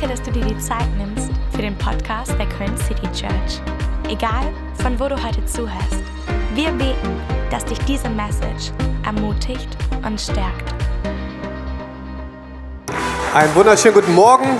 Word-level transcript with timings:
Danke, 0.00 0.16
dass 0.16 0.24
du 0.24 0.32
dir 0.32 0.46
die 0.46 0.58
Zeit 0.58 0.88
nimmst 0.96 1.30
für 1.52 1.60
den 1.60 1.76
Podcast 1.76 2.32
der 2.38 2.48
Köln 2.48 2.74
City 2.78 3.06
Church. 3.12 3.60
Egal, 4.08 4.50
von 4.80 4.98
wo 4.98 5.08
du 5.08 5.22
heute 5.22 5.44
zuhörst, 5.44 6.02
wir 6.54 6.70
beten, 6.70 7.20
dass 7.50 7.66
dich 7.66 7.78
diese 7.80 8.08
Message 8.08 8.72
ermutigt 9.04 9.68
und 10.02 10.18
stärkt. 10.18 10.72
Einen 13.34 13.54
wunderschönen 13.54 13.94
guten 13.94 14.14
Morgen, 14.14 14.58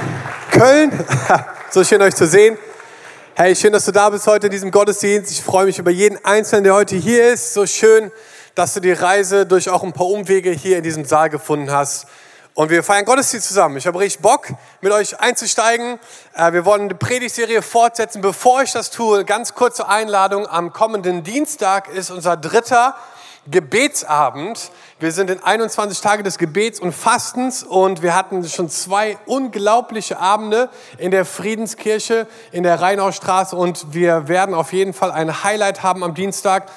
Köln. 0.50 0.92
So 1.70 1.84
schön 1.84 2.02
euch 2.02 2.16
zu 2.16 2.26
sehen. 2.26 2.58
Hey, 3.34 3.56
schön, 3.56 3.72
dass 3.72 3.86
du 3.86 3.92
da 3.92 4.10
bist 4.10 4.26
heute 4.26 4.48
in 4.48 4.50
diesem 4.50 4.70
Gottesdienst. 4.70 5.30
Ich 5.30 5.40
freue 5.40 5.64
mich 5.64 5.78
über 5.78 5.92
jeden 5.92 6.22
Einzelnen, 6.22 6.64
der 6.64 6.74
heute 6.74 6.96
hier 6.96 7.32
ist. 7.32 7.54
So 7.54 7.64
schön, 7.64 8.10
dass 8.56 8.74
du 8.74 8.80
die 8.80 8.92
Reise 8.92 9.46
durch 9.46 9.70
auch 9.70 9.84
ein 9.84 9.92
paar 9.92 10.08
Umwege 10.08 10.50
hier 10.50 10.78
in 10.78 10.82
diesem 10.82 11.04
Saal 11.06 11.30
gefunden 11.30 11.70
hast. 11.70 12.08
Und 12.60 12.68
wir 12.68 12.82
feiern 12.82 13.06
Gottesdienst 13.06 13.48
zusammen. 13.48 13.78
Ich 13.78 13.86
habe 13.86 13.98
richtig 13.98 14.20
Bock, 14.20 14.48
mit 14.82 14.92
euch 14.92 15.18
einzusteigen. 15.18 15.98
Äh, 16.34 16.52
wir 16.52 16.66
wollen 16.66 16.82
eine 16.82 16.94
Predigtserie 16.94 17.62
fortsetzen. 17.62 18.20
Bevor 18.20 18.60
ich 18.60 18.70
das 18.70 18.90
tue, 18.90 19.24
ganz 19.24 19.54
kurze 19.54 19.88
Einladung. 19.88 20.46
Am 20.46 20.70
kommenden 20.70 21.22
Dienstag 21.22 21.88
ist 21.88 22.10
unser 22.10 22.36
dritter 22.36 22.96
Gebetsabend. 23.50 24.70
Wir 24.98 25.12
sind 25.12 25.30
in 25.30 25.42
21 25.42 26.02
Tage 26.02 26.22
des 26.22 26.36
Gebets 26.36 26.78
und 26.78 26.92
Fastens 26.92 27.62
und 27.62 28.02
wir 28.02 28.14
hatten 28.14 28.46
schon 28.46 28.68
zwei 28.68 29.16
unglaubliche 29.24 30.18
Abende 30.18 30.68
in 30.98 31.10
der 31.10 31.24
Friedenskirche 31.24 32.26
in 32.52 32.64
der 32.64 32.82
Rheinaustraße 32.82 33.56
und 33.56 33.94
wir 33.94 34.28
werden 34.28 34.54
auf 34.54 34.74
jeden 34.74 34.92
Fall 34.92 35.10
ein 35.10 35.42
Highlight 35.42 35.82
haben 35.82 36.04
am 36.04 36.14
Dienstag. 36.14 36.70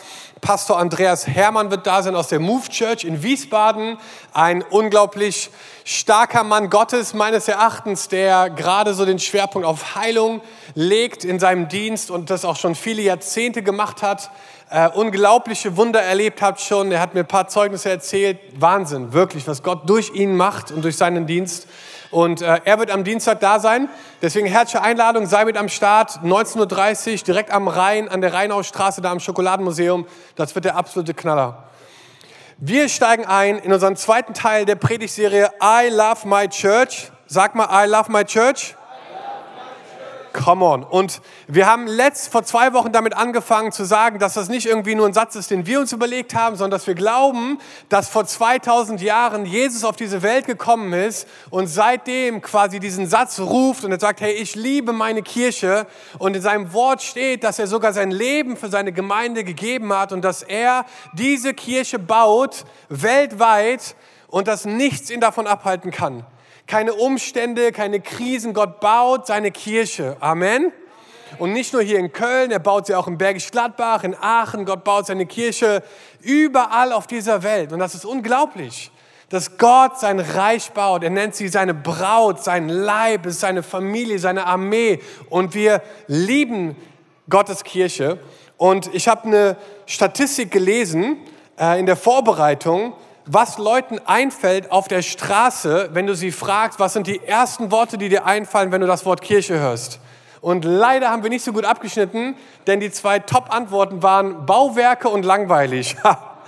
Pastor 0.44 0.78
Andreas 0.78 1.26
Hermann 1.26 1.72
wird 1.72 1.88
da 1.88 2.04
sein 2.04 2.18
aus 2.18 2.28
der 2.28 2.42
Move 2.42 2.68
Church 2.68 3.06
in 3.06 3.24
Wiesbaden. 3.24 3.98
Ein 4.34 4.62
unglaublich 4.62 5.50
starker 5.86 6.44
Mann 6.44 6.70
Gottes 6.70 7.14
meines 7.14 7.48
Erachtens, 7.48 8.10
der 8.10 8.50
gerade 8.50 8.94
so 8.94 9.06
den 9.06 9.20
Schwerpunkt 9.20 9.66
auf 9.66 9.96
Heilung 9.96 10.42
legt 10.76 11.24
in 11.24 11.40
seinem 11.40 11.70
Dienst 11.70 12.12
und 12.12 12.30
das 12.30 12.44
auch 12.44 12.58
schon 12.58 12.76
viele 12.76 13.02
Jahrzehnte 13.02 13.64
gemacht 13.64 14.02
hat 14.02 14.32
äh, 14.74 14.90
unglaubliche 14.90 15.78
Wunder 15.78 16.02
erlebt 16.02 16.42
habt 16.42 16.60
schon. 16.60 16.92
Er 16.92 17.00
hat 17.00 17.14
mir 17.14 17.20
ein 17.20 17.28
paar 17.28 17.48
Zeugnisse 17.48 17.92
erzählt. 17.92 18.40
Wahnsinn, 18.60 19.14
wirklich, 19.14 19.48
was 19.48 19.62
Gott 19.62 19.88
durch 19.88 20.16
ihn 20.16 20.36
macht 20.36 20.72
und 20.72 20.84
durch 20.84 20.98
seinen 20.98 21.28
Dienst. 21.28 21.68
Und 22.14 22.44
äh, 22.44 22.62
er 22.64 22.78
wird 22.78 22.92
am 22.92 23.04
Dienstag 23.04 23.40
da 23.40 23.60
sein. 23.60 23.90
Deswegen 24.22 24.46
herzliche 24.46 24.84
Einladung, 24.84 25.26
sei 25.26 25.46
mit 25.46 25.58
am 25.58 25.68
Start. 25.68 26.20
19.30 26.24 27.12
Uhr, 27.12 27.18
direkt 27.26 27.52
am 27.52 27.68
Rhein, 27.68 28.08
an 28.08 28.22
der 28.22 28.34
Rheinaustraße, 28.34 29.02
da 29.02 29.12
am 29.12 29.20
Schokoladenmuseum. 29.20 30.06
Das 30.36 30.54
wird 30.54 30.66
der 30.66 30.76
absolute 30.76 31.16
Knaller. 31.16 31.64
Wir 32.58 32.88
steigen 32.88 33.26
ein 33.26 33.58
in 33.58 33.74
unseren 33.74 33.96
zweiten 33.96 34.36
Teil 34.36 34.66
der 34.66 34.76
Predigtserie 34.76 35.50
I 35.60 35.90
Love 35.90 36.28
My 36.28 36.48
Church. 36.48 37.12
Sag 37.26 37.56
mal, 37.56 37.68
I 37.72 37.90
Love 37.90 38.12
My 38.12 38.24
Church. 38.24 38.76
Come 40.34 40.66
on. 40.66 40.84
Und 40.84 41.22
wir 41.48 41.68
haben 41.68 41.86
letzt 41.86 42.32
vor 42.32 42.44
zwei 42.44 42.74
Wochen 42.74 42.92
damit 42.92 43.16
angefangen 43.16 43.72
zu 43.72 43.84
sagen, 43.86 44.18
dass 44.18 44.34
das 44.34 44.50
nicht 44.50 44.66
irgendwie 44.66 44.96
nur 44.96 45.06
ein 45.06 45.14
Satz 45.14 45.36
ist, 45.36 45.52
den 45.52 45.68
wir 45.68 45.80
uns 45.80 45.94
überlegt 45.94 46.34
haben, 46.34 46.56
sondern 46.56 46.72
dass 46.72 46.88
wir 46.88 46.96
glauben, 46.96 47.60
dass 47.88 48.10
vor 48.10 48.26
2000 48.26 49.00
Jahren 49.00 49.46
Jesus 49.46 49.84
auf 49.84 49.96
diese 49.96 50.24
Welt 50.24 50.48
gekommen 50.48 50.92
ist 50.92 51.28
und 51.52 51.68
seitdem 51.68 52.42
quasi 52.42 52.80
diesen 52.80 53.06
Satz 53.06 53.40
ruft 53.40 53.86
und 53.86 53.92
er 53.92 54.00
sagt, 54.00 54.22
hey, 54.22 54.34
ich 54.34 54.56
liebe 54.56 54.92
meine 54.92 55.22
Kirche. 55.22 55.86
Und 56.18 56.36
in 56.36 56.42
seinem 56.42 56.74
Wort 56.74 57.04
steht, 57.04 57.44
dass 57.44 57.60
er 57.60 57.68
sogar 57.68 57.94
sein 57.94 58.10
Leben 58.10 58.58
für 58.58 58.70
seine 58.70 58.92
Gemeinde 58.92 59.44
gegeben 59.44 59.94
hat 59.94 60.12
und 60.12 60.24
dass 60.24 60.42
er 60.42 60.86
diese 61.14 61.54
Kirche 61.54 62.00
baut 62.00 62.66
weltweit 62.90 63.96
und 64.30 64.48
dass 64.48 64.66
nichts 64.66 65.12
ihn 65.12 65.22
davon 65.22 65.46
abhalten 65.46 65.92
kann 65.92 66.26
keine 66.68 66.94
Umstände, 66.94 67.72
keine 67.72 68.00
Krisen. 68.00 68.54
Gott 68.54 68.80
baut 68.80 69.28
seine 69.28 69.52
Kirche. 69.52 70.18
Amen. 70.20 70.72
Und 71.40 71.54
nicht 71.54 71.74
nur 71.74 71.82
hier 71.82 72.00
in 72.00 72.12
Köln, 72.12 72.52
er 72.52 72.60
baut 72.60 72.86
sie 72.88 72.96
auch 72.96 73.08
in 73.08 73.18
Bergisch 73.18 73.50
Gladbach, 73.52 74.04
in 74.04 74.16
Aachen. 74.16 74.66
Gott 74.66 74.84
baut 74.84 75.08
seine 75.08 75.26
Kirche 75.26 75.84
überall 76.22 76.94
auf 76.94 77.08
dieser 77.08 77.44
Welt. 77.44 77.72
Und 77.72 77.80
das 77.80 77.96
ist 77.96 78.06
unglaublich, 78.06 78.92
dass 79.30 79.58
Gott 79.58 80.00
sein 80.00 80.20
Reich 80.20 80.72
baut. 80.72 81.04
Er 81.04 81.10
nennt 81.10 81.36
sie 81.36 81.48
seine 81.48 81.74
Braut, 81.74 82.44
sein 82.44 82.70
Leib, 82.70 83.26
ist 83.26 83.40
seine 83.40 83.64
Familie, 83.64 84.20
seine 84.20 84.46
Armee. 84.46 85.00
Und 85.30 85.56
wir 85.56 85.82
lieben 86.08 86.76
Gottes 87.30 87.64
Kirche. 87.64 88.20
Und 88.58 88.94
ich 88.94 89.08
habe 89.08 89.26
eine 89.26 89.58
Statistik 89.88 90.52
gelesen 90.52 91.18
äh, 91.60 91.80
in 91.80 91.86
der 91.86 91.96
Vorbereitung 91.96 92.94
was 93.26 93.58
Leuten 93.58 94.00
einfällt 94.06 94.72
auf 94.72 94.88
der 94.88 95.02
Straße, 95.02 95.90
wenn 95.94 96.08
du 96.08 96.16
sie 96.16 96.32
fragst, 96.32 96.80
was 96.80 96.94
sind 96.94 97.08
die 97.08 97.24
ersten 97.24 97.72
Worte, 97.72 97.98
die 97.98 98.10
dir 98.10 98.26
einfallen, 98.26 98.72
wenn 98.72 98.82
du 98.82 98.88
das 98.88 99.06
Wort 99.06 99.22
Kirche 99.22 99.60
hörst. 99.60 100.00
Und 100.42 100.66
leider 100.66 101.10
haben 101.10 101.24
wir 101.24 101.30
nicht 101.30 101.46
so 101.46 101.54
gut 101.54 101.64
abgeschnitten, 101.64 102.36
denn 102.68 102.82
die 102.82 102.92
zwei 102.92 103.20
Top-Antworten 103.20 104.04
waren 104.04 104.46
Bauwerke 104.46 105.08
und 105.08 105.24
langweilig. 105.24 105.96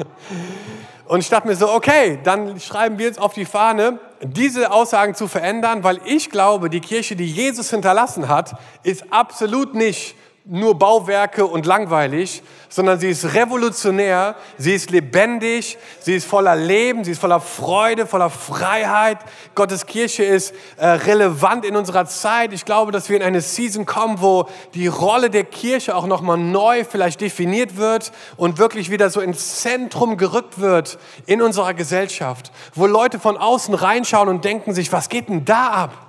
und 1.07 1.21
ich 1.21 1.29
dachte 1.29 1.47
mir 1.47 1.55
so, 1.55 1.71
okay, 1.71 2.19
dann 2.21 2.59
schreiben 2.59 2.99
wir 2.99 3.05
jetzt 3.05 3.21
auf 3.21 3.33
die 3.33 3.45
Fahne, 3.45 3.99
diese 4.21 4.71
Aussagen 4.71 5.15
zu 5.15 5.29
verändern, 5.29 5.85
weil 5.85 6.01
ich 6.03 6.29
glaube, 6.29 6.69
die 6.69 6.81
Kirche, 6.81 7.15
die 7.15 7.25
Jesus 7.25 7.69
hinterlassen 7.69 8.27
hat, 8.27 8.59
ist 8.83 9.13
absolut 9.13 9.75
nicht 9.75 10.15
nur 10.43 10.77
Bauwerke 10.77 11.45
und 11.45 11.65
langweilig, 11.65 12.43
sondern 12.69 12.99
sie 12.99 13.09
ist 13.09 13.33
revolutionär, 13.33 14.35
sie 14.57 14.73
ist 14.73 14.91
lebendig, 14.91 15.77
sie 15.99 16.15
ist 16.15 16.25
voller 16.25 16.55
Leben, 16.55 17.03
sie 17.03 17.11
ist 17.11 17.21
voller 17.21 17.39
Freude, 17.39 18.05
voller 18.05 18.29
Freiheit. 18.29 19.19
Gottes 19.55 19.85
Kirche 19.85 20.23
ist 20.23 20.53
äh, 20.77 20.87
relevant 20.87 21.65
in 21.65 21.75
unserer 21.75 22.05
Zeit. 22.05 22.53
Ich 22.53 22.65
glaube, 22.65 22.91
dass 22.91 23.09
wir 23.09 23.17
in 23.17 23.23
eine 23.23 23.41
Season 23.41 23.85
kommen, 23.85 24.21
wo 24.21 24.47
die 24.73 24.87
Rolle 24.87 25.29
der 25.29 25.43
Kirche 25.43 25.95
auch 25.95 26.07
nochmal 26.07 26.37
neu 26.37 26.83
vielleicht 26.83 27.21
definiert 27.21 27.77
wird 27.77 28.11
und 28.37 28.57
wirklich 28.57 28.89
wieder 28.91 29.09
so 29.09 29.21
ins 29.21 29.61
Zentrum 29.61 30.17
gerückt 30.17 30.59
wird 30.59 30.97
in 31.25 31.41
unserer 31.41 31.73
Gesellschaft, 31.73 32.51
wo 32.73 32.85
Leute 32.85 33.19
von 33.19 33.37
außen 33.37 33.73
reinschauen 33.73 34.29
und 34.29 34.45
denken 34.45 34.73
sich, 34.73 34.91
was 34.91 35.09
geht 35.09 35.29
denn 35.29 35.45
da 35.45 35.67
ab? 35.67 36.04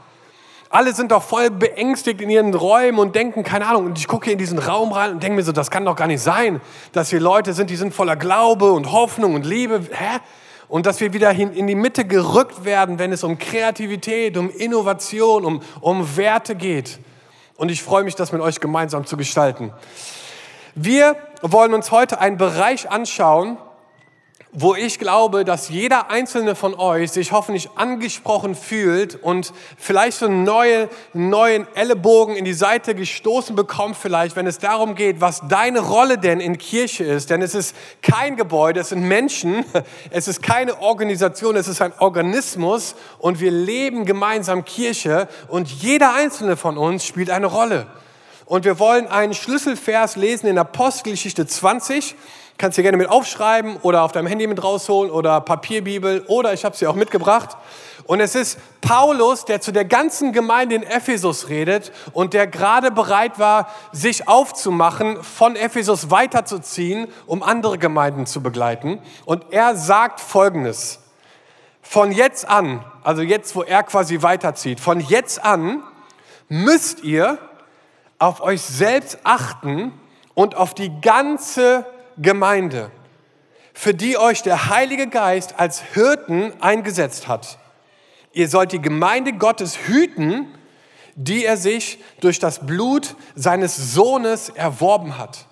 Alle 0.68 0.92
sind 0.94 1.12
doch 1.12 1.22
voll 1.22 1.50
beängstigt 1.50 2.20
in 2.20 2.28
ihren 2.28 2.52
Räumen 2.54 2.98
und 2.98 3.14
denken, 3.14 3.44
keine 3.44 3.66
Ahnung, 3.66 3.86
und 3.86 3.98
ich 3.98 4.08
gucke 4.08 4.30
in 4.30 4.38
diesen 4.38 4.58
Raum 4.58 4.92
rein 4.92 5.12
und 5.12 5.22
denke 5.22 5.36
mir 5.36 5.42
so, 5.42 5.52
das 5.52 5.70
kann 5.70 5.84
doch 5.84 5.94
gar 5.94 6.08
nicht 6.08 6.20
sein, 6.22 6.60
dass 6.92 7.10
hier 7.10 7.20
Leute 7.20 7.52
sind, 7.52 7.70
die 7.70 7.76
sind 7.76 7.94
voller 7.94 8.16
Glaube 8.16 8.72
und 8.72 8.90
Hoffnung 8.90 9.34
und 9.34 9.46
Liebe. 9.46 9.80
Hä? 9.92 10.18
Und 10.68 10.86
dass 10.86 11.00
wir 11.00 11.12
wieder 11.12 11.30
in 11.30 11.66
die 11.68 11.76
Mitte 11.76 12.04
gerückt 12.04 12.64
werden, 12.64 12.98
wenn 12.98 13.12
es 13.12 13.22
um 13.22 13.38
Kreativität, 13.38 14.36
um 14.36 14.50
Innovation, 14.50 15.44
um, 15.44 15.62
um 15.80 16.16
Werte 16.16 16.56
geht. 16.56 16.98
Und 17.56 17.70
ich 17.70 17.82
freue 17.82 18.02
mich, 18.02 18.16
das 18.16 18.32
mit 18.32 18.40
euch 18.40 18.58
gemeinsam 18.58 19.06
zu 19.06 19.16
gestalten. 19.16 19.72
Wir 20.74 21.16
wollen 21.40 21.72
uns 21.72 21.92
heute 21.92 22.20
einen 22.20 22.36
Bereich 22.36 22.90
anschauen, 22.90 23.58
wo 24.58 24.74
ich 24.74 24.98
glaube, 24.98 25.44
dass 25.44 25.68
jeder 25.68 26.10
einzelne 26.10 26.54
von 26.54 26.74
euch 26.74 27.12
sich 27.12 27.30
hoffentlich 27.30 27.68
angesprochen 27.74 28.54
fühlt 28.54 29.22
und 29.22 29.52
vielleicht 29.76 30.16
so 30.16 30.24
einen 30.24 30.44
neuen, 30.44 30.88
neuen 31.12 31.66
Ellenbogen 31.74 32.36
in 32.36 32.46
die 32.46 32.54
Seite 32.54 32.94
gestoßen 32.94 33.54
bekommt, 33.54 33.98
vielleicht, 33.98 34.34
wenn 34.34 34.46
es 34.46 34.58
darum 34.58 34.94
geht, 34.94 35.20
was 35.20 35.42
deine 35.46 35.80
Rolle 35.80 36.16
denn 36.16 36.40
in 36.40 36.56
Kirche 36.56 37.04
ist. 37.04 37.28
Denn 37.28 37.42
es 37.42 37.54
ist 37.54 37.76
kein 38.00 38.36
Gebäude, 38.36 38.80
es 38.80 38.88
sind 38.88 39.02
Menschen, 39.02 39.62
es 40.10 40.26
ist 40.26 40.42
keine 40.42 40.80
Organisation, 40.80 41.54
es 41.54 41.68
ist 41.68 41.82
ein 41.82 41.92
Organismus 41.98 42.94
und 43.18 43.40
wir 43.40 43.50
leben 43.50 44.06
gemeinsam 44.06 44.64
Kirche 44.64 45.28
und 45.48 45.68
jeder 45.68 46.14
einzelne 46.14 46.56
von 46.56 46.78
uns 46.78 47.04
spielt 47.04 47.28
eine 47.28 47.46
Rolle. 47.46 47.88
Und 48.46 48.64
wir 48.64 48.78
wollen 48.78 49.06
einen 49.06 49.34
Schlüsselvers 49.34 50.16
lesen 50.16 50.46
in 50.46 50.56
Apostelgeschichte 50.56 51.46
20 51.46 52.14
Kannst 52.58 52.78
du 52.78 52.82
gerne 52.82 52.96
mit 52.96 53.10
aufschreiben 53.10 53.76
oder 53.82 54.02
auf 54.02 54.12
deinem 54.12 54.28
Handy 54.28 54.46
mit 54.46 54.62
rausholen 54.62 55.10
oder 55.10 55.42
Papierbibel 55.42 56.24
oder 56.26 56.54
ich 56.54 56.64
habe 56.64 56.74
sie 56.74 56.86
auch 56.86 56.94
mitgebracht. 56.94 57.56
Und 58.06 58.20
es 58.20 58.34
ist 58.34 58.58
Paulus, 58.80 59.44
der 59.44 59.60
zu 59.60 59.72
der 59.72 59.84
ganzen 59.84 60.32
Gemeinde 60.32 60.74
in 60.76 60.82
Ephesus 60.82 61.48
redet 61.48 61.92
und 62.12 62.32
der 62.32 62.46
gerade 62.46 62.90
bereit 62.90 63.38
war, 63.38 63.68
sich 63.92 64.26
aufzumachen, 64.26 65.22
von 65.22 65.54
Ephesus 65.54 66.10
weiterzuziehen, 66.10 67.08
um 67.26 67.42
andere 67.42 67.76
Gemeinden 67.76 68.24
zu 68.24 68.42
begleiten. 68.42 69.00
Und 69.26 69.44
er 69.50 69.76
sagt 69.76 70.20
Folgendes. 70.20 71.00
Von 71.82 72.10
jetzt 72.10 72.48
an, 72.48 72.84
also 73.04 73.22
jetzt, 73.22 73.54
wo 73.54 73.62
er 73.62 73.82
quasi 73.82 74.22
weiterzieht, 74.22 74.80
von 74.80 75.00
jetzt 75.00 75.44
an 75.44 75.82
müsst 76.48 77.04
ihr 77.04 77.38
auf 78.18 78.40
euch 78.40 78.62
selbst 78.62 79.18
achten 79.24 79.92
und 80.34 80.54
auf 80.54 80.74
die 80.74 81.00
ganze 81.00 81.84
Gemeinde, 82.18 82.90
für 83.74 83.94
die 83.94 84.16
euch 84.18 84.42
der 84.42 84.68
Heilige 84.70 85.08
Geist 85.08 85.58
als 85.58 85.80
Hirten 85.80 86.52
eingesetzt 86.60 87.28
hat. 87.28 87.58
Ihr 88.32 88.48
sollt 88.48 88.72
die 88.72 88.80
Gemeinde 88.80 89.32
Gottes 89.32 89.78
hüten, 89.86 90.46
die 91.14 91.44
er 91.44 91.56
sich 91.56 91.98
durch 92.20 92.38
das 92.38 92.66
Blut 92.66 93.16
seines 93.34 93.94
Sohnes 93.94 94.50
erworben 94.50 95.18
hat. 95.18 95.46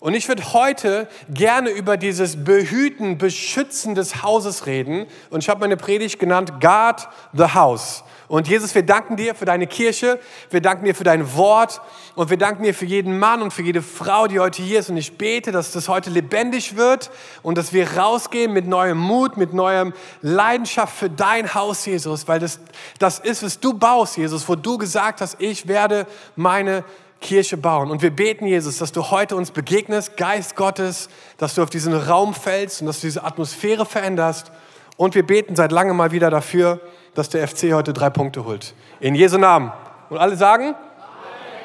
Und 0.00 0.12
ich 0.12 0.28
würde 0.28 0.52
heute 0.52 1.08
gerne 1.30 1.70
über 1.70 1.96
dieses 1.96 2.44
Behüten, 2.44 3.16
Beschützen 3.16 3.94
des 3.94 4.22
Hauses 4.22 4.66
reden. 4.66 5.06
Und 5.30 5.42
ich 5.42 5.48
habe 5.48 5.60
meine 5.60 5.78
Predigt 5.78 6.18
genannt 6.18 6.60
Guard 6.60 7.08
the 7.32 7.54
House 7.54 8.04
Und 8.26 8.48
Jesus, 8.48 8.74
wir 8.74 8.82
danken 8.82 9.16
dir 9.16 9.34
für 9.34 9.44
deine 9.44 9.66
Kirche, 9.66 10.18
wir 10.50 10.62
danken 10.62 10.84
dir 10.86 10.94
für 10.94 11.04
dein 11.04 11.34
Wort 11.36 11.80
und 12.14 12.30
wir 12.30 12.38
danken 12.38 12.62
dir 12.62 12.74
für 12.74 12.86
jeden 12.86 13.18
Mann 13.18 13.42
und 13.42 13.52
für 13.52 13.62
jede 13.62 13.82
Frau, 13.82 14.26
die 14.26 14.40
heute 14.40 14.62
hier 14.62 14.80
ist. 14.80 14.88
Und 14.88 14.96
ich 14.96 15.18
bete, 15.18 15.52
dass 15.52 15.72
das 15.72 15.88
heute 15.88 16.10
lebendig 16.10 16.76
wird 16.76 17.10
und 17.42 17.58
dass 17.58 17.72
wir 17.72 17.98
rausgehen 17.98 18.52
mit 18.52 18.66
neuem 18.66 18.98
Mut, 18.98 19.36
mit 19.36 19.52
neuem 19.52 19.92
Leidenschaft 20.22 20.96
für 20.96 21.10
dein 21.10 21.54
Haus, 21.54 21.84
Jesus, 21.84 22.26
weil 22.26 22.40
das, 22.40 22.60
das 22.98 23.18
ist, 23.18 23.42
was 23.42 23.60
du 23.60 23.74
baust, 23.74 24.16
Jesus, 24.16 24.48
wo 24.48 24.54
du 24.54 24.78
gesagt 24.78 25.20
hast, 25.20 25.36
ich 25.38 25.68
werde 25.68 26.06
meine 26.34 26.84
Kirche 27.20 27.56
bauen. 27.56 27.90
Und 27.90 28.02
wir 28.02 28.10
beten, 28.10 28.46
Jesus, 28.46 28.78
dass 28.78 28.92
du 28.92 29.10
heute 29.10 29.34
uns 29.36 29.50
begegnest, 29.50 30.16
Geist 30.16 30.56
Gottes, 30.56 31.08
dass 31.38 31.54
du 31.54 31.62
auf 31.62 31.70
diesen 31.70 31.94
Raum 31.94 32.34
fällst 32.34 32.80
und 32.80 32.86
dass 32.86 33.00
du 33.00 33.06
diese 33.06 33.24
Atmosphäre 33.24 33.86
veränderst. 33.86 34.52
Und 34.96 35.14
wir 35.14 35.26
beten 35.26 35.56
seit 35.56 35.72
langem 35.72 35.96
mal 35.96 36.12
wieder 36.12 36.30
dafür, 36.30 36.80
dass 37.14 37.28
der 37.28 37.46
FC 37.46 37.72
heute 37.72 37.92
drei 37.92 38.10
Punkte 38.10 38.44
holt. 38.44 38.74
In 39.00 39.14
Jesu 39.14 39.38
Namen. 39.38 39.72
Und 40.10 40.18
alle 40.18 40.36
sagen? 40.36 40.74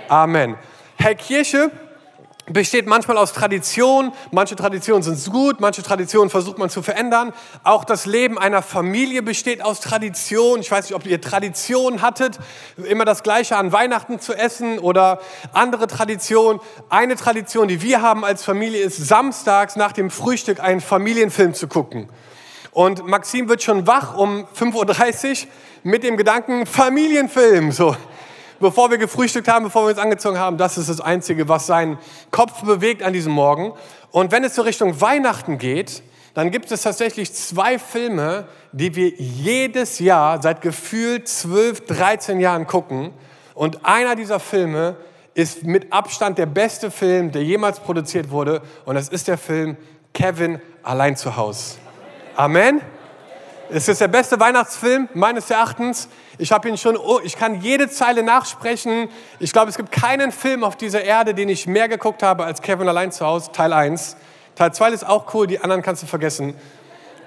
Amen. 0.07 0.50
Amen. 0.50 0.56
Herr 0.98 1.16
Kirche 1.16 1.72
besteht 2.51 2.88
manchmal 2.88 3.18
aus 3.18 3.34
Tradition. 3.34 4.12
Manche 4.31 4.56
Traditionen 4.56 5.04
sind 5.04 5.31
gut, 5.31 5.60
manche 5.60 5.84
Traditionen 5.84 6.30
versucht 6.30 6.57
man 6.57 6.69
zu 6.69 6.81
verändern. 6.81 7.34
Auch 7.63 7.84
das 7.84 8.06
Leben 8.06 8.38
einer 8.38 8.62
Familie 8.62 9.22
besteht 9.22 9.62
aus 9.62 9.80
Tradition. 9.80 10.60
Ich 10.60 10.72
weiß 10.72 10.86
nicht, 10.86 10.96
ob 10.96 11.06
ihr 11.06 11.22
Traditionen 11.22 12.01
hattet, 12.01 12.40
immer 12.78 13.06
das 13.06 13.24
Gleiche 13.24 13.57
an 13.57 13.72
Weihnachten 13.72 14.19
zu 14.19 14.34
essen 14.34 14.80
oder 14.80 15.19
andere 15.54 15.88
Traditionen. 15.88 16.60
Eine 16.90 17.16
Tradition, 17.16 17.68
die 17.68 17.81
wir 17.81 18.01
haben 18.01 18.25
als 18.25 18.44
Familie, 18.44 18.81
ist 18.81 18.98
samstags 18.98 19.75
nach 19.75 19.92
dem 19.92 20.10
Frühstück 20.10 20.60
einen 20.60 20.81
Familienfilm 20.81 21.54
zu 21.54 21.68
gucken. 21.68 22.10
Und 22.80 23.06
Maxim 23.06 23.50
wird 23.50 23.62
schon 23.62 23.88
wach 23.88 24.16
um 24.16 24.46
5.30 24.58 25.42
Uhr 25.44 25.48
mit 25.84 26.02
dem 26.02 26.16
Gedanken 26.16 26.66
Familienfilm. 26.66 27.74
So, 27.74 27.94
bevor 28.62 28.90
wir 28.90 28.98
gefrühstückt 28.98 29.50
haben, 29.50 29.66
bevor 29.66 29.84
wir 29.84 29.90
uns 29.90 29.98
angezogen 29.98 30.38
haben, 30.38 30.58
das 30.58 30.78
ist 30.78 30.88
das 30.88 31.02
Einzige, 31.02 31.50
was 31.50 31.68
seinen 31.68 31.98
Kopf 32.31 32.64
bewegt 32.64 33.04
an 33.04 33.12
diesem 33.12 33.34
Morgen. 33.34 33.74
Und 34.12 34.31
wenn 34.31 34.46
es 34.46 34.56
so 34.56 34.62
Richtung 34.62 35.02
Weihnachten 35.02 35.58
geht, 35.58 36.04
dann 36.36 36.52
gibt 36.52 36.72
es 36.72 36.84
tatsächlich 36.84 37.34
zwei 37.34 37.80
Filme, 37.80 38.48
die 38.72 38.96
wir 38.96 39.10
jedes 39.10 40.00
Jahr 40.00 40.42
seit 40.42 40.62
gefühlt 40.62 41.28
12, 41.28 41.86
13 41.86 42.40
Jahren 42.40 42.66
gucken. 42.66 43.12
Und 43.56 43.86
einer 43.86 44.16
dieser 44.16 44.40
Filme 44.40 44.96
ist 45.34 45.64
mit 45.64 45.92
Abstand 45.92 46.38
der 46.38 46.46
beste 46.46 46.92
Film, 46.92 47.34
der 47.34 47.44
jemals 47.44 47.82
produziert 47.82 48.32
wurde. 48.32 48.62
Und 48.86 48.96
das 48.96 49.10
ist 49.10 49.28
der 49.28 49.38
Film 49.38 49.75
Kevin 50.14 50.62
allein 50.82 51.18
zu 51.18 51.36
Hause. 51.36 51.75
Amen. 52.39 52.81
Es 53.69 53.89
ist 53.89 54.00
der 54.00 54.07
beste 54.07 54.39
Weihnachtsfilm 54.39 55.09
meines 55.13 55.51
Erachtens. 55.51 56.07
Ich 56.38 56.53
habe 56.53 56.69
ihn 56.69 56.77
schon, 56.77 56.95
oh, 56.95 57.19
ich 57.21 57.36
kann 57.36 57.59
jede 57.59 57.89
Zeile 57.89 58.24
nachsprechen. 58.24 59.09
Ich 59.39 59.51
glaube, 59.51 59.68
es 59.68 59.75
gibt 59.75 59.91
keinen 59.91 60.31
Film 60.31 60.63
auf 60.63 60.77
dieser 60.77 61.03
Erde, 61.03 61.33
den 61.33 61.50
ich 61.50 61.68
mehr 61.68 61.89
geguckt 61.89 62.24
habe 62.24 62.45
als 62.45 62.62
Kevin 62.62 62.88
allein 62.88 63.12
zu 63.12 63.25
Hause, 63.25 63.51
Teil 63.51 63.74
1. 63.74 64.15
Teil 64.56 64.74
2 64.74 64.91
ist 64.91 65.06
auch 65.06 65.33
cool, 65.33 65.47
die 65.47 65.59
anderen 65.59 65.81
kannst 65.81 66.01
du 66.01 66.07
vergessen. 66.07 66.56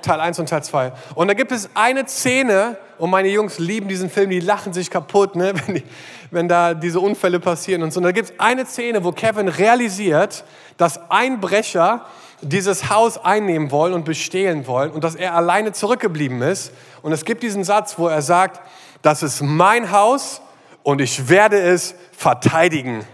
Teil 0.01 0.19
1 0.19 0.39
und 0.39 0.49
Teil 0.49 0.63
2. 0.63 0.95
Und 1.15 1.29
da 1.29 1.35
gibt 1.35 1.53
es 1.53 1.69
eine 1.75 2.09
Szene, 2.09 2.79
und 2.97 3.11
meine 3.11 3.29
Jungs 3.29 3.59
lieben 3.59 3.89
diesen 3.89 4.09
Film, 4.09 4.31
die 4.31 4.41
lachen 4.41 4.73
sich 4.73 4.89
kaputt, 4.89 5.37
ne, 5.37 5.53
wenn, 5.67 5.75
die, 5.75 5.85
wenn 6.31 6.49
da 6.49 6.73
diese 6.73 7.01
Unfälle 7.01 7.39
passieren 7.39 7.83
und 7.83 7.93
so. 7.93 7.99
Und 7.99 8.05
da 8.05 8.13
gibt 8.13 8.31
es 8.31 8.41
eine 8.41 8.65
Szene, 8.65 9.05
wo 9.05 9.13
Kevin 9.13 9.49
realisiert, 9.49 10.43
dass 10.79 11.11
Einbrecher 11.11 12.07
dieses 12.43 12.91
Haus 12.91 13.19
einnehmen 13.19 13.71
wollen 13.71 13.95
und 13.95 14.05
bestehlen 14.05 14.67
wollen 14.67 14.91
und 14.91 15.05
dass 15.05 15.15
er 15.15 15.35
alleine 15.35 15.73
zurückgeblieben 15.73 16.43
ist. 16.43 16.73
Und 17.01 17.13
es 17.13 17.25
gibt 17.25 17.43
diesen 17.43 17.65
Satz, 17.65 17.99
wo 17.99 18.09
er 18.09 18.21
sagt, 18.21 18.61
das 19.01 19.23
ist 19.23 19.43
mein 19.43 19.93
Haus 19.93 20.43
und 20.83 21.01
ich 21.01 21.29
werde 21.29 21.61
es 21.61 21.95
verteidigen. 22.13 23.05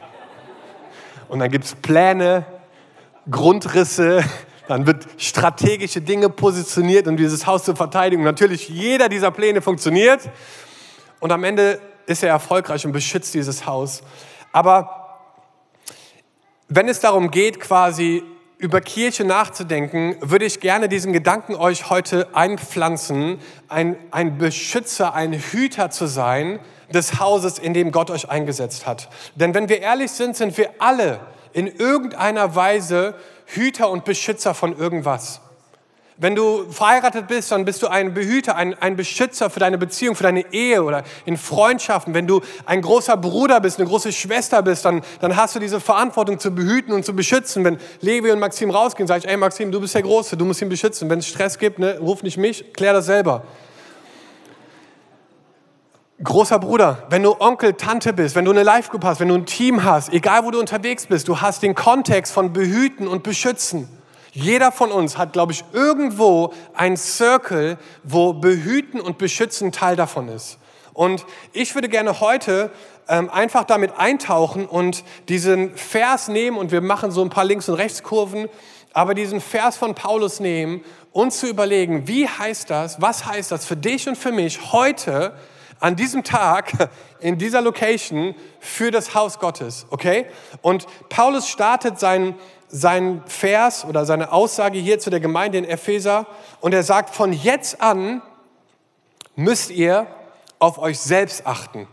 Und 1.29 1.41
dann 1.41 1.51
gibt 1.51 1.67
es 1.67 1.75
Pläne, 1.75 2.47
Grundrisse, 3.31 4.25
dann 4.67 4.87
wird 4.87 5.07
strategische 5.19 6.01
Dinge 6.01 6.29
positioniert, 6.31 7.07
um 7.07 7.17
dieses 7.17 7.47
Haus 7.47 7.65
zu 7.65 7.75
verteidigen. 7.75 8.23
Und 8.23 8.27
natürlich, 8.27 8.69
jeder 8.69 9.09
dieser 9.09 9.31
Pläne 9.31 9.63
funktioniert. 9.63 10.29
Und 11.21 11.33
am 11.33 11.45
Ende 11.45 11.81
ist 12.07 12.23
er 12.23 12.31
erfolgreich 12.31 12.85
und 12.87 12.93
beschützt 12.93 13.35
dieses 13.35 13.67
Haus. 13.67 14.03
Aber 14.53 15.21
wenn 16.69 16.89
es 16.89 17.01
darum 17.01 17.31
geht, 17.31 17.61
quasi 17.61 18.23
über 18.59 18.81
Kirche 18.81 19.25
nachzudenken, 19.25 20.17
würde 20.21 20.45
ich 20.45 20.59
gerne 20.61 20.89
diesen 20.89 21.13
Gedanken 21.13 21.55
euch 21.55 21.91
heute 21.91 22.29
einpflanzen, 22.35 23.39
ein, 23.69 23.97
ein 24.11 24.37
Beschützer, 24.37 25.15
ein 25.15 25.33
Hüter 25.33 25.91
zu 25.91 26.07
sein 26.07 26.59
des 26.93 27.21
Hauses, 27.21 27.59
in 27.59 27.73
dem 27.73 27.93
Gott 27.93 28.11
euch 28.11 28.29
eingesetzt 28.29 28.87
hat. 28.87 29.09
Denn 29.37 29.55
wenn 29.55 29.69
wir 29.69 29.81
ehrlich 29.81 30.11
sind, 30.11 30.37
sind 30.37 30.57
wir 30.59 30.71
alle 30.79 31.21
in 31.53 31.67
irgendeiner 31.69 32.57
Weise 32.57 33.15
Hüter 33.47 33.91
und 33.91 34.05
Beschützer 34.05 34.55
von 34.55 34.77
irgendwas. 34.77 35.41
Wenn 36.21 36.35
du 36.35 36.65
verheiratet 36.73 37.29
bist, 37.29 37.53
dann 37.53 37.65
bist 37.65 37.81
du 37.81 37.87
ein 37.87 38.13
Behüter, 38.13 38.57
ein, 38.57 38.75
ein 38.75 38.97
Beschützer 38.97 39.51
für 39.51 39.61
deine 39.61 39.79
Beziehung, 39.79 40.17
für 40.17 40.25
deine 40.25 40.53
Ehe 40.53 40.83
oder 40.83 41.05
in 41.27 41.37
Freundschaften. 41.37 42.13
Wenn 42.13 42.27
du 42.27 42.41
ein 42.67 42.83
großer 42.83 43.17
Bruder 43.17 43.61
bist, 43.61 43.79
eine 43.79 43.89
große 43.89 44.11
Schwester 44.11 44.61
bist, 44.63 44.85
dann, 44.85 45.03
dann 45.21 45.37
hast 45.37 45.55
du 45.55 45.61
diese 45.61 45.79
Verantwortung 45.79 46.41
zu 46.41 46.51
behüten 46.51 46.93
und 46.93 47.05
zu 47.05 47.15
beschützen. 47.15 47.63
Wenn 47.63 47.79
Levi 48.01 48.33
und 48.33 48.41
Maxim 48.41 48.71
rausgehen, 48.71 49.07
sage 49.07 49.21
ich, 49.21 49.29
ey 49.29 49.37
Maxim, 49.37 49.71
du 49.71 49.81
bist 49.81 49.95
der 49.95 50.03
Große, 50.03 50.37
du 50.37 50.45
musst 50.45 50.61
ihn 50.61 50.69
beschützen. 50.69 51.09
Wenn 51.09 51.21
es 51.21 51.29
Stress 51.29 51.57
gibt, 51.57 51.79
ne, 51.79 52.01
ruf 52.01 52.25
nicht 52.25 52.37
mich, 52.37 52.73
klär 52.73 52.93
das 52.93 53.07
selber. 53.07 53.45
Großer 56.21 56.59
Bruder, 56.59 57.07
wenn 57.11 57.23
du 57.23 57.37
Onkel, 57.39 57.75
Tante 57.75 58.13
bist, 58.13 58.35
wenn 58.35 58.45
du 58.45 58.51
eine 58.51 58.65
Live-Group 58.65 59.05
hast, 59.05 59.21
wenn 59.21 59.29
du 59.29 59.37
ein 59.37 59.47
Team 59.47 59.85
hast, 59.85 60.13
egal 60.13 60.45
wo 60.45 60.51
du 60.51 60.59
unterwegs 60.59 61.07
bist, 61.07 61.29
du 61.29 61.41
hast 61.41 61.63
den 61.63 61.77
Kontext 61.77 62.33
von 62.33 62.53
behüten 62.53 63.07
und 63.07 63.23
beschützen. 63.23 63.89
Jeder 64.41 64.71
von 64.71 64.93
uns 64.93 65.19
hat, 65.19 65.33
glaube 65.33 65.51
ich, 65.51 65.65
irgendwo 65.73 66.53
ein 66.73 66.97
Circle, 66.97 67.77
wo 68.05 68.35
Behüten 68.35 69.01
und 69.01 69.19
Beschützen 69.19 69.73
Teil 69.73 69.97
davon 69.97 70.29
ist. 70.29 70.59
Und 70.93 71.27
ich 71.53 71.75
würde 71.75 71.89
gerne 71.89 72.21
heute 72.21 72.71
ähm, 73.09 73.31
einfach 73.31 73.65
damit 73.65 73.99
eintauchen 73.99 74.67
und 74.67 75.03
diesen 75.29 75.75
Vers 75.75 76.29
nehmen 76.29 76.57
und 76.57 76.71
wir 76.71 76.83
machen 76.83 77.11
so 77.11 77.21
ein 77.21 77.31
paar 77.31 77.45
Links- 77.45 77.69
und 77.69 77.75
Rechtskurven, 77.75 78.49
aber 78.93 79.15
diesen 79.15 79.41
Vers 79.41 79.77
von 79.77 79.97
Paulus 79.97 80.39
nehmen 80.39 80.85
und 81.11 81.33
zu 81.33 81.49
überlegen, 81.49 82.07
wie 82.07 82.29
heißt 82.29 82.71
das, 82.71 83.03
was 83.03 83.27
heißt 83.27 83.51
das 83.51 83.65
für 83.67 83.77
dich 83.77 84.09
und 84.09 84.17
für 84.17 84.31
mich 84.31 84.73
heute 84.73 85.35
an 85.81 85.97
diesem 85.97 86.23
Tag 86.23 86.91
in 87.21 87.39
dieser 87.39 87.61
Location 87.61 88.37
für 88.61 88.93
das 88.93 89.17
Haus 89.17 89.41
Gottes, 89.41 89.87
okay? 89.91 90.27
Und 90.63 90.87
Paulus 91.09 91.49
startet 91.49 91.99
seinen 91.99 92.37
sein 92.69 93.23
Vers 93.27 93.85
oder 93.85 94.05
seine 94.05 94.33
Aussage 94.33 94.79
hier 94.79 94.99
zu 94.99 95.11
der 95.11 95.21
Gemeinde 95.21 95.59
in 95.59 95.65
Epheser 95.65 96.27
und 96.61 96.75
er 96.75 96.83
sagt, 96.83 97.15
von 97.15 97.33
jetzt 97.33 97.81
an 97.81 98.23
müsst 99.37 99.71
ihr 99.71 100.07
auf 100.59 100.79
euch 100.79 100.99
selbst 100.99 101.47
achten. 101.47 101.87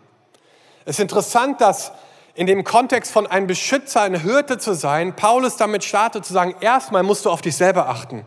Es 0.86 0.98
ist 0.98 1.02
interessant, 1.02 1.62
dass 1.62 1.92
in 2.34 2.48
dem 2.48 2.64
Kontext 2.64 3.12
von 3.12 3.28
einem 3.28 3.48
Beschützer, 3.48 4.02
ein 4.02 4.20
Hirte 4.20 4.58
zu 4.58 4.74
sein, 4.74 5.16
Paulus 5.16 5.56
damit 5.56 5.84
startet 5.84 6.26
zu 6.26 6.34
sagen, 6.34 6.56
erstmal 6.60 7.04
musst 7.04 7.26
du 7.26 7.32
auf 7.32 7.42
dich 7.42 7.56
selber 7.56 7.88
achten. 7.88 8.26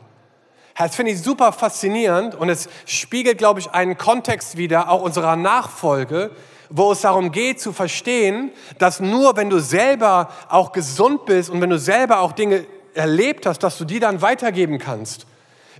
Das 0.76 0.94
finde 0.94 1.12
ich 1.12 1.22
super 1.22 1.52
faszinierend 1.52 2.34
und 2.34 2.48
es 2.48 2.68
spiegelt, 2.86 3.36
glaube 3.36 3.60
ich, 3.60 3.72
einen 3.72 3.98
Kontext 3.98 4.56
wieder, 4.56 4.88
auch 4.88 5.02
unserer 5.02 5.36
Nachfolge, 5.36 6.30
wo 6.70 6.92
es 6.92 7.00
darum 7.00 7.32
geht 7.32 7.60
zu 7.60 7.72
verstehen, 7.72 8.50
dass 8.78 9.00
nur 9.00 9.36
wenn 9.36 9.50
du 9.50 9.58
selber 9.58 10.30
auch 10.48 10.72
gesund 10.72 11.24
bist 11.26 11.50
und 11.50 11.60
wenn 11.60 11.70
du 11.70 11.78
selber 11.78 12.20
auch 12.20 12.32
Dinge 12.32 12.66
erlebt 12.94 13.46
hast, 13.46 13.60
dass 13.60 13.78
du 13.78 13.84
die 13.84 14.00
dann 14.00 14.20
weitergeben 14.22 14.78
kannst. 14.78 15.26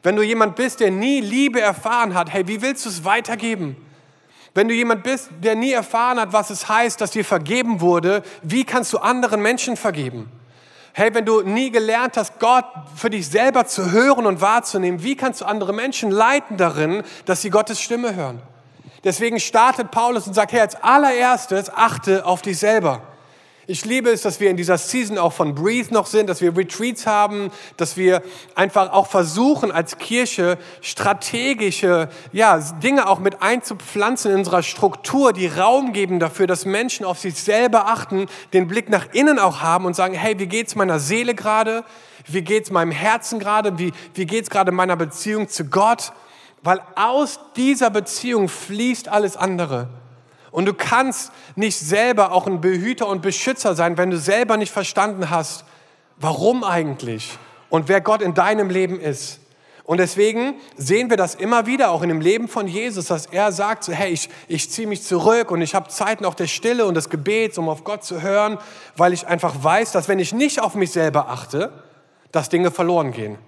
Wenn 0.02 0.16
du 0.16 0.23
jemand 0.23 0.57
bist, 0.57 0.80
der 0.80 0.90
nie 0.90 1.21
Liebe 1.21 1.61
erfahren 1.61 2.14
hat, 2.14 2.33
hey, 2.33 2.47
wie 2.47 2.62
willst 2.62 2.85
du 2.85 2.88
es 2.88 3.04
weitergeben? 3.04 3.76
Wenn 4.54 4.68
du 4.68 4.75
jemand 4.75 5.02
bist, 5.02 5.30
der 5.42 5.54
nie 5.54 5.73
erfahren 5.73 6.18
hat, 6.18 6.33
was 6.33 6.50
es 6.50 6.68
heißt, 6.68 7.00
dass 7.00 7.11
dir 7.11 7.25
vergeben 7.25 7.80
wurde, 7.80 8.23
wie 8.42 8.64
kannst 8.64 8.92
du 8.92 8.99
anderen 8.99 9.42
Menschen 9.42 9.76
vergeben? 9.76 10.30
Hey, 10.95 11.14
wenn 11.14 11.25
du 11.25 11.42
nie 11.42 11.71
gelernt 11.71 12.16
hast, 12.16 12.40
Gott 12.40 12.64
für 12.97 13.11
dich 13.11 13.28
selber 13.28 13.66
zu 13.66 13.92
hören 13.92 14.26
und 14.26 14.40
wahrzunehmen, 14.40 15.02
wie 15.02 15.16
kannst 15.16 15.40
du 15.40 15.45
andere 15.45 15.73
Menschen 15.73 16.11
leiten 16.11 16.57
darin, 16.57 17.02
dass 17.25 17.42
sie 17.42 17.50
Gottes 17.50 17.80
Stimme 17.80 18.16
hören? 18.16 18.42
Deswegen 19.05 19.40
startet 19.40 19.90
Paulus 19.90 20.26
und 20.26 20.35
sagt, 20.35 20.52
hey, 20.52 20.61
als 20.61 20.76
allererstes 20.83 21.71
achte 21.71 22.26
auf 22.26 22.43
dich 22.43 22.59
selber. 22.59 23.02
Ich 23.71 23.85
liebe 23.85 24.09
es, 24.09 24.23
dass 24.23 24.40
wir 24.40 24.49
in 24.49 24.57
dieser 24.57 24.78
Season 24.78 25.19
auch 25.19 25.35
von 25.35 25.55
Breathe 25.55 25.93
noch 25.93 26.07
sind, 26.07 26.31
dass 26.31 26.40
wir 26.40 26.57
Retreats 26.57 27.07
haben, 27.07 27.50
dass 27.76 27.99
wir 27.99 28.23
einfach 28.55 28.93
auch 28.93 29.07
versuchen, 29.07 29.71
als 29.71 29.99
Kirche 29.99 30.57
strategische 30.81 32.09
ja, 32.33 32.59
Dinge 32.83 33.07
auch 33.07 33.19
mit 33.19 33.43
einzupflanzen 33.43 34.31
in 34.31 34.38
unserer 34.38 34.62
Struktur, 34.62 35.35
die 35.35 35.49
Raum 35.49 35.93
geben 35.93 36.19
dafür, 36.19 36.47
dass 36.47 36.64
Menschen 36.64 37.05
auf 37.05 37.19
sich 37.19 37.35
selber 37.35 37.88
achten, 37.88 38.25
den 38.55 38.69
Blick 38.69 38.88
nach 38.88 39.12
innen 39.12 39.38
auch 39.38 39.61
haben 39.61 39.85
und 39.85 39.95
sagen, 39.95 40.14
hey, 40.14 40.38
wie 40.38 40.47
geht's 40.47 40.75
meiner 40.75 40.99
Seele 40.99 41.35
gerade? 41.35 41.85
Wie 42.26 42.40
geht's 42.40 42.71
meinem 42.71 42.93
Herzen 42.93 43.38
gerade? 43.38 43.78
Wie, 43.78 43.93
wie 44.14 44.25
geht's 44.25 44.49
gerade 44.49 44.73
meiner 44.73 44.97
Beziehung 44.97 45.47
zu 45.50 45.67
Gott? 45.67 46.14
Weil 46.62 46.81
aus 46.97 47.41
dieser 47.57 47.91
Beziehung 47.91 48.49
fließt 48.49 49.09
alles 49.09 49.37
andere. 49.37 49.88
Und 50.50 50.67
du 50.67 50.75
kannst 50.75 51.31
nicht 51.57 51.79
selber 51.79 52.33
auch 52.33 52.47
ein 52.47 52.61
Behüter 52.61 53.07
und 53.07 53.23
Beschützer 53.23 53.75
sein, 53.75 53.99
wenn 53.99 54.11
du 54.11 54.19
selber 54.19 54.57
nicht 54.57 54.73
verstanden 54.73 55.31
hast, 55.31 55.65
warum 56.17 56.65
eigentlich 56.65 57.38
und 57.69 57.88
wer 57.88 58.00
Gott 58.00 58.23
in 58.23 58.35
deinem 58.35 58.71
Leben 58.71 58.99
ist. 59.00 59.41
Und 59.85 59.99
deswegen 59.99 60.57
sehen 60.77 61.09
wir 61.09 61.17
das 61.17 61.35
immer 61.35 61.65
wieder 61.65 61.91
auch 61.93 62.03
in 62.03 62.11
dem 62.11 62.21
Leben 62.21 62.47
von 62.47 62.69
Jesus, 62.69 63.07
dass 63.07 63.25
er 63.25 63.53
sagt, 63.53 63.85
so, 63.85 63.93
hey, 63.93 64.11
ich, 64.11 64.29
ich 64.47 64.71
ziehe 64.71 64.87
mich 64.87 65.03
zurück 65.03 65.50
und 65.50 65.62
ich 65.62 65.75
habe 65.75 65.88
Zeiten 65.88 66.27
auch 66.27 66.35
der 66.35 66.47
Stille 66.47 66.85
und 66.85 66.95
des 66.95 67.09
Gebets, 67.09 67.57
um 67.57 67.71
auf 67.71 67.85
Gott 67.85 68.05
zu 68.05 68.21
hören, 68.21 68.59
weil 68.99 69.15
ich 69.15 69.27
einfach 69.27 69.55
weiß, 69.62 69.93
dass 69.93 70.07
wenn 70.07 70.19
ich 70.19 70.35
nicht 70.35 70.61
auf 70.61 70.75
mich 70.75 70.91
selber 70.91 71.31
achte, 71.31 71.73
dass 72.33 72.50
Dinge 72.50 72.71
verloren 72.71 73.12
gehen. 73.12 73.38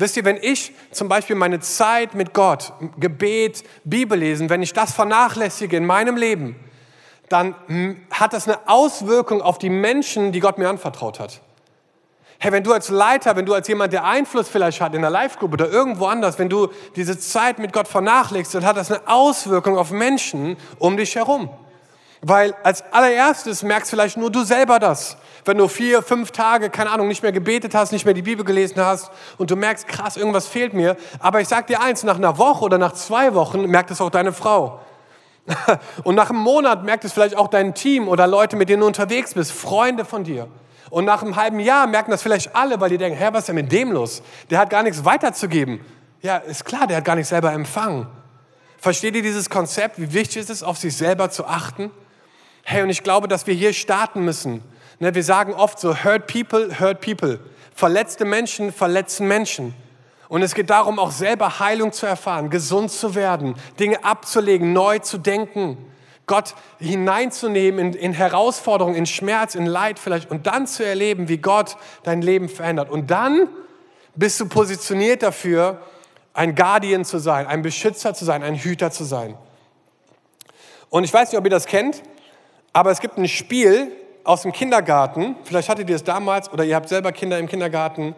Wisst 0.00 0.16
ihr, 0.16 0.24
wenn 0.24 0.38
ich 0.40 0.72
zum 0.92 1.08
Beispiel 1.08 1.36
meine 1.36 1.60
Zeit 1.60 2.14
mit 2.14 2.32
Gott, 2.32 2.72
Gebet, 2.98 3.64
Bibel 3.84 4.18
lesen, 4.18 4.48
wenn 4.48 4.62
ich 4.62 4.72
das 4.72 4.94
vernachlässige 4.94 5.76
in 5.76 5.84
meinem 5.84 6.16
Leben, 6.16 6.56
dann 7.28 7.54
hat 8.10 8.32
das 8.32 8.48
eine 8.48 8.66
Auswirkung 8.66 9.42
auf 9.42 9.58
die 9.58 9.68
Menschen, 9.68 10.32
die 10.32 10.40
Gott 10.40 10.56
mir 10.56 10.70
anvertraut 10.70 11.20
hat. 11.20 11.42
Hey, 12.38 12.50
wenn 12.50 12.64
du 12.64 12.72
als 12.72 12.88
Leiter, 12.88 13.36
wenn 13.36 13.44
du 13.44 13.52
als 13.52 13.68
jemand, 13.68 13.92
der 13.92 14.06
Einfluss 14.06 14.48
vielleicht 14.48 14.80
hat 14.80 14.94
in 14.94 15.02
der 15.02 15.10
Live-Gruppe 15.10 15.52
oder 15.52 15.68
irgendwo 15.68 16.06
anders, 16.06 16.38
wenn 16.38 16.48
du 16.48 16.68
diese 16.96 17.18
Zeit 17.18 17.58
mit 17.58 17.74
Gott 17.74 17.86
vernachlässigst, 17.86 18.54
dann 18.54 18.64
hat 18.64 18.78
das 18.78 18.90
eine 18.90 19.06
Auswirkung 19.06 19.76
auf 19.76 19.90
Menschen 19.90 20.56
um 20.78 20.96
dich 20.96 21.16
herum. 21.16 21.50
Weil 22.22 22.54
als 22.62 22.82
allererstes 22.90 23.62
merkst 23.62 23.90
vielleicht 23.90 24.16
nur 24.16 24.30
du 24.30 24.44
selber 24.44 24.78
das. 24.78 25.18
Wenn 25.44 25.58
du 25.58 25.68
vier, 25.68 26.02
fünf 26.02 26.30
Tage, 26.30 26.70
keine 26.70 26.90
Ahnung, 26.90 27.08
nicht 27.08 27.22
mehr 27.22 27.32
gebetet 27.32 27.74
hast, 27.74 27.92
nicht 27.92 28.04
mehr 28.04 28.14
die 28.14 28.22
Bibel 28.22 28.44
gelesen 28.44 28.84
hast 28.84 29.10
und 29.38 29.50
du 29.50 29.56
merkst, 29.56 29.88
krass, 29.88 30.16
irgendwas 30.16 30.46
fehlt 30.46 30.74
mir. 30.74 30.96
Aber 31.18 31.40
ich 31.40 31.48
sag 31.48 31.66
dir 31.66 31.80
eins, 31.80 32.02
nach 32.02 32.16
einer 32.16 32.38
Woche 32.38 32.64
oder 32.64 32.78
nach 32.78 32.92
zwei 32.92 33.34
Wochen 33.34 33.66
merkt 33.66 33.90
es 33.90 34.00
auch 34.00 34.10
deine 34.10 34.32
Frau. 34.32 34.80
Und 36.04 36.14
nach 36.14 36.30
einem 36.30 36.40
Monat 36.40 36.84
merkt 36.84 37.04
es 37.04 37.12
vielleicht 37.12 37.36
auch 37.36 37.48
dein 37.48 37.74
Team 37.74 38.08
oder 38.08 38.26
Leute, 38.26 38.56
mit 38.56 38.68
denen 38.68 38.80
du 38.80 38.86
unterwegs 38.86 39.34
bist, 39.34 39.52
Freunde 39.52 40.04
von 40.04 40.22
dir. 40.22 40.48
Und 40.90 41.04
nach 41.04 41.22
einem 41.22 41.36
halben 41.36 41.60
Jahr 41.60 41.86
merken 41.86 42.10
das 42.10 42.22
vielleicht 42.22 42.54
alle, 42.54 42.80
weil 42.80 42.90
die 42.90 42.98
denken, 42.98 43.16
Herr, 43.16 43.32
was 43.32 43.40
ist 43.40 43.48
denn 43.48 43.54
mit 43.54 43.72
dem 43.72 43.92
los? 43.92 44.22
Der 44.50 44.58
hat 44.58 44.70
gar 44.70 44.82
nichts 44.82 45.04
weiterzugeben. 45.04 45.80
Ja, 46.20 46.36
ist 46.36 46.64
klar, 46.64 46.86
der 46.86 46.98
hat 46.98 47.04
gar 47.04 47.14
nichts 47.14 47.30
selber 47.30 47.52
empfangen. 47.52 48.06
Versteht 48.78 49.14
ihr 49.14 49.22
dieses 49.22 49.48
Konzept, 49.48 49.98
wie 49.98 50.12
wichtig 50.12 50.42
es 50.42 50.50
ist, 50.50 50.62
auf 50.62 50.78
sich 50.78 50.96
selber 50.96 51.30
zu 51.30 51.46
achten? 51.46 51.90
Hey, 52.62 52.82
und 52.82 52.90
ich 52.90 53.02
glaube, 53.02 53.28
dass 53.28 53.46
wir 53.46 53.54
hier 53.54 53.72
starten 53.72 54.24
müssen. 54.24 54.62
Ne, 55.00 55.14
wir 55.14 55.24
sagen 55.24 55.54
oft 55.54 55.80
so, 55.80 56.04
hurt 56.04 56.26
people, 56.26 56.78
hurt 56.78 57.00
people. 57.00 57.40
Verletzte 57.74 58.26
Menschen 58.26 58.70
verletzen 58.70 59.26
Menschen. 59.26 59.74
Und 60.28 60.42
es 60.42 60.54
geht 60.54 60.68
darum, 60.68 60.98
auch 60.98 61.10
selber 61.10 61.58
Heilung 61.58 61.90
zu 61.90 62.04
erfahren, 62.04 62.50
gesund 62.50 62.90
zu 62.90 63.14
werden, 63.14 63.54
Dinge 63.80 64.04
abzulegen, 64.04 64.74
neu 64.74 64.98
zu 64.98 65.16
denken. 65.16 65.78
Gott 66.26 66.54
hineinzunehmen 66.78 67.94
in, 67.94 67.94
in 67.94 68.12
Herausforderungen, 68.12 68.94
in 68.94 69.06
Schmerz, 69.06 69.54
in 69.54 69.64
Leid 69.64 69.98
vielleicht 69.98 70.30
und 70.30 70.46
dann 70.46 70.66
zu 70.66 70.84
erleben, 70.84 71.28
wie 71.28 71.38
Gott 71.38 71.78
dein 72.02 72.20
Leben 72.20 72.50
verändert. 72.50 72.90
Und 72.90 73.10
dann 73.10 73.48
bist 74.14 74.38
du 74.38 74.46
positioniert 74.46 75.22
dafür, 75.22 75.80
ein 76.34 76.54
Guardian 76.54 77.06
zu 77.06 77.18
sein, 77.18 77.46
ein 77.46 77.62
Beschützer 77.62 78.12
zu 78.12 78.26
sein, 78.26 78.42
ein 78.42 78.54
Hüter 78.54 78.90
zu 78.90 79.04
sein. 79.04 79.36
Und 80.90 81.04
ich 81.04 81.12
weiß 81.12 81.32
nicht, 81.32 81.38
ob 81.38 81.44
ihr 81.44 81.50
das 81.50 81.66
kennt, 81.66 82.02
aber 82.74 82.90
es 82.90 83.00
gibt 83.00 83.16
ein 83.16 83.26
Spiel 83.26 83.90
aus 84.30 84.42
dem 84.42 84.52
Kindergarten, 84.52 85.34
vielleicht 85.42 85.68
hattet 85.68 85.90
ihr 85.90 85.96
es 85.96 86.04
damals 86.04 86.52
oder 86.52 86.62
ihr 86.62 86.76
habt 86.76 86.88
selber 86.88 87.10
Kinder 87.10 87.36
im 87.36 87.48
Kindergarten, 87.48 88.14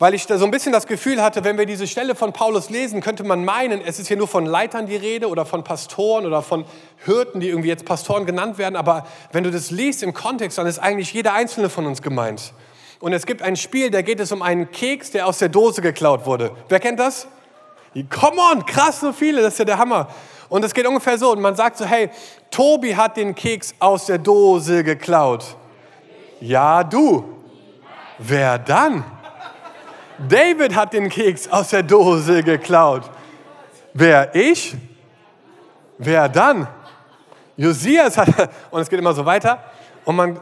weil 0.00 0.12
ich 0.12 0.26
da 0.26 0.38
so 0.38 0.44
ein 0.44 0.50
bisschen 0.50 0.72
das 0.72 0.88
Gefühl 0.88 1.22
hatte, 1.22 1.44
wenn 1.44 1.56
wir 1.56 1.66
diese 1.66 1.86
Stelle 1.86 2.16
von 2.16 2.32
Paulus 2.32 2.68
lesen, 2.68 3.00
könnte 3.00 3.22
man 3.22 3.44
meinen, 3.44 3.80
es 3.80 4.00
ist 4.00 4.08
hier 4.08 4.16
nur 4.16 4.26
von 4.26 4.44
Leitern 4.44 4.86
die 4.86 4.96
Rede 4.96 5.28
oder 5.28 5.46
von 5.46 5.62
Pastoren 5.62 6.26
oder 6.26 6.42
von 6.42 6.64
Hirten, 7.04 7.38
die 7.38 7.48
irgendwie 7.48 7.68
jetzt 7.68 7.84
Pastoren 7.84 8.26
genannt 8.26 8.58
werden. 8.58 8.74
Aber 8.74 9.06
wenn 9.30 9.44
du 9.44 9.52
das 9.52 9.70
liest 9.70 10.02
im 10.02 10.14
Kontext, 10.14 10.58
dann 10.58 10.66
ist 10.66 10.80
eigentlich 10.80 11.12
jeder 11.12 11.32
einzelne 11.32 11.68
von 11.68 11.86
uns 11.86 12.02
gemeint. 12.02 12.52
Und 12.98 13.12
es 13.12 13.24
gibt 13.24 13.40
ein 13.40 13.54
Spiel, 13.54 13.90
da 13.90 14.02
geht 14.02 14.18
es 14.18 14.32
um 14.32 14.42
einen 14.42 14.72
Keks, 14.72 15.12
der 15.12 15.28
aus 15.28 15.38
der 15.38 15.48
Dose 15.48 15.80
geklaut 15.80 16.26
wurde. 16.26 16.50
Wer 16.68 16.80
kennt 16.80 16.98
das? 16.98 17.28
Come 18.08 18.40
on, 18.52 18.66
krass, 18.66 18.98
so 18.98 19.12
viele, 19.12 19.42
das 19.42 19.52
ist 19.52 19.58
ja 19.60 19.64
der 19.64 19.78
Hammer. 19.78 20.08
Und 20.50 20.64
es 20.64 20.74
geht 20.74 20.86
ungefähr 20.86 21.16
so, 21.16 21.30
und 21.30 21.40
man 21.40 21.54
sagt 21.54 21.78
so, 21.78 21.86
hey, 21.86 22.10
Tobi 22.50 22.94
hat 22.94 23.16
den 23.16 23.34
Keks 23.34 23.72
aus 23.78 24.06
der 24.06 24.18
Dose 24.18 24.82
geklaut. 24.82 25.56
Ja, 26.40 26.82
du. 26.82 27.24
Wer 28.18 28.58
dann? 28.58 29.04
David 30.28 30.74
hat 30.74 30.92
den 30.92 31.08
Keks 31.08 31.48
aus 31.48 31.70
der 31.70 31.84
Dose 31.84 32.42
geklaut. 32.42 33.08
Wer? 33.94 34.34
Ich? 34.34 34.74
Wer 35.96 36.28
dann? 36.28 36.66
Josias 37.56 38.18
hat, 38.18 38.28
und 38.70 38.80
es 38.80 38.90
geht 38.90 38.98
immer 38.98 39.14
so 39.14 39.24
weiter. 39.24 39.62
Und 40.04 40.16
man, 40.16 40.40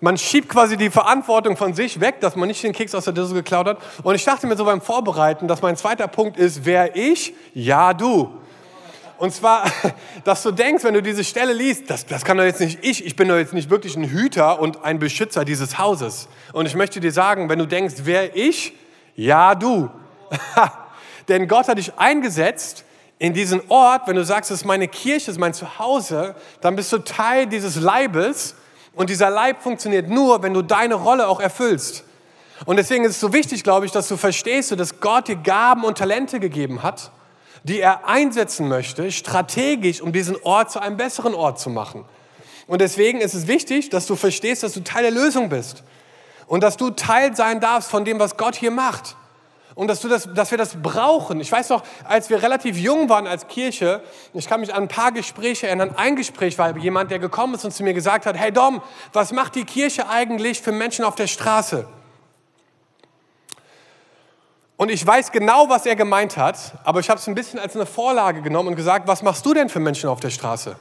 man 0.00 0.16
schiebt 0.16 0.48
quasi 0.48 0.76
die 0.76 0.90
Verantwortung 0.90 1.56
von 1.56 1.74
sich 1.74 2.00
weg, 2.00 2.20
dass 2.20 2.36
man 2.36 2.46
nicht 2.46 2.62
den 2.62 2.72
Keks 2.72 2.94
aus 2.94 3.04
der 3.04 3.12
Dose 3.12 3.34
geklaut 3.34 3.66
hat. 3.66 3.78
Und 4.04 4.14
ich 4.14 4.24
dachte 4.24 4.46
mir 4.46 4.56
so 4.56 4.64
beim 4.64 4.80
Vorbereiten, 4.80 5.48
dass 5.48 5.62
mein 5.62 5.76
zweiter 5.76 6.06
Punkt 6.06 6.36
ist, 6.36 6.64
wer 6.64 6.94
ich? 6.94 7.34
Ja, 7.54 7.92
du. 7.92 8.30
Und 9.18 9.32
zwar, 9.32 9.64
dass 10.24 10.42
du 10.42 10.52
denkst, 10.52 10.84
wenn 10.84 10.94
du 10.94 11.02
diese 11.02 11.24
Stelle 11.24 11.52
liest, 11.52 11.90
das, 11.90 12.06
das 12.06 12.24
kann 12.24 12.38
doch 12.38 12.44
jetzt 12.44 12.60
nicht 12.60 12.78
ich, 12.82 13.04
ich 13.04 13.16
bin 13.16 13.28
doch 13.28 13.36
jetzt 13.36 13.52
nicht 13.52 13.68
wirklich 13.68 13.96
ein 13.96 14.04
Hüter 14.04 14.60
und 14.60 14.84
ein 14.84 14.98
Beschützer 14.98 15.44
dieses 15.44 15.78
Hauses. 15.78 16.28
Und 16.52 16.66
ich 16.66 16.74
möchte 16.74 17.00
dir 17.00 17.12
sagen, 17.12 17.48
wenn 17.48 17.58
du 17.58 17.66
denkst, 17.66 17.96
wer 18.04 18.36
ich? 18.36 18.72
Ja, 19.16 19.54
du. 19.54 19.90
Denn 21.28 21.48
Gott 21.48 21.68
hat 21.68 21.78
dich 21.78 21.92
eingesetzt 21.98 22.84
in 23.18 23.34
diesen 23.34 23.60
Ort, 23.68 24.06
wenn 24.06 24.16
du 24.16 24.24
sagst, 24.24 24.50
das 24.50 24.60
ist 24.60 24.64
meine 24.64 24.86
Kirche, 24.86 25.26
das 25.26 25.34
ist 25.34 25.40
mein 25.40 25.52
Zuhause, 25.52 26.36
dann 26.60 26.76
bist 26.76 26.92
du 26.92 26.98
Teil 26.98 27.46
dieses 27.46 27.76
Leibes 27.76 28.54
und 28.94 29.10
dieser 29.10 29.28
Leib 29.28 29.62
funktioniert 29.62 30.08
nur, 30.08 30.42
wenn 30.42 30.54
du 30.54 30.62
deine 30.62 30.94
Rolle 30.94 31.26
auch 31.26 31.40
erfüllst. 31.40 32.04
Und 32.64 32.76
deswegen 32.76 33.04
ist 33.04 33.12
es 33.12 33.20
so 33.20 33.32
wichtig, 33.32 33.64
glaube 33.64 33.86
ich, 33.86 33.92
dass 33.92 34.08
du 34.08 34.16
verstehst, 34.16 34.78
dass 34.78 35.00
Gott 35.00 35.28
dir 35.28 35.36
Gaben 35.36 35.84
und 35.84 35.98
Talente 35.98 36.40
gegeben 36.40 36.82
hat, 36.82 37.10
die 37.62 37.80
er 37.80 38.06
einsetzen 38.06 38.68
möchte, 38.68 39.10
strategisch, 39.12 40.00
um 40.00 40.12
diesen 40.12 40.36
Ort 40.42 40.70
zu 40.70 40.80
einem 40.80 40.96
besseren 40.96 41.34
Ort 41.34 41.58
zu 41.58 41.70
machen. 41.70 42.04
Und 42.66 42.80
deswegen 42.80 43.20
ist 43.20 43.34
es 43.34 43.46
wichtig, 43.46 43.90
dass 43.90 44.06
du 44.06 44.14
verstehst, 44.14 44.62
dass 44.62 44.74
du 44.74 44.80
Teil 44.80 45.02
der 45.02 45.10
Lösung 45.10 45.48
bist 45.48 45.82
und 46.46 46.62
dass 46.62 46.76
du 46.76 46.90
Teil 46.90 47.34
sein 47.34 47.60
darfst 47.60 47.90
von 47.90 48.04
dem, 48.04 48.18
was 48.18 48.36
Gott 48.36 48.56
hier 48.56 48.70
macht. 48.70 49.16
Und 49.74 49.86
dass, 49.86 50.00
du 50.00 50.08
das, 50.08 50.28
dass 50.34 50.50
wir 50.50 50.58
das 50.58 50.82
brauchen. 50.82 51.40
Ich 51.40 51.52
weiß 51.52 51.68
noch, 51.68 51.84
als 52.02 52.30
wir 52.30 52.42
relativ 52.42 52.76
jung 52.76 53.08
waren 53.08 53.28
als 53.28 53.46
Kirche, 53.46 54.02
ich 54.34 54.48
kann 54.48 54.58
mich 54.60 54.74
an 54.74 54.82
ein 54.82 54.88
paar 54.88 55.12
Gespräche 55.12 55.68
erinnern. 55.68 55.94
Ein 55.96 56.16
Gespräch 56.16 56.58
war 56.58 56.76
jemand, 56.76 57.12
der 57.12 57.20
gekommen 57.20 57.54
ist 57.54 57.64
und 57.64 57.70
zu 57.70 57.84
mir 57.84 57.94
gesagt 57.94 58.26
hat, 58.26 58.36
hey 58.36 58.50
Dom, 58.50 58.82
was 59.12 59.30
macht 59.30 59.54
die 59.54 59.64
Kirche 59.64 60.08
eigentlich 60.08 60.60
für 60.60 60.72
Menschen 60.72 61.04
auf 61.04 61.14
der 61.14 61.28
Straße? 61.28 61.86
Und 64.78 64.90
ich 64.90 65.04
weiß 65.04 65.32
genau, 65.32 65.68
was 65.68 65.86
er 65.86 65.96
gemeint 65.96 66.36
hat, 66.36 66.74
aber 66.84 67.00
ich 67.00 67.10
habe 67.10 67.18
es 67.18 67.26
ein 67.26 67.34
bisschen 67.34 67.58
als 67.58 67.74
eine 67.74 67.84
Vorlage 67.84 68.42
genommen 68.42 68.68
und 68.68 68.76
gesagt, 68.76 69.08
was 69.08 69.22
machst 69.22 69.44
du 69.44 69.52
denn 69.52 69.68
für 69.68 69.80
Menschen 69.80 70.08
auf 70.08 70.20
der 70.20 70.30
Straße? 70.30 70.76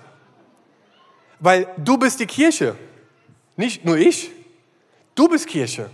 Weil 1.40 1.68
du 1.78 1.98
bist 1.98 2.20
die 2.20 2.28
Kirche, 2.28 2.76
nicht 3.56 3.86
nur 3.86 3.98
ich. 3.98 4.30
Du 5.16 5.28
bist 5.28 5.48
Kirche. 5.48 5.90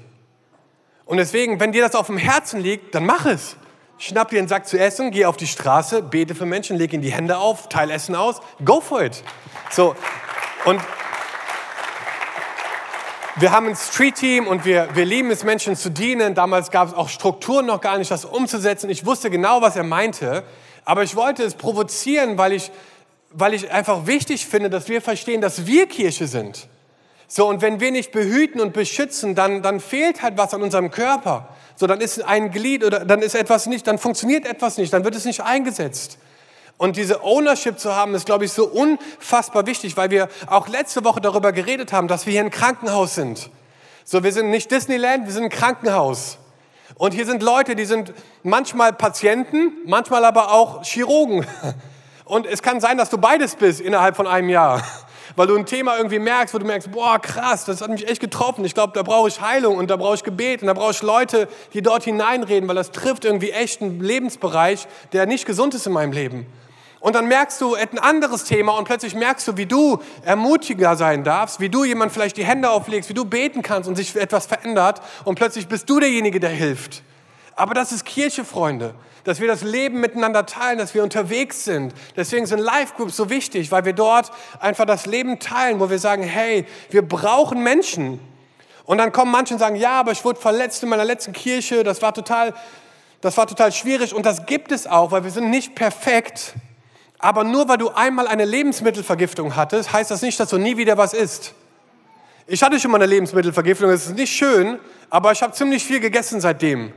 Und 1.06 1.16
deswegen, 1.16 1.62
wenn 1.62 1.72
dir 1.72 1.82
das 1.82 1.96
auf 1.96 2.08
dem 2.08 2.18
Herzen 2.18 2.60
liegt, 2.60 2.94
dann 2.94 3.06
mach 3.06 3.26
es. 3.26 3.56
Schnapp 3.98 4.30
dir 4.30 4.40
einen 4.40 4.50
Sack 4.50 4.68
zu 4.68 4.78
essen, 4.78 5.12
geh 5.12 5.26
auf 5.26 5.38
die 5.38 5.48
Straße, 5.48 6.02
bete 6.02 6.36
für 6.36 6.46
Menschen, 6.46 6.76
leg 6.76 6.92
ihnen 6.92 7.04
die 7.04 7.14
Hände 7.14 7.38
auf, 7.38 7.70
teile 7.70 7.94
Essen 7.94 8.16
aus. 8.16 8.42
Go 8.66 8.82
for 8.82 9.02
it. 9.02 9.24
So. 9.72 9.96
Und 10.66 10.82
wir 13.36 13.52
haben 13.52 13.68
ein 13.68 13.76
Street-Team 13.76 14.48
und 14.48 14.64
wir, 14.64 14.90
wir 14.94 15.06
lieben 15.06 15.32
es, 15.32 15.44
Menschen 15.44 15.76
zu 15.76 15.90
dienen. 15.90 16.36
Damals 16.36 16.70
gab 16.70 16.90
es 16.90 16.94
auch 16.94 17.10
Strukturen 17.10 17.66
noch 17.66 17.82
gar 17.82 17.98
nicht, 17.98 18.12
das 18.12 18.26
umzusetzen. 18.26 18.90
Ich 18.90 19.06
wusste 19.06 19.32
genau, 19.32 19.62
was 19.62 19.76
er 19.76 19.84
meinte. 19.84 20.44
Aber 20.86 21.04
ich 21.04 21.16
wollte 21.16 21.44
es 21.44 21.56
provozieren, 21.56 22.38
weil 22.38 22.54
ich, 22.54 22.72
weil 23.32 23.54
ich 23.54 23.72
einfach 23.72 24.06
wichtig 24.06 24.46
finde, 24.46 24.70
dass 24.70 24.88
wir 24.88 25.02
verstehen, 25.02 25.42
dass 25.42 25.66
wir 25.66 25.88
Kirche 25.88 26.28
sind. 26.28 26.68
So, 27.28 27.48
und 27.48 27.64
wenn 27.64 27.80
wir 27.80 27.92
nicht 27.92 28.12
behüten 28.12 28.62
und 28.62 28.74
beschützen, 28.74 29.34
dann, 29.34 29.64
dann 29.64 29.80
fehlt 29.80 30.22
halt 30.22 30.38
was 30.38 30.54
an 30.54 30.62
unserem 30.62 30.92
Körper. 30.92 31.50
So, 31.76 31.88
dann 31.88 32.02
ist 32.02 32.24
ein 32.24 32.52
Glied 32.52 32.84
oder 32.84 33.04
dann 33.04 33.24
ist 33.24 33.34
etwas 33.34 33.66
nicht, 33.66 33.88
dann 33.88 33.98
funktioniert 33.98 34.46
etwas 34.46 34.78
nicht, 34.78 34.94
dann 34.94 35.04
wird 35.04 35.16
es 35.16 35.26
nicht 35.26 35.42
eingesetzt. 35.42 36.20
Und 36.84 36.98
diese 36.98 37.24
Ownership 37.24 37.80
zu 37.80 37.96
haben, 37.96 38.14
ist, 38.14 38.26
glaube 38.26 38.44
ich, 38.44 38.52
so 38.52 38.66
unfassbar 38.66 39.66
wichtig, 39.66 39.96
weil 39.96 40.10
wir 40.10 40.28
auch 40.48 40.68
letzte 40.68 41.06
Woche 41.06 41.22
darüber 41.22 41.54
geredet 41.54 41.94
haben, 41.94 42.10
dass 42.10 42.26
wir 42.26 42.34
hier 42.34 42.42
ein 42.42 42.50
Krankenhaus 42.50 43.16
sind. 43.16 43.50
So, 44.04 44.22
wir 44.22 44.34
sind 44.34 44.50
nicht 44.50 44.70
Disneyland, 44.70 45.26
wir 45.26 45.32
sind 45.32 45.44
ein 45.44 45.50
Krankenhaus. 45.50 46.40
Und 46.96 47.14
hier 47.14 47.26
sind 47.26 47.42
Leute, 47.42 47.78
die 47.78 47.86
sind 47.86 48.14
manchmal 48.44 48.92
Patienten, 48.92 49.72
manchmal 49.86 50.26
aber 50.26 50.52
auch 50.52 50.84
Chirurgen. 50.84 51.48
Und 52.26 52.46
es 52.46 52.62
kann 52.62 52.82
sein, 52.82 52.98
dass 52.98 53.10
du 53.10 53.18
beides 53.18 53.56
bist 53.56 53.80
innerhalb 53.80 54.18
von 54.18 54.28
einem 54.28 54.50
Jahr 54.50 54.84
weil 55.38 55.48
du 55.48 55.56
ein 55.56 55.66
Thema 55.66 55.96
irgendwie 55.96 56.20
merkst, 56.20 56.54
wo 56.54 56.58
du 56.58 56.66
merkst, 56.66 56.92
boah, 56.92 57.18
krass, 57.18 57.64
das 57.64 57.80
hat 57.80 57.92
mich 57.92 58.10
echt 58.10 58.20
getroffen. 58.20 58.66
Ich 58.66 58.74
glaube, 58.74 58.92
da 58.94 59.04
brauche 59.04 59.30
ich 59.30 59.40
Heilung 59.40 59.78
und 59.78 59.90
da 59.90 59.96
brauche 59.96 60.16
ich 60.16 60.24
Gebet 60.24 60.62
und 60.62 60.68
da 60.68 60.74
brauche 60.74 60.92
ich 60.92 61.02
Leute, 61.02 61.48
die 61.74 61.82
dort 61.82 62.04
hineinreden, 62.04 62.68
weil 62.68 62.76
das 62.76 62.92
trifft 62.92 63.24
irgendwie 63.24 63.52
echt 63.52 63.82
einen 63.82 64.02
Lebensbereich, 64.02 64.86
der 65.14 65.26
nicht 65.28 65.46
gesund 65.46 65.76
ist 65.76 65.88
in 65.88 65.94
meinem 65.94 66.12
Leben. 66.12 66.46
Und 67.04 67.16
dann 67.16 67.28
merkst 67.28 67.60
du 67.60 67.76
ein 67.76 68.00
anderes 68.00 68.46
Thema 68.46 68.78
und 68.78 68.86
plötzlich 68.86 69.14
merkst 69.14 69.46
du, 69.50 69.58
wie 69.58 69.66
du 69.66 70.00
ermutiger 70.24 70.96
sein 70.96 71.26
darfst, 71.26 71.60
wie 71.60 71.68
du 71.68 71.84
jemand 71.84 72.14
vielleicht 72.14 72.38
die 72.38 72.46
Hände 72.46 72.70
auflegst, 72.70 73.10
wie 73.10 73.14
du 73.14 73.26
beten 73.26 73.62
kannst 73.62 73.90
und 73.90 73.98
sich 73.98 74.16
etwas 74.16 74.46
verändert 74.46 75.02
und 75.26 75.36
plötzlich 75.36 75.68
bist 75.68 75.90
du 75.90 76.00
derjenige, 76.00 76.40
der 76.40 76.52
hilft. 76.52 77.04
Aber 77.58 77.74
das 77.74 77.92
ist 77.92 78.06
Kirche, 78.06 78.46
Freunde, 78.46 78.96
dass 79.26 79.42
wir 79.42 79.50
das 79.50 79.64
Leben 79.64 80.00
miteinander 80.00 80.46
teilen, 80.46 80.78
dass 80.78 80.94
wir 80.94 81.04
unterwegs 81.04 81.66
sind. 81.66 81.94
Deswegen 82.16 82.46
sind 82.46 82.60
Live-Groups 82.60 83.18
so 83.18 83.30
wichtig, 83.30 83.70
weil 83.70 83.84
wir 83.84 83.92
dort 83.92 84.32
einfach 84.62 84.86
das 84.86 85.06
Leben 85.06 85.40
teilen, 85.40 85.82
wo 85.82 85.90
wir 85.90 86.00
sagen, 86.00 86.24
hey, 86.24 86.66
wir 86.90 87.02
brauchen 87.02 87.64
Menschen. 87.64 88.22
Und 88.86 89.00
dann 89.00 89.12
kommen 89.12 89.30
manche 89.30 89.54
und 89.54 89.60
sagen, 89.60 89.76
ja, 89.76 90.00
aber 90.00 90.14
ich 90.14 90.24
wurde 90.24 90.40
verletzt 90.40 90.82
in 90.84 90.88
meiner 90.88 91.04
letzten 91.04 91.34
Kirche, 91.34 91.84
das 91.84 92.02
war 92.02 92.14
total, 92.14 92.54
das 93.20 93.36
war 93.36 93.46
total 93.46 93.74
schwierig. 93.74 94.14
Und 94.16 94.26
das 94.26 94.46
gibt 94.46 94.72
es 94.72 94.88
auch, 94.88 95.12
weil 95.12 95.26
wir 95.26 95.32
sind 95.32 95.50
nicht 95.50 95.76
perfekt. 95.76 96.54
Aber 97.24 97.46
nur 97.46 97.70
weil 97.70 97.78
du 97.78 97.90
einmal 97.90 98.28
eine 98.28 98.44
Lebensmittelvergiftung 98.44 99.56
hattest, 99.56 99.94
heißt 99.94 100.12
das 100.12 100.22
nicht, 100.22 100.38
dass 100.42 100.50
du 100.50 100.58
nie 100.58 100.76
wieder 100.76 100.98
was 100.98 101.14
isst. 101.14 101.54
Ich 102.48 102.62
hatte 102.62 102.78
schon 102.82 102.92
mal 102.92 102.98
eine 102.98 103.06
Lebensmittelvergiftung, 103.06 103.90
es 103.92 104.08
ist 104.08 104.18
nicht 104.18 104.36
schön, 104.36 104.78
aber 105.10 105.32
ich 105.32 105.42
habe 105.42 105.54
ziemlich 105.54 105.86
viel 105.86 106.02
gegessen 106.02 106.42
seitdem. 106.42 106.92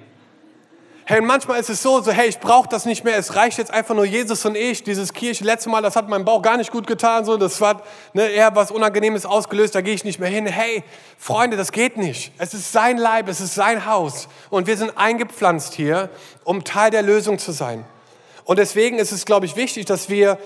Hey, 1.04 1.20
und 1.20 1.26
manchmal 1.28 1.60
ist 1.60 1.70
es 1.70 1.80
so, 1.80 2.00
so 2.00 2.10
hey, 2.10 2.28
ich 2.28 2.40
brauche 2.40 2.68
das 2.68 2.86
nicht 2.86 3.04
mehr, 3.04 3.16
es 3.16 3.36
reicht 3.36 3.58
jetzt 3.58 3.70
einfach 3.72 3.94
nur 3.94 4.04
Jesus 4.04 4.44
und 4.44 4.56
ich. 4.56 4.82
Dieses 4.82 5.12
Kirche, 5.12 5.44
letzte 5.44 5.68
Mal, 5.68 5.80
das 5.80 5.94
hat 5.94 6.08
meinem 6.08 6.24
Bauch 6.24 6.42
gar 6.42 6.56
nicht 6.56 6.72
gut 6.72 6.88
getan, 6.88 7.24
so, 7.24 7.36
das 7.36 7.60
hat 7.60 7.84
ne, 8.12 8.26
eher 8.26 8.52
was 8.56 8.72
Unangenehmes 8.72 9.26
ausgelöst, 9.26 9.76
da 9.76 9.80
gehe 9.80 9.94
ich 9.94 10.02
nicht 10.02 10.18
mehr 10.18 10.28
hin. 10.28 10.46
Hey, 10.46 10.82
Freunde, 11.18 11.56
das 11.56 11.70
geht 11.70 11.98
nicht. 11.98 12.32
Es 12.38 12.52
ist 12.52 12.72
sein 12.72 12.98
Leib, 12.98 13.28
es 13.28 13.40
ist 13.40 13.54
sein 13.54 13.86
Haus 13.86 14.26
und 14.50 14.66
wir 14.66 14.76
sind 14.76 14.98
eingepflanzt 14.98 15.74
hier, 15.74 16.10
um 16.42 16.64
Teil 16.64 16.90
der 16.90 17.02
Lösung 17.02 17.38
zu 17.38 17.52
sein. 17.52 17.84
Und 18.46 18.60
deswegen 18.60 18.98
ist 18.98 19.10
es, 19.10 19.26
glaube 19.26 19.44
ich, 19.44 19.56
wichtig, 19.56 19.86
dass 19.86 20.08
wir 20.08 20.38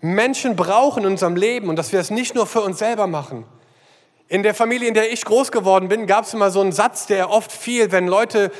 Menschen 0.00 0.56
brauchen 0.56 1.04
in 1.04 1.12
unserem 1.12 1.36
Leben 1.36 1.68
und 1.68 1.76
dass 1.76 1.92
wir 1.92 2.00
es 2.00 2.10
nicht 2.10 2.34
nur 2.34 2.46
für 2.46 2.60
uns 2.60 2.80
selber 2.80 3.06
machen. 3.06 3.44
In 4.26 4.42
der 4.42 4.54
Familie, 4.54 4.88
in 4.88 4.94
der 4.94 5.12
ich 5.12 5.24
groß 5.24 5.52
geworden 5.52 5.88
bin, 5.88 6.08
gab 6.08 6.24
es 6.24 6.34
immer 6.34 6.50
so 6.50 6.60
einen 6.60 6.72
Satz, 6.72 7.06
der 7.06 7.30
oft 7.30 7.52
fiel, 7.52 7.92
wenn 7.92 8.08
Leute 8.08 8.50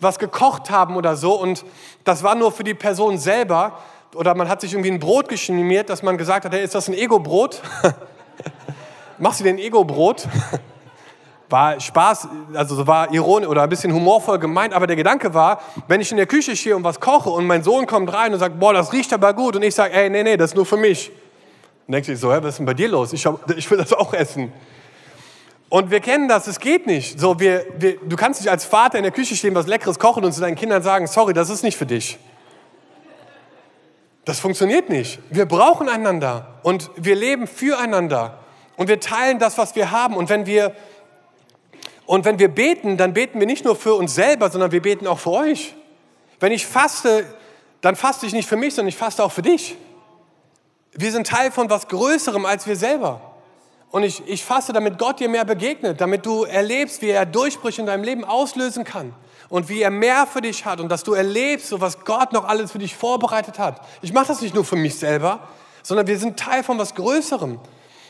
was 0.00 0.20
gekocht 0.20 0.70
haben 0.70 0.96
oder 0.96 1.16
so 1.16 1.38
und 1.38 1.64
das 2.04 2.22
war 2.22 2.36
nur 2.36 2.52
für 2.52 2.62
die 2.62 2.74
Person 2.74 3.18
selber 3.18 3.80
oder 4.14 4.36
man 4.36 4.48
hat 4.48 4.60
sich 4.60 4.72
irgendwie 4.72 4.92
ein 4.92 5.00
Brot 5.00 5.28
geschmiert, 5.28 5.90
dass 5.90 6.04
man 6.04 6.16
gesagt 6.16 6.44
hat, 6.44 6.52
hey, 6.52 6.62
ist 6.62 6.76
das 6.76 6.86
ein 6.86 6.94
Ego-Brot? 6.94 7.62
Machst 9.18 9.40
du 9.40 9.44
dir 9.44 9.50
ein 9.50 9.58
Ego-Brot? 9.58 10.28
war 11.54 11.78
Spaß, 11.78 12.26
also 12.54 12.84
war 12.84 13.14
ironisch 13.14 13.48
oder 13.48 13.62
ein 13.62 13.68
bisschen 13.68 13.94
humorvoll 13.94 14.40
gemeint, 14.40 14.74
aber 14.74 14.88
der 14.88 14.96
Gedanke 14.96 15.34
war, 15.34 15.60
wenn 15.86 16.00
ich 16.00 16.10
in 16.10 16.16
der 16.16 16.26
Küche 16.26 16.56
stehe 16.56 16.74
und 16.74 16.82
was 16.82 16.98
koche 16.98 17.30
und 17.30 17.46
mein 17.46 17.62
Sohn 17.62 17.86
kommt 17.86 18.12
rein 18.12 18.32
und 18.32 18.40
sagt, 18.40 18.58
boah, 18.58 18.72
das 18.72 18.92
riecht 18.92 19.12
aber 19.12 19.32
gut 19.34 19.54
und 19.54 19.62
ich 19.62 19.72
sage, 19.72 19.94
ey, 19.94 20.10
nee, 20.10 20.24
nee, 20.24 20.36
das 20.36 20.50
ist 20.50 20.56
nur 20.56 20.66
für 20.66 20.76
mich. 20.76 21.12
Dann 21.86 21.92
denkst 21.92 22.08
du 22.08 22.16
so, 22.16 22.32
hä, 22.34 22.38
was 22.42 22.54
ist 22.54 22.58
denn 22.58 22.66
bei 22.66 22.74
dir 22.74 22.88
los? 22.88 23.12
Ich, 23.12 23.24
hab, 23.24 23.48
ich 23.56 23.70
will 23.70 23.78
das 23.78 23.92
auch 23.92 24.12
essen. 24.12 24.52
Und 25.68 25.92
wir 25.92 26.00
kennen 26.00 26.26
das, 26.26 26.48
es 26.48 26.58
geht 26.58 26.88
nicht. 26.88 27.20
So, 27.20 27.38
wir, 27.38 27.64
wir, 27.78 27.98
du 28.00 28.16
kannst 28.16 28.40
nicht 28.40 28.50
als 28.50 28.64
Vater 28.64 28.98
in 28.98 29.04
der 29.04 29.12
Küche 29.12 29.36
stehen, 29.36 29.54
was 29.54 29.68
Leckeres 29.68 30.00
kochen 30.00 30.24
und 30.24 30.32
zu 30.32 30.40
deinen 30.40 30.56
Kindern 30.56 30.82
sagen, 30.82 31.06
sorry, 31.06 31.34
das 31.34 31.50
ist 31.50 31.62
nicht 31.62 31.76
für 31.76 31.86
dich. 31.86 32.18
Das 34.24 34.40
funktioniert 34.40 34.88
nicht. 34.88 35.20
Wir 35.30 35.46
brauchen 35.46 35.88
einander 35.88 36.58
und 36.64 36.90
wir 36.96 37.14
leben 37.14 37.46
füreinander 37.46 38.40
und 38.76 38.88
wir 38.88 38.98
teilen 38.98 39.38
das, 39.38 39.56
was 39.56 39.76
wir 39.76 39.92
haben. 39.92 40.16
Und 40.16 40.28
wenn 40.28 40.46
wir 40.46 40.74
und 42.06 42.24
wenn 42.24 42.38
wir 42.38 42.48
beten, 42.48 42.96
dann 42.96 43.14
beten 43.14 43.40
wir 43.40 43.46
nicht 43.46 43.64
nur 43.64 43.76
für 43.76 43.94
uns 43.94 44.14
selber, 44.14 44.50
sondern 44.50 44.72
wir 44.72 44.82
beten 44.82 45.06
auch 45.06 45.18
für 45.18 45.30
euch. 45.30 45.74
Wenn 46.40 46.52
ich 46.52 46.66
faste, 46.66 47.24
dann 47.80 47.96
faste 47.96 48.26
ich 48.26 48.32
nicht 48.32 48.48
für 48.48 48.56
mich, 48.56 48.74
sondern 48.74 48.88
ich 48.88 48.96
faste 48.96 49.24
auch 49.24 49.32
für 49.32 49.42
dich. 49.42 49.76
Wir 50.92 51.10
sind 51.10 51.26
Teil 51.26 51.50
von 51.50 51.70
was 51.70 51.88
Größerem 51.88 52.44
als 52.44 52.66
wir 52.66 52.76
selber. 52.76 53.20
Und 53.90 54.02
ich, 54.02 54.22
ich 54.26 54.44
faste, 54.44 54.72
damit 54.72 54.98
Gott 54.98 55.20
dir 55.20 55.28
mehr 55.28 55.44
begegnet, 55.44 56.00
damit 56.00 56.26
du 56.26 56.44
erlebst, 56.44 57.00
wie 57.00 57.10
er 57.10 57.26
Durchbrüche 57.26 57.80
in 57.80 57.86
deinem 57.86 58.02
Leben 58.02 58.24
auslösen 58.24 58.84
kann 58.84 59.14
und 59.48 59.68
wie 59.68 59.82
er 59.82 59.90
mehr 59.90 60.26
für 60.26 60.40
dich 60.40 60.66
hat 60.66 60.80
und 60.80 60.88
dass 60.88 61.04
du 61.04 61.14
erlebst, 61.14 61.68
so 61.68 61.80
was 61.80 62.04
Gott 62.04 62.32
noch 62.32 62.44
alles 62.44 62.72
für 62.72 62.78
dich 62.78 62.96
vorbereitet 62.96 63.58
hat. 63.58 63.80
Ich 64.02 64.12
mache 64.12 64.26
das 64.26 64.40
nicht 64.40 64.54
nur 64.54 64.64
für 64.64 64.76
mich 64.76 64.96
selber, 64.96 65.46
sondern 65.82 66.06
wir 66.06 66.18
sind 66.18 66.38
Teil 66.38 66.64
von 66.64 66.78
was 66.78 66.94
Größerem. 66.94 67.60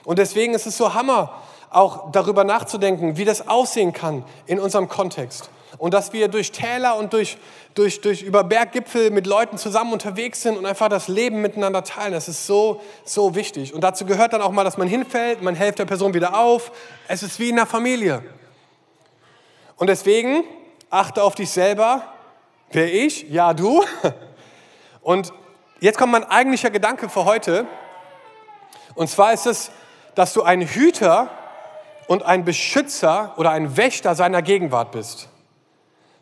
Und 0.04 0.18
deswegen 0.18 0.54
ist 0.54 0.66
es 0.66 0.76
so 0.76 0.94
Hammer, 0.94 1.42
auch 1.74 2.12
darüber 2.12 2.44
nachzudenken, 2.44 3.16
wie 3.16 3.24
das 3.24 3.48
aussehen 3.48 3.92
kann 3.92 4.24
in 4.46 4.60
unserem 4.60 4.88
Kontext. 4.88 5.50
Und 5.78 5.92
dass 5.92 6.12
wir 6.12 6.28
durch 6.28 6.52
Täler 6.52 6.96
und 6.96 7.12
durch, 7.12 7.36
durch, 7.74 8.00
durch 8.00 8.22
über 8.22 8.44
Berggipfel 8.44 9.10
mit 9.10 9.26
Leuten 9.26 9.58
zusammen 9.58 9.92
unterwegs 9.92 10.42
sind 10.42 10.56
und 10.56 10.66
einfach 10.66 10.88
das 10.88 11.08
Leben 11.08 11.42
miteinander 11.42 11.82
teilen. 11.82 12.12
Das 12.12 12.28
ist 12.28 12.46
so, 12.46 12.80
so 13.04 13.34
wichtig. 13.34 13.74
Und 13.74 13.80
dazu 13.80 14.06
gehört 14.06 14.32
dann 14.32 14.40
auch 14.40 14.52
mal, 14.52 14.62
dass 14.62 14.78
man 14.78 14.86
hinfällt, 14.86 15.42
man 15.42 15.56
hilft 15.56 15.80
der 15.80 15.84
Person 15.84 16.14
wieder 16.14 16.38
auf. 16.38 16.70
Es 17.08 17.22
ist 17.22 17.40
wie 17.40 17.48
in 17.50 17.56
der 17.56 17.66
Familie. 17.66 18.22
Und 19.76 19.88
deswegen 19.88 20.44
achte 20.90 21.24
auf 21.24 21.34
dich 21.34 21.50
selber. 21.50 22.04
Wer 22.70 22.92
ich? 22.92 23.28
Ja, 23.30 23.52
du. 23.52 23.82
Und 25.02 25.32
jetzt 25.80 25.98
kommt 25.98 26.12
mein 26.12 26.24
eigentlicher 26.24 26.70
Gedanke 26.70 27.08
für 27.08 27.24
heute. 27.24 27.66
Und 28.94 29.10
zwar 29.10 29.32
ist 29.32 29.46
es, 29.46 29.70
dass 30.14 30.32
du 30.32 30.42
ein 30.42 30.60
Hüter 30.60 31.30
und 32.06 32.22
ein 32.22 32.44
Beschützer 32.44 33.34
oder 33.36 33.50
ein 33.50 33.76
Wächter 33.76 34.14
seiner 34.14 34.42
Gegenwart 34.42 34.92
bist. 34.92 35.28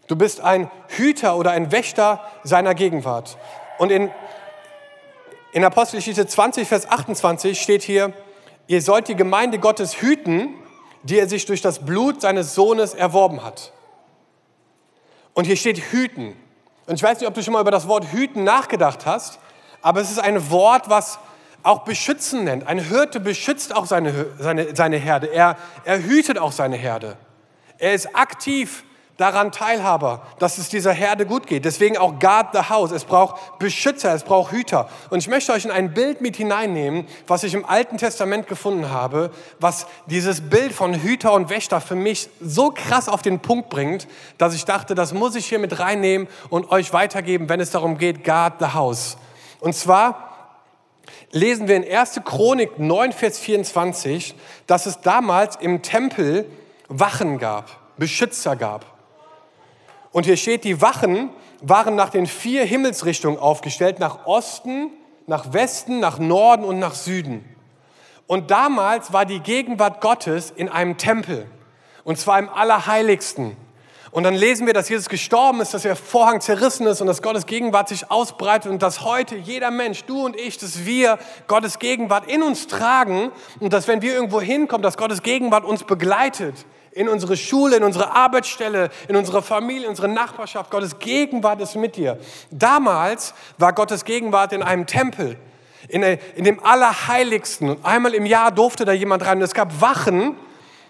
Du 0.06 0.16
bist 0.16 0.40
ein 0.40 0.70
Hüter 0.88 1.36
oder 1.36 1.52
ein 1.52 1.72
Wächter 1.72 2.20
seiner 2.44 2.74
Gegenwart. 2.74 3.38
Und 3.78 3.90
in, 3.90 4.10
in 5.52 5.64
Apostelgeschichte 5.64 6.26
20, 6.26 6.68
Vers 6.68 6.88
28 6.88 7.60
steht 7.60 7.82
hier, 7.82 8.12
ihr 8.66 8.82
sollt 8.82 9.08
die 9.08 9.16
Gemeinde 9.16 9.58
Gottes 9.58 10.00
hüten, 10.00 10.54
die 11.02 11.18
er 11.18 11.28
sich 11.28 11.46
durch 11.46 11.60
das 11.60 11.84
Blut 11.84 12.20
seines 12.20 12.54
Sohnes 12.54 12.94
erworben 12.94 13.42
hat. 13.42 13.72
Und 15.34 15.46
hier 15.46 15.56
steht 15.56 15.78
hüten. 15.78 16.36
Und 16.86 16.94
ich 16.94 17.02
weiß 17.02 17.20
nicht, 17.20 17.28
ob 17.28 17.34
du 17.34 17.42
schon 17.42 17.54
mal 17.54 17.60
über 17.60 17.70
das 17.70 17.88
Wort 17.88 18.12
hüten 18.12 18.44
nachgedacht 18.44 19.06
hast, 19.06 19.38
aber 19.80 20.00
es 20.00 20.10
ist 20.10 20.20
ein 20.20 20.50
Wort, 20.50 20.88
was 20.88 21.18
auch 21.62 21.84
beschützen 21.84 22.44
nennt. 22.44 22.66
Ein 22.66 22.78
Hirte 22.78 23.20
beschützt 23.20 23.74
auch 23.74 23.86
seine, 23.86 24.26
seine, 24.38 24.74
seine 24.74 24.96
Herde. 24.96 25.28
Er, 25.28 25.56
er 25.84 26.02
hütet 26.02 26.38
auch 26.38 26.52
seine 26.52 26.76
Herde. 26.76 27.16
Er 27.78 27.94
ist 27.94 28.14
aktiv 28.14 28.84
daran 29.16 29.52
Teilhaber, 29.52 30.22
dass 30.38 30.58
es 30.58 30.68
dieser 30.68 30.92
Herde 30.92 31.26
gut 31.26 31.46
geht. 31.46 31.64
Deswegen 31.64 31.96
auch 31.96 32.18
guard 32.18 32.48
the 32.54 32.68
house. 32.70 32.90
Es 32.90 33.04
braucht 33.04 33.58
Beschützer, 33.58 34.14
es 34.14 34.24
braucht 34.24 34.52
Hüter. 34.52 34.88
Und 35.10 35.18
ich 35.18 35.28
möchte 35.28 35.52
euch 35.52 35.64
in 35.64 35.70
ein 35.70 35.94
Bild 35.94 36.20
mit 36.20 36.36
hineinnehmen, 36.36 37.06
was 37.26 37.44
ich 37.44 37.54
im 37.54 37.64
Alten 37.64 37.98
Testament 37.98 38.48
gefunden 38.48 38.90
habe, 38.90 39.30
was 39.60 39.86
dieses 40.06 40.48
Bild 40.48 40.72
von 40.72 40.94
Hüter 40.94 41.34
und 41.34 41.50
Wächter 41.50 41.80
für 41.80 41.94
mich 41.94 42.30
so 42.40 42.70
krass 42.70 43.08
auf 43.08 43.22
den 43.22 43.40
Punkt 43.40 43.68
bringt, 43.68 44.08
dass 44.38 44.54
ich 44.54 44.64
dachte, 44.64 44.94
das 44.94 45.12
muss 45.12 45.36
ich 45.36 45.46
hier 45.46 45.58
mit 45.58 45.78
reinnehmen 45.78 46.26
und 46.48 46.70
euch 46.72 46.92
weitergeben, 46.92 47.48
wenn 47.48 47.60
es 47.60 47.70
darum 47.70 47.98
geht, 47.98 48.24
guard 48.24 48.54
the 48.58 48.74
house. 48.74 49.16
Und 49.60 49.74
zwar 49.74 50.31
lesen 51.32 51.66
wir 51.66 51.76
in 51.76 51.90
1. 51.90 52.20
Chronik 52.24 52.78
9, 52.78 53.12
Vers 53.12 53.38
24, 53.38 54.34
dass 54.66 54.86
es 54.86 55.00
damals 55.00 55.56
im 55.56 55.82
Tempel 55.82 56.46
Wachen 56.88 57.38
gab, 57.38 57.96
Beschützer 57.96 58.54
gab. 58.54 58.86
Und 60.12 60.26
hier 60.26 60.36
steht, 60.36 60.64
die 60.64 60.80
Wachen 60.82 61.30
waren 61.62 61.96
nach 61.96 62.10
den 62.10 62.26
vier 62.26 62.64
Himmelsrichtungen 62.64 63.38
aufgestellt, 63.38 63.98
nach 63.98 64.26
Osten, 64.26 64.90
nach 65.26 65.54
Westen, 65.54 66.00
nach 66.00 66.18
Norden 66.18 66.64
und 66.64 66.78
nach 66.78 66.94
Süden. 66.94 67.44
Und 68.26 68.50
damals 68.50 69.12
war 69.12 69.24
die 69.24 69.40
Gegenwart 69.40 70.00
Gottes 70.00 70.50
in 70.50 70.68
einem 70.68 70.98
Tempel, 70.98 71.46
und 72.04 72.18
zwar 72.18 72.38
im 72.38 72.48
Allerheiligsten. 72.50 73.56
Und 74.12 74.24
dann 74.24 74.34
lesen 74.34 74.66
wir, 74.66 74.74
dass 74.74 74.90
Jesus 74.90 75.08
gestorben 75.08 75.62
ist, 75.62 75.72
dass 75.72 75.82
der 75.82 75.96
Vorhang 75.96 76.42
zerrissen 76.42 76.86
ist 76.86 77.00
und 77.00 77.06
dass 77.06 77.22
Gottes 77.22 77.46
Gegenwart 77.46 77.88
sich 77.88 78.10
ausbreitet 78.10 78.70
und 78.70 78.82
dass 78.82 79.00
heute 79.00 79.36
jeder 79.36 79.70
Mensch, 79.70 80.04
du 80.04 80.26
und 80.26 80.36
ich, 80.36 80.58
dass 80.58 80.84
wir 80.84 81.18
Gottes 81.46 81.78
Gegenwart 81.78 82.30
in 82.30 82.42
uns 82.42 82.66
tragen 82.66 83.32
und 83.58 83.72
dass 83.72 83.88
wenn 83.88 84.02
wir 84.02 84.12
irgendwo 84.12 84.42
hinkommen, 84.42 84.82
dass 84.82 84.98
Gottes 84.98 85.22
Gegenwart 85.22 85.64
uns 85.64 85.84
begleitet. 85.84 86.54
In 86.90 87.08
unsere 87.08 87.38
Schule, 87.38 87.76
in 87.76 87.84
unsere 87.84 88.14
Arbeitsstelle, 88.14 88.90
in 89.08 89.16
unsere 89.16 89.40
Familie, 89.40 89.84
in 89.84 89.88
unsere 89.88 90.08
Nachbarschaft. 90.08 90.70
Gottes 90.70 90.98
Gegenwart 90.98 91.62
ist 91.62 91.74
mit 91.74 91.96
dir. 91.96 92.18
Damals 92.50 93.32
war 93.56 93.72
Gottes 93.72 94.04
Gegenwart 94.04 94.52
in 94.52 94.62
einem 94.62 94.86
Tempel, 94.86 95.38
in, 95.88 96.02
dem 96.36 96.62
Allerheiligsten. 96.62 97.70
Und 97.70 97.86
einmal 97.86 98.12
im 98.12 98.26
Jahr 98.26 98.50
durfte 98.50 98.84
da 98.84 98.92
jemand 98.92 99.24
rein. 99.24 99.38
Und 99.38 99.44
es 99.44 99.54
gab 99.54 99.80
Wachen, 99.80 100.36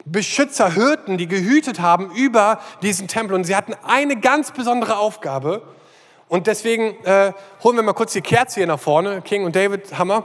Beschützer, 0.04 0.72
Hirten, 0.72 1.16
die 1.18 1.28
gehütet 1.28 1.80
haben 1.80 2.10
über 2.12 2.60
diesen 2.82 3.08
Tempel. 3.08 3.34
Und 3.34 3.44
sie 3.44 3.54
hatten 3.54 3.74
eine 3.84 4.16
ganz 4.18 4.50
besondere 4.50 4.98
Aufgabe. 4.98 5.62
Und 6.28 6.46
deswegen 6.46 6.96
äh, 7.04 7.32
holen 7.62 7.76
wir 7.76 7.82
mal 7.82 7.92
kurz 7.92 8.12
die 8.12 8.22
Kerze 8.22 8.60
hier 8.60 8.66
nach 8.66 8.80
vorne, 8.80 9.22
King 9.22 9.44
und 9.44 9.54
David, 9.54 9.98
Hammer. 9.98 10.24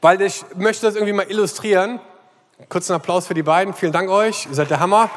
Weil 0.00 0.20
ich 0.22 0.44
möchte 0.54 0.86
das 0.86 0.94
irgendwie 0.94 1.12
mal 1.12 1.30
illustrieren. 1.30 2.00
Kurzen 2.68 2.94
Applaus 2.94 3.26
für 3.26 3.34
die 3.34 3.42
beiden. 3.42 3.74
Vielen 3.74 3.92
Dank 3.92 4.08
euch. 4.08 4.46
Ihr 4.46 4.54
seid 4.54 4.70
der 4.70 4.80
Hammer. 4.80 5.10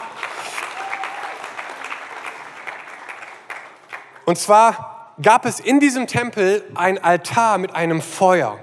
Und 4.26 4.38
zwar 4.38 5.14
gab 5.22 5.46
es 5.46 5.60
in 5.60 5.80
diesem 5.80 6.08
Tempel 6.08 6.64
ein 6.76 7.02
Altar 7.02 7.58
mit 7.58 7.74
einem 7.76 8.02
Feuer. 8.02 8.60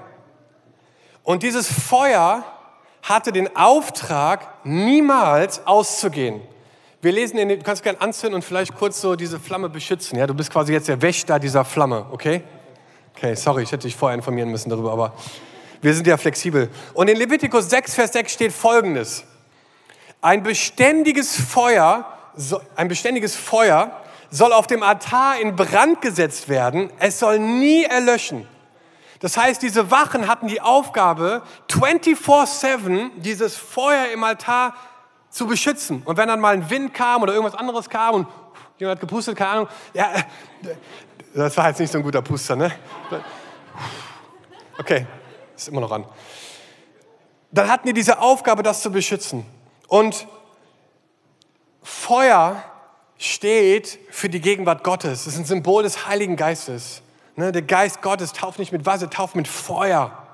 Und 1.23 1.41
dieses 1.41 1.67
Feuer 1.67 2.43
hatte 3.05 3.31
den 3.31 3.55
Auftrag, 3.55 4.65
niemals 4.65 5.65
auszugehen. 5.65 6.41
Wir 7.01 7.11
lesen 7.11 7.37
in 7.37 7.49
den, 7.49 7.59
du 7.59 7.63
kannst 7.63 7.83
gerne 7.83 8.01
anzünden 8.01 8.35
und 8.35 8.41
vielleicht 8.43 8.75
kurz 8.75 8.99
so 8.99 9.15
diese 9.15 9.39
Flamme 9.39 9.69
beschützen. 9.69 10.17
Ja, 10.17 10.25
du 10.25 10.33
bist 10.33 10.51
quasi 10.51 10.73
jetzt 10.73 10.87
der 10.87 11.01
Wächter 11.03 11.37
dieser 11.37 11.63
Flamme, 11.63 12.07
okay? 12.11 12.41
Okay, 13.15 13.35
sorry, 13.35 13.61
ich 13.61 13.71
hätte 13.71 13.87
dich 13.87 13.95
vorher 13.95 14.15
informieren 14.15 14.49
müssen 14.49 14.71
darüber, 14.71 14.91
aber 14.91 15.13
wir 15.81 15.93
sind 15.93 16.07
ja 16.07 16.17
flexibel. 16.17 16.69
Und 16.95 17.07
in 17.07 17.17
Levitikus 17.17 17.69
6, 17.69 17.93
Vers 17.93 18.13
6 18.13 18.33
steht 18.33 18.51
folgendes. 18.51 19.23
Ein 20.19 20.41
beständiges 20.41 21.39
Feuer, 21.39 22.11
ein 22.75 22.87
beständiges 22.87 23.35
Feuer 23.35 24.01
soll 24.31 24.51
auf 24.51 24.65
dem 24.65 24.81
Altar 24.81 25.39
in 25.39 25.55
Brand 25.55 26.01
gesetzt 26.01 26.49
werden. 26.49 26.89
Es 26.97 27.19
soll 27.19 27.37
nie 27.37 27.83
erlöschen. 27.83 28.47
Das 29.25 29.37
heißt, 29.37 29.63
diese 29.63 29.89
Wachen 29.89 30.27
hatten 30.27 30.47
die 30.47 30.61
Aufgabe, 30.61 31.41
24-7 31.71 33.09
dieses 33.15 33.57
Feuer 33.57 34.09
im 34.13 34.23
Altar 34.23 34.75
zu 35.31 35.47
beschützen. 35.47 36.03
Und 36.05 36.17
wenn 36.17 36.27
dann 36.27 36.39
mal 36.39 36.53
ein 36.53 36.69
Wind 36.69 36.93
kam 36.93 37.23
oder 37.23 37.33
irgendwas 37.33 37.59
anderes 37.59 37.89
kam 37.89 38.13
und 38.13 38.27
jemand 38.77 38.97
hat 38.97 39.01
gepustet, 39.01 39.35
keine 39.35 39.49
Ahnung, 39.49 39.67
ja, 39.95 40.11
das 41.33 41.57
war 41.57 41.69
jetzt 41.69 41.79
nicht 41.79 41.91
so 41.91 41.97
ein 41.97 42.03
guter 42.03 42.21
Puster, 42.21 42.55
ne? 42.55 42.71
Okay, 44.77 45.07
ist 45.55 45.69
immer 45.69 45.81
noch 45.81 45.91
an. 45.91 46.05
Dann 47.49 47.67
hatten 47.67 47.87
die 47.87 47.93
diese 47.93 48.19
Aufgabe, 48.19 48.61
das 48.61 48.83
zu 48.83 48.91
beschützen. 48.91 49.43
Und 49.87 50.27
Feuer 51.81 52.63
steht 53.17 53.97
für 54.11 54.29
die 54.29 54.39
Gegenwart 54.39 54.83
Gottes. 54.83 55.21
Es 55.21 55.33
ist 55.33 55.39
ein 55.39 55.45
Symbol 55.45 55.81
des 55.81 56.05
Heiligen 56.05 56.35
Geistes. 56.35 57.01
Ne, 57.35 57.51
der 57.51 57.61
Geist 57.61 58.01
Gottes 58.01 58.31
tauft 58.31 58.59
nicht 58.59 58.71
mit 58.71 58.85
Wasser, 58.85 59.09
tauft 59.09 59.35
mit 59.35 59.47
Feuer. 59.47 60.25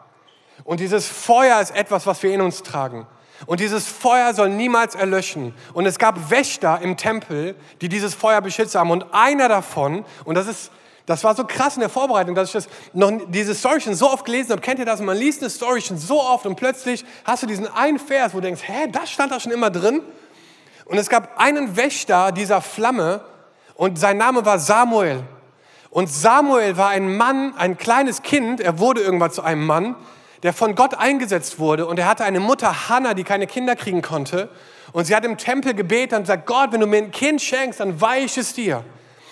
Und 0.63 0.79
dieses 0.79 1.07
Feuer 1.07 1.59
ist 1.59 1.75
etwas, 1.75 2.05
was 2.05 2.21
wir 2.21 2.33
in 2.33 2.41
uns 2.41 2.61
tragen. 2.61 3.07
Und 3.47 3.59
dieses 3.59 3.87
Feuer 3.87 4.35
soll 4.35 4.49
niemals 4.49 4.93
erlöschen. 4.93 5.55
Und 5.73 5.87
es 5.87 5.97
gab 5.97 6.29
Wächter 6.29 6.79
im 6.81 6.97
Tempel, 6.97 7.55
die 7.81 7.89
dieses 7.89 8.13
Feuer 8.13 8.41
beschützt 8.41 8.75
haben. 8.75 8.91
Und 8.91 9.05
einer 9.13 9.49
davon, 9.49 10.05
und 10.25 10.35
das 10.35 10.47
ist, 10.47 10.71
das 11.07 11.23
war 11.23 11.33
so 11.33 11.43
krass 11.43 11.75
in 11.75 11.79
der 11.79 11.89
Vorbereitung, 11.89 12.35
dass 12.35 12.49
ich 12.49 12.53
das 12.53 12.67
noch, 12.93 13.11
diese 13.29 13.55
Story 13.55 13.81
schon 13.81 13.95
so 13.95 14.11
oft 14.11 14.23
gelesen 14.23 14.51
habe. 14.51 14.61
Kennt 14.61 14.77
ihr 14.77 14.85
das? 14.85 14.99
Und 14.99 15.07
man 15.07 15.17
liest 15.17 15.41
eine 15.41 15.49
Story 15.49 15.81
schon 15.81 15.97
so 15.97 16.21
oft 16.21 16.45
und 16.45 16.55
plötzlich 16.55 17.03
hast 17.25 17.41
du 17.41 17.47
diesen 17.47 17.67
einen 17.67 17.97
Vers, 17.97 18.33
wo 18.33 18.37
du 18.37 18.43
denkst, 18.43 18.61
hä, 18.63 18.87
das 18.91 19.09
stand 19.09 19.31
da 19.31 19.39
schon 19.39 19.51
immer 19.51 19.71
drin? 19.71 20.01
Und 20.85 20.99
es 20.99 21.09
gab 21.09 21.39
einen 21.39 21.75
Wächter 21.75 22.31
dieser 22.31 22.61
Flamme 22.61 23.21
und 23.73 23.97
sein 23.97 24.17
Name 24.17 24.45
war 24.45 24.59
Samuel. 24.59 25.23
Und 25.91 26.09
Samuel 26.09 26.77
war 26.77 26.89
ein 26.89 27.15
Mann, 27.17 27.53
ein 27.57 27.77
kleines 27.77 28.23
Kind, 28.23 28.61
er 28.61 28.79
wurde 28.79 29.01
irgendwann 29.01 29.31
zu 29.31 29.43
einem 29.43 29.65
Mann, 29.65 29.95
der 30.41 30.53
von 30.53 30.73
Gott 30.73 30.95
eingesetzt 30.95 31.59
wurde. 31.59 31.85
Und 31.85 31.99
er 31.99 32.07
hatte 32.07 32.23
eine 32.23 32.39
Mutter, 32.39 32.89
Hannah, 32.89 33.13
die 33.13 33.25
keine 33.25 33.45
Kinder 33.45 33.75
kriegen 33.75 34.01
konnte. 34.01 34.49
Und 34.93 35.05
sie 35.05 35.15
hat 35.15 35.25
im 35.25 35.37
Tempel 35.37 35.73
gebetet 35.73 36.17
und 36.17 36.23
gesagt, 36.23 36.45
Gott, 36.45 36.71
wenn 36.71 36.79
du 36.79 36.87
mir 36.87 36.97
ein 36.97 37.11
Kind 37.11 37.41
schenkst, 37.41 37.81
dann 37.81 37.99
weiche 37.99 38.25
ich 38.25 38.37
es 38.37 38.53
dir. 38.53 38.83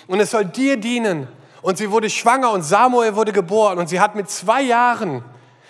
Und 0.07 0.19
es 0.19 0.31
soll 0.31 0.45
dir 0.45 0.77
dienen. 0.77 1.29
Und 1.61 1.77
sie 1.77 1.91
wurde 1.91 2.09
schwanger 2.09 2.51
und 2.51 2.61
Samuel 2.61 3.15
wurde 3.15 3.31
geboren. 3.31 3.79
Und 3.79 3.87
sie 3.87 4.01
hat 4.01 4.15
mit 4.15 4.29
zwei 4.29 4.61
Jahren 4.61 5.23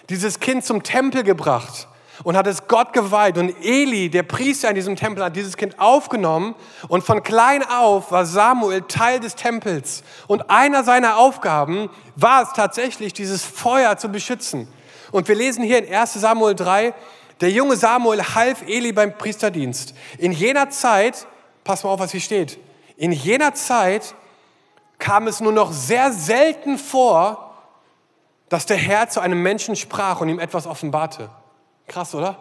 dieses 0.09 0.39
Kind 0.39 0.65
zum 0.65 0.81
Tempel 0.81 1.23
gebracht 1.23 1.87
und 2.23 2.35
hat 2.35 2.47
es 2.47 2.67
Gott 2.67 2.93
geweiht. 2.93 3.37
Und 3.37 3.53
Eli, 3.63 4.09
der 4.09 4.23
Priester 4.23 4.69
in 4.69 4.75
diesem 4.75 4.95
Tempel, 4.95 5.23
hat 5.23 5.35
dieses 5.35 5.57
Kind 5.57 5.79
aufgenommen. 5.79 6.55
Und 6.87 7.03
von 7.03 7.23
klein 7.23 7.63
auf 7.63 8.11
war 8.11 8.25
Samuel 8.25 8.81
Teil 8.83 9.19
des 9.19 9.35
Tempels. 9.35 10.03
Und 10.27 10.49
einer 10.49 10.83
seiner 10.83 11.17
Aufgaben 11.17 11.89
war 12.15 12.43
es 12.43 12.53
tatsächlich, 12.53 13.13
dieses 13.13 13.43
Feuer 13.43 13.97
zu 13.97 14.09
beschützen. 14.09 14.67
Und 15.11 15.27
wir 15.27 15.35
lesen 15.35 15.63
hier 15.63 15.85
in 15.85 15.93
1 15.93 16.13
Samuel 16.13 16.55
3, 16.55 16.93
der 17.41 17.51
junge 17.51 17.75
Samuel 17.75 18.21
half 18.35 18.61
Eli 18.67 18.91
beim 18.91 19.17
Priesterdienst. 19.17 19.93
In 20.17 20.31
jener 20.31 20.69
Zeit, 20.69 21.25
pass 21.63 21.83
mal 21.83 21.91
auf, 21.91 21.99
was 21.99 22.11
hier 22.11 22.19
steht, 22.19 22.59
in 22.97 23.11
jener 23.11 23.53
Zeit 23.53 24.13
kam 24.97 25.27
es 25.27 25.39
nur 25.39 25.53
noch 25.53 25.71
sehr 25.71 26.11
selten 26.11 26.77
vor, 26.77 27.55
dass 28.49 28.65
der 28.65 28.77
Herr 28.77 29.09
zu 29.09 29.21
einem 29.21 29.41
Menschen 29.41 29.75
sprach 29.75 30.19
und 30.19 30.27
ihm 30.27 30.39
etwas 30.39 30.67
offenbarte. 30.67 31.29
Krass, 31.89 32.13
oder? 32.13 32.37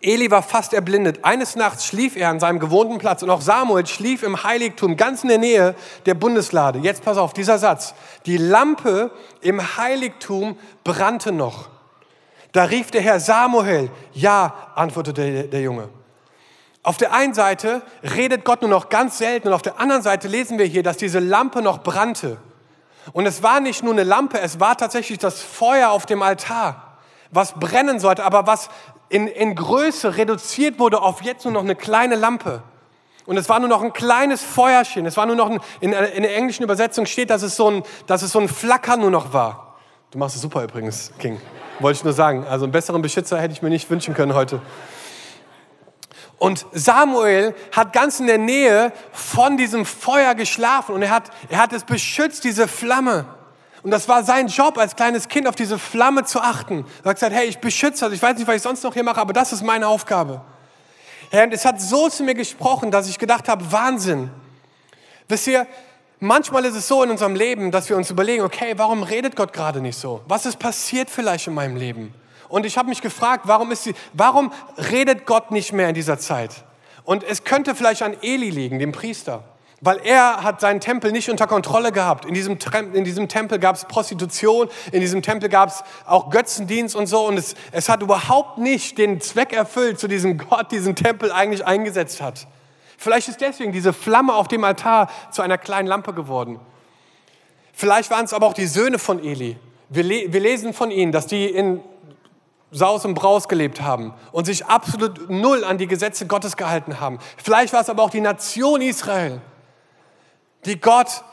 Eli 0.00 0.30
war 0.30 0.42
fast 0.42 0.74
erblindet. 0.74 1.24
Eines 1.24 1.56
Nachts 1.56 1.86
schlief 1.86 2.16
er 2.16 2.28
an 2.28 2.40
seinem 2.40 2.58
gewohnten 2.58 2.98
Platz 2.98 3.22
und 3.22 3.30
auch 3.30 3.40
Samuel 3.40 3.86
schlief 3.86 4.22
im 4.22 4.42
Heiligtum 4.42 4.96
ganz 4.96 5.22
in 5.22 5.28
der 5.28 5.38
Nähe 5.38 5.74
der 6.04 6.14
Bundeslade. 6.14 6.80
Jetzt 6.80 7.04
pass 7.04 7.16
auf, 7.16 7.32
dieser 7.32 7.58
Satz. 7.58 7.94
Die 8.26 8.36
Lampe 8.36 9.10
im 9.40 9.76
Heiligtum 9.76 10.58
brannte 10.84 11.32
noch. 11.32 11.68
Da 12.52 12.64
rief 12.64 12.90
der 12.90 13.00
Herr 13.00 13.20
Samuel. 13.20 13.90
Ja, 14.12 14.72
antwortete 14.74 15.32
der, 15.32 15.42
der 15.44 15.60
Junge. 15.60 15.88
Auf 16.82 16.96
der 16.96 17.12
einen 17.12 17.34
Seite 17.34 17.82
redet 18.02 18.44
Gott 18.44 18.62
nur 18.62 18.70
noch 18.70 18.88
ganz 18.88 19.18
selten 19.18 19.48
und 19.48 19.54
auf 19.54 19.62
der 19.62 19.80
anderen 19.80 20.02
Seite 20.02 20.26
lesen 20.26 20.58
wir 20.58 20.66
hier, 20.66 20.82
dass 20.82 20.96
diese 20.96 21.20
Lampe 21.20 21.62
noch 21.62 21.82
brannte. 21.82 22.38
Und 23.12 23.26
es 23.26 23.42
war 23.42 23.60
nicht 23.60 23.84
nur 23.84 23.92
eine 23.92 24.04
Lampe, 24.04 24.40
es 24.40 24.58
war 24.58 24.76
tatsächlich 24.76 25.18
das 25.18 25.42
Feuer 25.42 25.90
auf 25.90 26.06
dem 26.06 26.22
Altar 26.22 26.87
was 27.30 27.54
brennen 27.54 28.00
sollte, 28.00 28.24
aber 28.24 28.46
was 28.46 28.68
in, 29.08 29.26
in 29.26 29.54
Größe 29.54 30.16
reduziert 30.16 30.78
wurde 30.78 31.00
auf 31.02 31.22
jetzt 31.22 31.44
nur 31.44 31.52
noch 31.52 31.62
eine 31.62 31.76
kleine 31.76 32.14
Lampe. 32.14 32.62
Und 33.26 33.36
es 33.36 33.48
war 33.48 33.60
nur 33.60 33.68
noch 33.68 33.82
ein 33.82 33.92
kleines 33.92 34.42
Feuerchen. 34.42 35.04
Es 35.04 35.16
war 35.16 35.26
nur 35.26 35.36
noch 35.36 35.50
ein, 35.50 35.60
in, 35.80 35.92
in 35.92 36.22
der 36.22 36.34
englischen 36.34 36.62
Übersetzung 36.62 37.04
steht, 37.04 37.28
dass 37.28 37.42
es, 37.42 37.56
so 37.56 37.70
ein, 37.70 37.82
dass 38.06 38.22
es 38.22 38.32
so 38.32 38.38
ein 38.38 38.48
Flackern 38.48 39.00
nur 39.00 39.10
noch 39.10 39.34
war. 39.34 39.76
Du 40.10 40.18
machst 40.18 40.36
es 40.36 40.42
super 40.42 40.64
übrigens, 40.64 41.12
King. 41.18 41.38
Wollte 41.80 41.98
ich 41.98 42.04
nur 42.04 42.14
sagen. 42.14 42.46
Also 42.48 42.64
einen 42.64 42.72
besseren 42.72 43.02
Beschützer 43.02 43.38
hätte 43.38 43.52
ich 43.52 43.60
mir 43.60 43.68
nicht 43.68 43.90
wünschen 43.90 44.14
können 44.14 44.34
heute. 44.34 44.62
Und 46.38 46.64
Samuel 46.72 47.54
hat 47.72 47.92
ganz 47.92 48.20
in 48.20 48.28
der 48.28 48.38
Nähe 48.38 48.92
von 49.12 49.56
diesem 49.56 49.84
Feuer 49.84 50.34
geschlafen 50.34 50.94
und 50.94 51.02
er 51.02 51.10
hat, 51.10 51.30
er 51.48 51.58
hat 51.58 51.72
es 51.72 51.84
beschützt, 51.84 52.44
diese 52.44 52.68
Flamme. 52.68 53.26
Und 53.82 53.90
das 53.90 54.08
war 54.08 54.24
sein 54.24 54.48
Job 54.48 54.78
als 54.78 54.96
kleines 54.96 55.28
Kind, 55.28 55.46
auf 55.46 55.54
diese 55.54 55.78
Flamme 55.78 56.24
zu 56.24 56.40
achten. 56.40 56.84
Er 57.04 57.10
hat 57.10 57.16
gesagt, 57.16 57.34
hey, 57.34 57.46
ich 57.46 57.58
beschütze 57.58 58.04
das. 58.04 58.14
Ich 58.14 58.22
weiß 58.22 58.36
nicht, 58.36 58.46
was 58.46 58.56
ich 58.56 58.62
sonst 58.62 58.82
noch 58.82 58.94
hier 58.94 59.04
mache, 59.04 59.20
aber 59.20 59.32
das 59.32 59.52
ist 59.52 59.62
meine 59.62 59.86
Aufgabe. 59.86 60.40
Und 61.30 61.52
es 61.52 61.64
hat 61.64 61.80
so 61.80 62.08
zu 62.08 62.24
mir 62.24 62.34
gesprochen, 62.34 62.90
dass 62.90 63.08
ich 63.08 63.18
gedacht 63.18 63.48
habe, 63.48 63.70
Wahnsinn. 63.70 64.30
Wisst 65.28 65.46
ihr, 65.46 65.66
manchmal 66.20 66.64
ist 66.64 66.74
es 66.74 66.88
so 66.88 67.02
in 67.02 67.10
unserem 67.10 67.34
Leben, 67.34 67.70
dass 67.70 67.88
wir 67.88 67.96
uns 67.96 68.10
überlegen, 68.10 68.42
okay, 68.42 68.74
warum 68.76 69.02
redet 69.02 69.36
Gott 69.36 69.52
gerade 69.52 69.80
nicht 69.80 69.98
so? 69.98 70.22
Was 70.26 70.46
ist 70.46 70.58
passiert 70.58 71.10
vielleicht 71.10 71.46
in 71.46 71.54
meinem 71.54 71.76
Leben? 71.76 72.14
Und 72.48 72.64
ich 72.64 72.78
habe 72.78 72.88
mich 72.88 73.02
gefragt, 73.02 73.42
warum, 73.46 73.70
ist 73.72 73.84
sie, 73.84 73.94
warum 74.14 74.52
redet 74.90 75.26
Gott 75.26 75.50
nicht 75.50 75.72
mehr 75.72 75.90
in 75.90 75.94
dieser 75.94 76.18
Zeit? 76.18 76.64
Und 77.04 77.22
es 77.24 77.44
könnte 77.44 77.74
vielleicht 77.74 78.02
an 78.02 78.16
Eli 78.22 78.50
liegen, 78.50 78.78
dem 78.78 78.92
Priester. 78.92 79.44
Weil 79.80 79.98
er 79.98 80.42
hat 80.42 80.60
seinen 80.60 80.80
Tempel 80.80 81.12
nicht 81.12 81.30
unter 81.30 81.46
Kontrolle 81.46 81.92
gehabt. 81.92 82.24
In 82.24 82.34
diesem, 82.34 82.58
in 82.92 83.04
diesem 83.04 83.28
Tempel 83.28 83.60
gab 83.60 83.76
es 83.76 83.84
Prostitution, 83.84 84.68
in 84.90 85.00
diesem 85.00 85.22
Tempel 85.22 85.48
gab 85.48 85.68
es 85.68 85.84
auch 86.04 86.30
Götzendienst 86.30 86.96
und 86.96 87.06
so. 87.06 87.26
Und 87.26 87.38
es, 87.38 87.54
es 87.70 87.88
hat 87.88 88.02
überhaupt 88.02 88.58
nicht 88.58 88.98
den 88.98 89.20
Zweck 89.20 89.52
erfüllt, 89.52 90.00
zu 90.00 90.08
diesem 90.08 90.36
Gott 90.38 90.72
diesen 90.72 90.96
Tempel 90.96 91.30
eigentlich 91.30 91.64
eingesetzt 91.64 92.20
hat. 92.20 92.48
Vielleicht 92.96 93.28
ist 93.28 93.40
deswegen 93.40 93.70
diese 93.70 93.92
Flamme 93.92 94.34
auf 94.34 94.48
dem 94.48 94.64
Altar 94.64 95.08
zu 95.30 95.42
einer 95.42 95.58
kleinen 95.58 95.86
Lampe 95.86 96.12
geworden. 96.12 96.58
Vielleicht 97.72 98.10
waren 98.10 98.24
es 98.24 98.32
aber 98.32 98.48
auch 98.48 98.54
die 98.54 98.66
Söhne 98.66 98.98
von 98.98 99.22
Eli. 99.22 99.56
Wir, 99.88 100.02
le 100.02 100.32
wir 100.32 100.40
lesen 100.40 100.74
von 100.74 100.90
ihnen, 100.90 101.12
dass 101.12 101.28
die 101.28 101.46
in 101.46 101.80
Saus 102.72 103.04
und 103.04 103.14
Braus 103.14 103.48
gelebt 103.48 103.80
haben 103.80 104.12
und 104.32 104.46
sich 104.46 104.66
absolut 104.66 105.30
null 105.30 105.62
an 105.62 105.78
die 105.78 105.86
Gesetze 105.86 106.26
Gottes 106.26 106.56
gehalten 106.56 106.98
haben. 106.98 107.20
Vielleicht 107.36 107.72
war 107.72 107.80
es 107.80 107.88
aber 107.88 108.02
auch 108.02 108.10
die 108.10 108.20
Nation 108.20 108.82
Israel 108.82 109.40
die 110.64 110.80
Gott 110.80 111.24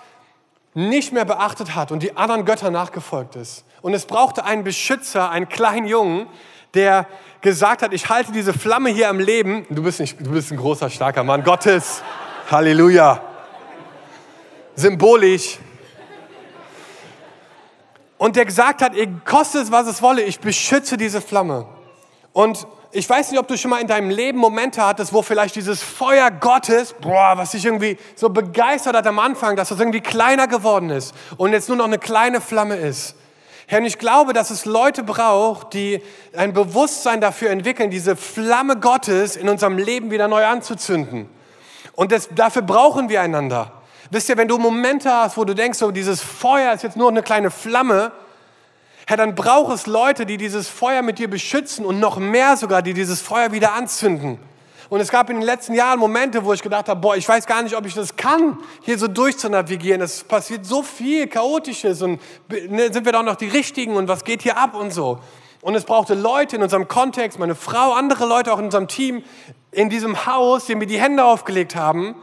nicht 0.74 1.14
mehr 1.14 1.26
beachtet 1.26 1.76
hat 1.76 1.92
und 1.92 2.04
die 2.04 2.18
anderen 2.18 2.46
Götter 2.46 2.70
nachgefolgt 2.70 3.36
ist. 3.36 3.66
Und 3.82 3.94
es 3.94 4.06
brauchte 4.06 4.44
einen 4.44 4.64
Beschützer, 4.64 5.30
einen 5.30 5.48
kleinen 5.48 5.88
Jungen, 5.88 6.28
der 6.74 7.08
gesagt 7.42 7.82
hat, 7.82 7.94
ich 7.94 8.10
halte 8.10 8.32
diese 8.32 8.54
Flamme 8.54 8.90
hier 8.90 9.10
am 9.10 9.20
Leben. 9.20 9.66
Du 9.70 9.84
bist, 9.84 10.00
nicht, 10.00 10.20
du 10.20 10.32
bist 10.32 10.52
ein 10.52 10.58
großer, 10.58 10.90
starker 10.90 11.24
Mann 11.24 11.44
Gottes. 11.44 12.04
Halleluja. 12.52 13.22
Symbolisch. 14.76 15.60
Und 18.18 18.36
der 18.36 18.46
gesagt 18.46 18.82
hat, 18.82 18.94
kostet 19.24 19.64
es, 19.64 19.72
was 19.72 19.88
es 19.88 20.02
wolle, 20.02 20.24
ich 20.24 20.40
beschütze 20.40 20.98
diese 20.98 21.22
Flamme. 21.22 21.68
Und 22.34 22.68
ich 22.96 23.10
weiß 23.10 23.32
nicht, 23.32 23.40
ob 23.42 23.48
du 23.50 23.58
schon 23.58 23.72
mal 23.72 23.82
in 23.82 23.88
deinem 23.88 24.10
Leben 24.10 24.40
Momente 24.40 24.82
hattest, 24.82 25.12
wo 25.12 25.22
vielleicht 25.22 25.58
dieses 25.58 25.84
Feuer 25.84 26.32
Gottes, 26.32 26.96
boah, 27.02 27.34
was 27.36 27.52
dich 27.52 27.66
irgendwie 27.66 27.98
so 28.16 28.30
begeistert 28.30 28.96
hat 28.96 29.06
am 29.06 29.20
Anfang, 29.20 29.58
dass 29.58 29.68
das 29.68 29.80
irgendwie 29.80 30.00
kleiner 30.00 30.48
geworden 30.48 30.90
ist 30.90 31.14
und 31.36 31.52
jetzt 31.52 31.68
nur 31.68 31.78
noch 31.78 31.86
eine 31.86 32.00
kleine 32.00 32.40
Flamme 32.40 32.78
ist. 32.78 33.16
Herr, 33.68 33.80
und 33.80 33.86
ich 33.86 34.00
glaube, 34.00 34.32
dass 34.32 34.50
es 34.50 34.64
Leute 34.64 35.04
braucht, 35.04 35.74
die 35.74 36.02
ein 36.38 36.54
Bewusstsein 36.54 37.20
dafür 37.20 37.50
entwickeln, 37.50 37.90
diese 37.90 38.16
Flamme 38.16 38.78
Gottes 38.78 39.36
in 39.36 39.50
unserem 39.50 39.78
Leben 39.78 40.10
wieder 40.10 40.30
neu 40.30 40.46
anzuzünden. 40.46 41.28
Und 41.96 42.14
das, 42.14 42.30
dafür 42.34 42.62
brauchen 42.62 43.10
wir 43.10 43.20
einander. 43.20 43.74
Wisst 44.10 44.30
ihr, 44.30 44.38
wenn 44.38 44.48
du 44.48 44.58
Momente 44.58 45.12
hast, 45.12 45.36
wo 45.36 45.44
du 45.44 45.54
denkst, 45.54 45.80
so 45.80 45.92
dieses 45.92 46.22
Feuer 46.22 46.72
ist 46.72 46.84
jetzt 46.84 46.96
nur 46.96 47.10
eine 47.10 47.24
kleine 47.24 47.52
Flamme, 47.52 48.14
Herr, 49.08 49.18
dann 49.18 49.36
braucht 49.36 49.72
es 49.74 49.86
Leute, 49.86 50.26
die 50.26 50.38
dieses 50.38 50.68
Feuer 50.68 51.04
mit 51.04 51.20
dir 51.20 51.30
beschützen 51.30 51.86
und 51.86 52.00
noch 52.00 52.18
mehr 52.18 52.58
sogar, 52.58 52.82
die 52.82 52.96
dieses 52.96 53.22
Feuer 53.22 53.52
wieder 53.52 53.74
anzünden. 53.74 54.40
Und 54.90 55.00
es 55.00 55.10
gab 55.10 55.30
in 55.30 55.38
den 55.38 55.46
letzten 55.46 55.74
Jahren 55.74 56.00
Momente, 56.00 56.44
wo 56.44 56.54
ich 56.54 56.62
gedacht 56.62 56.90
habe, 56.90 57.00
boah, 57.00 57.16
ich 57.16 57.28
weiß 57.28 57.46
gar 57.46 57.62
nicht, 57.62 57.76
ob 57.76 57.86
ich 57.86 57.94
das 57.94 58.16
kann, 58.16 58.58
hier 58.82 58.98
so 58.98 59.08
durchzunavigieren. 59.08 60.02
Es 60.02 60.24
passiert 60.24 60.66
so 60.66 60.82
viel 60.82 61.28
Chaotisches 61.28 62.02
und 62.02 62.20
ne, 62.50 62.92
sind 62.92 63.06
wir 63.06 63.12
doch 63.12 63.24
noch 63.24 63.36
die 63.36 63.48
Richtigen 63.48 63.96
und 63.96 64.08
was 64.08 64.24
geht 64.24 64.42
hier 64.42 64.58
ab 64.58 64.76
und 64.76 64.92
so. 64.92 65.20
Und 65.62 65.76
es 65.76 65.84
brauchte 65.84 66.14
Leute 66.14 66.56
in 66.56 66.64
unserem 66.64 66.88
Kontext, 66.88 67.38
meine 67.38 67.56
Frau, 67.56 67.94
andere 67.94 68.26
Leute 68.26 68.54
auch 68.54 68.60
in 68.60 68.66
unserem 68.66 68.88
Team, 68.88 69.24
in 69.72 69.90
diesem 69.90 70.26
Haus, 70.26 70.66
die 70.66 70.76
mir 70.76 70.88
die 70.88 71.00
Hände 71.00 71.26
aufgelegt 71.26 71.76
haben 71.76 72.16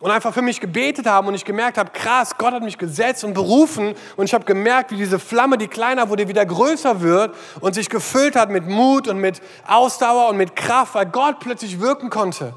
und 0.00 0.10
einfach 0.10 0.32
für 0.32 0.42
mich 0.42 0.60
gebetet 0.60 1.06
haben 1.06 1.26
und 1.26 1.34
ich 1.34 1.44
gemerkt 1.44 1.76
habe, 1.76 1.90
krass, 1.90 2.36
Gott 2.38 2.52
hat 2.52 2.62
mich 2.62 2.78
gesetzt 2.78 3.24
und 3.24 3.34
berufen 3.34 3.94
und 4.16 4.26
ich 4.26 4.34
habe 4.34 4.44
gemerkt, 4.44 4.92
wie 4.92 4.96
diese 4.96 5.18
Flamme, 5.18 5.58
die 5.58 5.66
kleiner 5.66 6.08
wurde, 6.08 6.28
wieder 6.28 6.46
größer 6.46 7.00
wird 7.00 7.34
und 7.60 7.74
sich 7.74 7.90
gefüllt 7.90 8.36
hat 8.36 8.50
mit 8.50 8.66
Mut 8.66 9.08
und 9.08 9.18
mit 9.18 9.42
Ausdauer 9.66 10.28
und 10.28 10.36
mit 10.36 10.54
Kraft, 10.54 10.94
weil 10.94 11.06
Gott 11.06 11.40
plötzlich 11.40 11.80
wirken 11.80 12.10
konnte. 12.10 12.54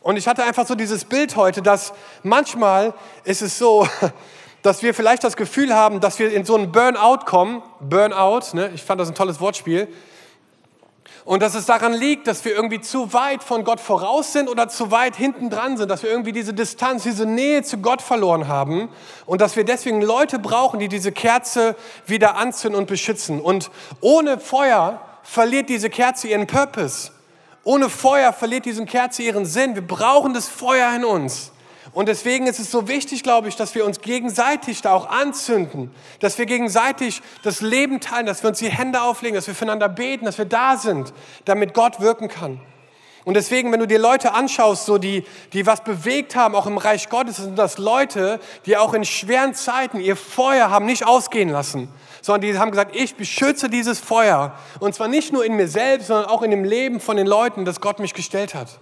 Und 0.00 0.16
ich 0.16 0.26
hatte 0.26 0.44
einfach 0.44 0.66
so 0.66 0.74
dieses 0.74 1.04
Bild 1.04 1.36
heute, 1.36 1.62
dass 1.62 1.92
manchmal 2.22 2.94
ist 3.24 3.42
es 3.42 3.58
so, 3.58 3.86
dass 4.62 4.82
wir 4.82 4.94
vielleicht 4.94 5.24
das 5.24 5.36
Gefühl 5.36 5.74
haben, 5.74 6.00
dass 6.00 6.18
wir 6.18 6.32
in 6.32 6.46
so 6.46 6.54
einen 6.56 6.72
Burnout 6.72 7.26
kommen. 7.26 7.62
Burnout, 7.80 8.54
ne? 8.54 8.70
ich 8.74 8.82
fand 8.82 9.00
das 9.00 9.08
ein 9.08 9.14
tolles 9.14 9.40
Wortspiel 9.40 9.88
und 11.24 11.42
dass 11.42 11.54
es 11.54 11.64
daran 11.64 11.94
liegt, 11.94 12.26
dass 12.26 12.44
wir 12.44 12.54
irgendwie 12.54 12.80
zu 12.80 13.14
weit 13.14 13.42
von 13.42 13.64
Gott 13.64 13.80
voraus 13.80 14.32
sind 14.34 14.48
oder 14.48 14.68
zu 14.68 14.90
weit 14.90 15.16
hinten 15.16 15.48
dran 15.48 15.78
sind, 15.78 15.90
dass 15.90 16.02
wir 16.02 16.10
irgendwie 16.10 16.32
diese 16.32 16.52
Distanz, 16.52 17.04
diese 17.04 17.24
Nähe 17.24 17.62
zu 17.62 17.78
Gott 17.78 18.02
verloren 18.02 18.46
haben 18.46 18.90
und 19.24 19.40
dass 19.40 19.56
wir 19.56 19.64
deswegen 19.64 20.02
Leute 20.02 20.38
brauchen, 20.38 20.80
die 20.80 20.88
diese 20.88 21.12
Kerze 21.12 21.76
wieder 22.06 22.36
anzünden 22.36 22.78
und 22.78 22.88
beschützen. 22.88 23.40
Und 23.40 23.70
ohne 24.02 24.38
Feuer 24.38 25.00
verliert 25.22 25.70
diese 25.70 25.88
Kerze 25.88 26.28
ihren 26.28 26.46
Purpose. 26.46 27.10
Ohne 27.62 27.88
Feuer 27.88 28.34
verliert 28.34 28.66
diese 28.66 28.84
Kerze 28.84 29.22
ihren 29.22 29.46
Sinn. 29.46 29.74
Wir 29.74 29.86
brauchen 29.86 30.34
das 30.34 30.48
Feuer 30.48 30.94
in 30.94 31.06
uns. 31.06 31.52
Und 31.94 32.08
deswegen 32.08 32.48
ist 32.48 32.58
es 32.58 32.72
so 32.72 32.88
wichtig, 32.88 33.22
glaube 33.22 33.48
ich, 33.48 33.54
dass 33.54 33.76
wir 33.76 33.84
uns 33.84 34.00
gegenseitig 34.00 34.82
da 34.82 34.92
auch 34.92 35.08
anzünden, 35.08 35.94
dass 36.18 36.36
wir 36.38 36.44
gegenseitig 36.44 37.22
das 37.44 37.60
Leben 37.60 38.00
teilen, 38.00 38.26
dass 38.26 38.42
wir 38.42 38.48
uns 38.50 38.58
die 38.58 38.68
Hände 38.68 39.00
auflegen, 39.00 39.36
dass 39.36 39.46
wir 39.46 39.54
füreinander 39.54 39.88
beten, 39.88 40.24
dass 40.24 40.36
wir 40.36 40.44
da 40.44 40.76
sind, 40.76 41.14
damit 41.44 41.72
Gott 41.72 42.00
wirken 42.00 42.28
kann. 42.28 42.60
Und 43.24 43.34
deswegen, 43.34 43.72
wenn 43.72 43.78
du 43.80 43.86
dir 43.86 44.00
Leute 44.00 44.34
anschaust, 44.34 44.86
so 44.86 44.98
die, 44.98 45.24
die 45.52 45.66
was 45.66 45.82
bewegt 45.82 46.34
haben, 46.34 46.56
auch 46.56 46.66
im 46.66 46.78
Reich 46.78 47.08
Gottes, 47.08 47.36
sind 47.36 47.56
das 47.56 47.78
Leute, 47.78 48.40
die 48.66 48.76
auch 48.76 48.92
in 48.92 49.04
schweren 49.04 49.54
Zeiten 49.54 50.00
ihr 50.00 50.16
Feuer 50.16 50.70
haben 50.70 50.86
nicht 50.86 51.06
ausgehen 51.06 51.48
lassen, 51.48 51.88
sondern 52.20 52.40
die 52.42 52.58
haben 52.58 52.72
gesagt, 52.72 52.94
ich 52.94 53.14
beschütze 53.14 53.70
dieses 53.70 54.00
Feuer. 54.00 54.52
Und 54.80 54.94
zwar 54.94 55.08
nicht 55.08 55.32
nur 55.32 55.44
in 55.44 55.54
mir 55.54 55.68
selbst, 55.68 56.08
sondern 56.08 56.26
auch 56.26 56.42
in 56.42 56.50
dem 56.50 56.64
Leben 56.64 56.98
von 56.98 57.16
den 57.16 57.26
Leuten, 57.26 57.64
das 57.64 57.80
Gott 57.80 58.00
mich 58.00 58.14
gestellt 58.14 58.54
hat. 58.54 58.80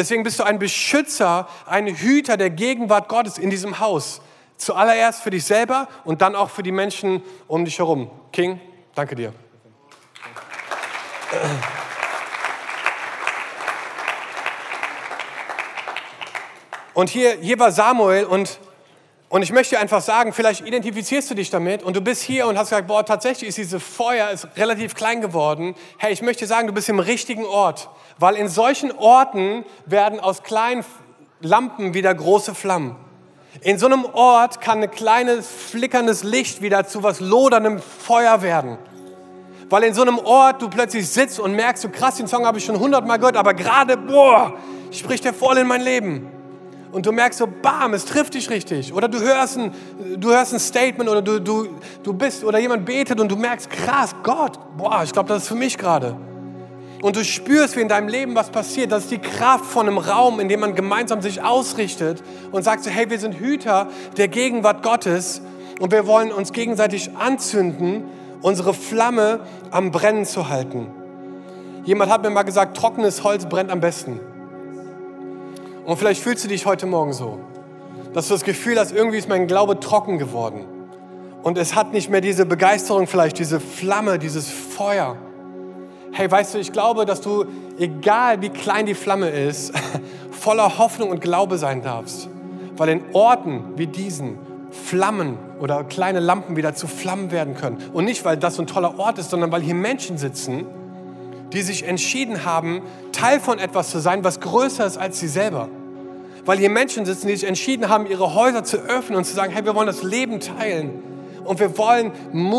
Deswegen 0.00 0.22
bist 0.22 0.38
du 0.38 0.44
ein 0.44 0.58
Beschützer, 0.58 1.46
ein 1.66 1.86
Hüter 1.86 2.38
der 2.38 2.48
Gegenwart 2.48 3.06
Gottes 3.10 3.36
in 3.36 3.50
diesem 3.50 3.80
Haus. 3.80 4.22
Zuallererst 4.56 5.20
für 5.20 5.28
dich 5.28 5.44
selber 5.44 5.88
und 6.04 6.22
dann 6.22 6.34
auch 6.34 6.48
für 6.48 6.62
die 6.62 6.72
Menschen 6.72 7.22
um 7.48 7.66
dich 7.66 7.78
herum. 7.78 8.10
King, 8.32 8.58
danke 8.94 9.14
dir. 9.14 9.34
Und 16.94 17.10
hier, 17.10 17.32
hier 17.32 17.58
war 17.58 17.70
Samuel 17.70 18.24
und 18.24 18.58
und 19.30 19.42
ich 19.42 19.52
möchte 19.52 19.78
einfach 19.78 20.00
sagen, 20.02 20.32
vielleicht 20.32 20.66
identifizierst 20.66 21.30
du 21.30 21.34
dich 21.34 21.50
damit 21.50 21.84
und 21.84 21.94
du 21.94 22.00
bist 22.00 22.20
hier 22.20 22.48
und 22.48 22.58
hast 22.58 22.70
gesagt, 22.70 22.88
boah, 22.88 23.06
tatsächlich 23.06 23.50
ist 23.50 23.58
dieses 23.58 23.80
Feuer 23.80 24.28
ist 24.30 24.48
relativ 24.56 24.96
klein 24.96 25.20
geworden. 25.20 25.76
Hey, 25.98 26.12
ich 26.12 26.20
möchte 26.20 26.48
sagen, 26.48 26.66
du 26.66 26.72
bist 26.72 26.88
im 26.88 26.98
richtigen 26.98 27.44
Ort, 27.44 27.90
weil 28.18 28.34
in 28.34 28.48
solchen 28.48 28.90
Orten 28.90 29.64
werden 29.86 30.18
aus 30.18 30.42
kleinen 30.42 30.84
Lampen 31.40 31.94
wieder 31.94 32.12
große 32.12 32.56
Flammen. 32.56 32.96
In 33.60 33.78
so 33.78 33.86
einem 33.86 34.04
Ort 34.04 34.60
kann 34.60 34.82
ein 34.82 34.90
kleines 34.90 35.46
flickerndes 35.46 36.24
Licht 36.24 36.60
wieder 36.60 36.88
zu 36.88 37.04
was 37.04 37.20
loderndem 37.20 37.78
Feuer 37.78 38.42
werden. 38.42 38.78
Weil 39.68 39.84
in 39.84 39.94
so 39.94 40.02
einem 40.02 40.18
Ort 40.18 40.60
du 40.60 40.68
plötzlich 40.68 41.08
sitzt 41.08 41.38
und 41.38 41.54
merkst, 41.54 41.84
du 41.84 41.88
krass, 41.88 42.16
den 42.16 42.26
Song 42.26 42.46
habe 42.46 42.58
ich 42.58 42.64
schon 42.64 42.80
hundertmal 42.80 43.20
gehört, 43.20 43.36
aber 43.36 43.54
gerade, 43.54 43.96
boah, 43.96 44.54
spricht 44.90 45.24
der 45.24 45.34
voll 45.34 45.58
in 45.58 45.68
mein 45.68 45.82
Leben 45.82 46.39
und 46.92 47.06
du 47.06 47.12
merkst 47.12 47.38
so, 47.38 47.46
bam, 47.46 47.94
es 47.94 48.04
trifft 48.04 48.34
dich 48.34 48.50
richtig. 48.50 48.92
Oder 48.92 49.08
du 49.08 49.20
hörst 49.20 49.58
ein, 49.58 49.72
du 50.16 50.30
hörst 50.30 50.52
ein 50.52 50.60
Statement 50.60 51.08
oder 51.08 51.22
du, 51.22 51.40
du, 51.40 51.68
du 52.02 52.12
bist 52.12 52.44
oder 52.44 52.58
jemand 52.58 52.84
betet 52.84 53.20
und 53.20 53.30
du 53.30 53.36
merkst, 53.36 53.70
krass, 53.70 54.14
Gott, 54.22 54.58
boah, 54.76 55.02
ich 55.04 55.12
glaube, 55.12 55.28
das 55.28 55.42
ist 55.42 55.48
für 55.48 55.54
mich 55.54 55.78
gerade. 55.78 56.16
Und 57.02 57.16
du 57.16 57.24
spürst, 57.24 57.76
wie 57.76 57.80
in 57.80 57.88
deinem 57.88 58.08
Leben 58.08 58.34
was 58.34 58.50
passiert. 58.50 58.92
Das 58.92 59.04
ist 59.04 59.10
die 59.10 59.18
Kraft 59.18 59.64
von 59.64 59.88
einem 59.88 59.98
Raum, 59.98 60.38
in 60.38 60.48
dem 60.48 60.60
man 60.60 60.74
gemeinsam 60.74 61.22
sich 61.22 61.42
ausrichtet 61.42 62.22
und 62.52 62.62
sagt 62.62 62.84
so, 62.84 62.90
hey, 62.90 63.08
wir 63.08 63.18
sind 63.18 63.38
Hüter 63.38 63.88
der 64.16 64.28
Gegenwart 64.28 64.82
Gottes 64.82 65.40
und 65.80 65.92
wir 65.92 66.06
wollen 66.06 66.30
uns 66.30 66.52
gegenseitig 66.52 67.16
anzünden, 67.16 68.04
unsere 68.42 68.74
Flamme 68.74 69.40
am 69.70 69.92
Brennen 69.92 70.26
zu 70.26 70.48
halten. 70.48 70.88
Jemand 71.84 72.10
hat 72.10 72.22
mir 72.22 72.30
mal 72.30 72.42
gesagt, 72.42 72.76
trockenes 72.76 73.24
Holz 73.24 73.46
brennt 73.46 73.70
am 73.70 73.80
besten. 73.80 74.20
Und 75.90 75.96
vielleicht 75.96 76.22
fühlst 76.22 76.44
du 76.44 76.48
dich 76.48 76.66
heute 76.66 76.86
Morgen 76.86 77.12
so, 77.12 77.40
dass 78.12 78.28
du 78.28 78.34
das 78.34 78.44
Gefühl 78.44 78.78
hast, 78.78 78.92
irgendwie 78.92 79.18
ist 79.18 79.28
mein 79.28 79.48
Glaube 79.48 79.80
trocken 79.80 80.18
geworden. 80.18 80.64
Und 81.42 81.58
es 81.58 81.74
hat 81.74 81.92
nicht 81.92 82.08
mehr 82.08 82.20
diese 82.20 82.46
Begeisterung 82.46 83.08
vielleicht, 83.08 83.40
diese 83.40 83.58
Flamme, 83.58 84.20
dieses 84.20 84.48
Feuer. 84.48 85.16
Hey, 86.12 86.30
weißt 86.30 86.54
du, 86.54 86.58
ich 86.58 86.70
glaube, 86.70 87.06
dass 87.06 87.20
du, 87.20 87.44
egal 87.76 88.40
wie 88.40 88.50
klein 88.50 88.86
die 88.86 88.94
Flamme 88.94 89.30
ist, 89.30 89.72
voller 90.30 90.78
Hoffnung 90.78 91.10
und 91.10 91.20
Glaube 91.20 91.58
sein 91.58 91.82
darfst. 91.82 92.28
Weil 92.76 92.90
in 92.90 93.02
Orten 93.12 93.72
wie 93.74 93.88
diesen 93.88 94.38
Flammen 94.70 95.38
oder 95.58 95.82
kleine 95.82 96.20
Lampen 96.20 96.54
wieder 96.54 96.72
zu 96.72 96.86
Flammen 96.86 97.32
werden 97.32 97.56
können. 97.56 97.78
Und 97.92 98.04
nicht, 98.04 98.24
weil 98.24 98.36
das 98.36 98.54
so 98.54 98.62
ein 98.62 98.68
toller 98.68 98.96
Ort 99.00 99.18
ist, 99.18 99.30
sondern 99.30 99.50
weil 99.50 99.62
hier 99.62 99.74
Menschen 99.74 100.18
sitzen, 100.18 100.66
die 101.52 101.62
sich 101.62 101.82
entschieden 101.82 102.44
haben, 102.44 102.82
Teil 103.10 103.40
von 103.40 103.58
etwas 103.58 103.90
zu 103.90 103.98
sein, 103.98 104.22
was 104.22 104.38
größer 104.38 104.86
ist 104.86 104.96
als 104.96 105.18
sie 105.18 105.26
selber. 105.26 105.68
Weil 106.44 106.58
hier 106.58 106.70
Menschen 106.70 107.04
sitzen, 107.04 107.28
die 107.28 107.36
sich 107.36 107.48
entschieden 107.48 107.88
haben, 107.88 108.06
ihre 108.06 108.34
Häuser 108.34 108.64
zu 108.64 108.78
öffnen 108.78 109.16
und 109.18 109.24
zu 109.24 109.34
sagen, 109.34 109.52
hey, 109.52 109.64
wir 109.64 109.74
wollen 109.74 109.86
das 109.86 110.02
Leben 110.02 110.40
teilen. 110.40 111.02
Und 111.44 111.60
wir 111.60 111.76
wollen 111.78 112.12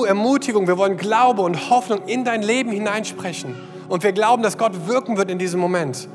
Ermutigung, 0.08 0.68
wir 0.68 0.78
wollen 0.78 0.98
Glaube 0.98 1.42
und 1.42 1.70
Hoffnung 1.70 2.02
in 2.08 2.24
dein 2.24 2.42
Leben 2.42 2.72
hineinsprechen. 2.72 3.56
Und 3.90 4.04
wir 4.04 4.12
glauben, 4.12 4.44
dass 4.44 4.58
Gott 4.58 4.88
wirken 4.88 5.18
wird 5.18 5.30
in 5.30 5.38
diesem 5.38 5.60
Moment. 5.60 6.08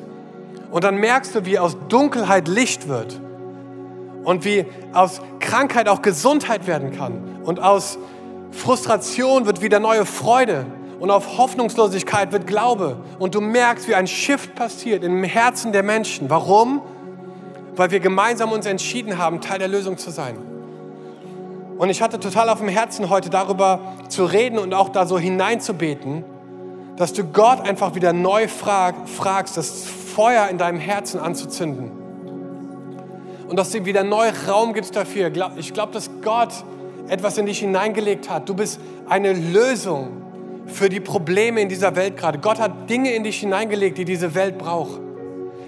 Und 0.70 0.84
dann 0.84 0.96
merkst 0.96 1.34
du, 1.34 1.46
wie 1.46 1.58
aus 1.58 1.76
Dunkelheit 1.88 2.48
Licht 2.48 2.88
wird. 2.88 3.20
Und 4.24 4.44
wie 4.44 4.64
aus 4.92 5.20
Krankheit 5.38 5.88
auch 5.88 6.02
Gesundheit 6.02 6.66
werden 6.66 6.96
kann. 6.96 7.38
Und 7.44 7.60
aus 7.60 7.98
Frustration 8.50 9.46
wird 9.46 9.62
wieder 9.62 9.78
neue 9.78 10.04
Freude 10.04 10.66
und 10.98 11.10
auf 11.10 11.38
Hoffnungslosigkeit 11.38 12.32
wird 12.32 12.46
Glaube. 12.46 12.96
Und 13.18 13.34
du 13.34 13.40
merkst, 13.40 13.86
wie 13.88 13.94
ein 13.94 14.06
Shift 14.06 14.54
passiert 14.54 15.04
im 15.04 15.22
Herzen 15.22 15.72
der 15.72 15.82
Menschen. 15.82 16.30
Warum? 16.30 16.80
Weil 17.76 17.90
wir 17.90 18.00
gemeinsam 18.00 18.52
uns 18.52 18.66
entschieden 18.66 19.18
haben, 19.18 19.40
Teil 19.40 19.58
der 19.58 19.68
Lösung 19.68 19.98
zu 19.98 20.10
sein. 20.10 20.36
Und 21.78 21.90
ich 21.90 22.00
hatte 22.00 22.18
total 22.18 22.48
auf 22.48 22.58
dem 22.58 22.68
Herzen 22.68 23.10
heute 23.10 23.28
darüber 23.28 23.80
zu 24.08 24.24
reden 24.24 24.58
und 24.58 24.72
auch 24.72 24.88
da 24.88 25.06
so 25.06 25.18
hineinzubeten, 25.18 26.24
dass 26.96 27.12
du 27.12 27.24
Gott 27.24 27.60
einfach 27.60 27.94
wieder 27.94 28.14
neu 28.14 28.48
frag, 28.48 29.08
fragst, 29.08 29.56
das 29.58 29.84
Feuer 29.84 30.48
in 30.48 30.56
deinem 30.56 30.80
Herzen 30.80 31.20
anzuzünden. 31.20 31.90
Und 33.48 33.58
dass 33.58 33.70
du 33.70 33.78
ihm 33.78 33.84
wieder 33.84 34.02
neu 34.02 34.30
Raum 34.48 34.72
gibst 34.72 34.96
dafür. 34.96 35.30
Ich 35.56 35.74
glaube, 35.74 35.92
dass 35.92 36.10
Gott 36.22 36.52
etwas 37.08 37.38
in 37.38 37.46
dich 37.46 37.60
hineingelegt 37.60 38.30
hat. 38.30 38.48
Du 38.48 38.54
bist 38.54 38.80
eine 39.08 39.34
Lösung 39.34 40.22
für 40.66 40.88
die 40.88 41.00
Probleme 41.00 41.60
in 41.60 41.68
dieser 41.68 41.94
Welt 41.94 42.16
gerade. 42.16 42.38
Gott 42.38 42.58
hat 42.58 42.90
Dinge 42.90 43.12
in 43.12 43.22
dich 43.22 43.38
hineingelegt, 43.38 43.98
die 43.98 44.04
diese 44.04 44.34
Welt 44.34 44.58
braucht. 44.58 45.00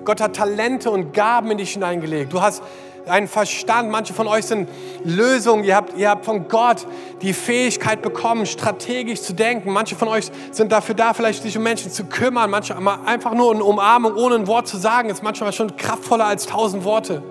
Gott 0.09 0.23
hat 0.23 0.37
Talente 0.37 0.91
und 0.91 1.13
Gaben 1.13 1.51
in 1.51 1.59
dich 1.59 1.75
hineingelegt. 1.75 2.33
Du 2.33 2.41
hast 2.41 2.63
einen 3.07 3.29
Verstand. 3.29 3.91
Manche 3.91 4.15
von 4.15 4.27
euch 4.27 4.47
sind 4.47 4.67
Lösungen. 5.05 5.65
Ihr 5.65 5.77
habt, 5.77 5.99
ihr 5.99 6.09
habt 6.09 6.25
von 6.25 6.49
Gott 6.49 6.87
die 7.21 7.35
Fähigkeit 7.35 8.01
bekommen, 8.01 8.47
strategisch 8.47 9.21
zu 9.21 9.35
denken. 9.35 9.71
Manche 9.71 9.97
von 9.97 10.09
euch 10.09 10.31
sind 10.51 10.73
dafür 10.73 10.95
da, 10.95 11.13
vielleicht 11.13 11.43
sich 11.43 11.59
um 11.59 11.63
Menschen 11.63 11.93
zu 11.93 12.05
kümmern. 12.05 12.49
Manche 12.49 12.75
einfach 13.05 13.35
nur 13.35 13.53
eine 13.53 13.63
Umarmung 13.63 14.15
ohne 14.15 14.37
ein 14.37 14.47
Wort 14.47 14.67
zu 14.67 14.79
sagen, 14.79 15.11
ist 15.11 15.23
manchmal 15.23 15.53
schon 15.53 15.77
kraftvoller 15.77 16.25
als 16.25 16.47
tausend 16.47 16.85
Worte. 16.85 17.23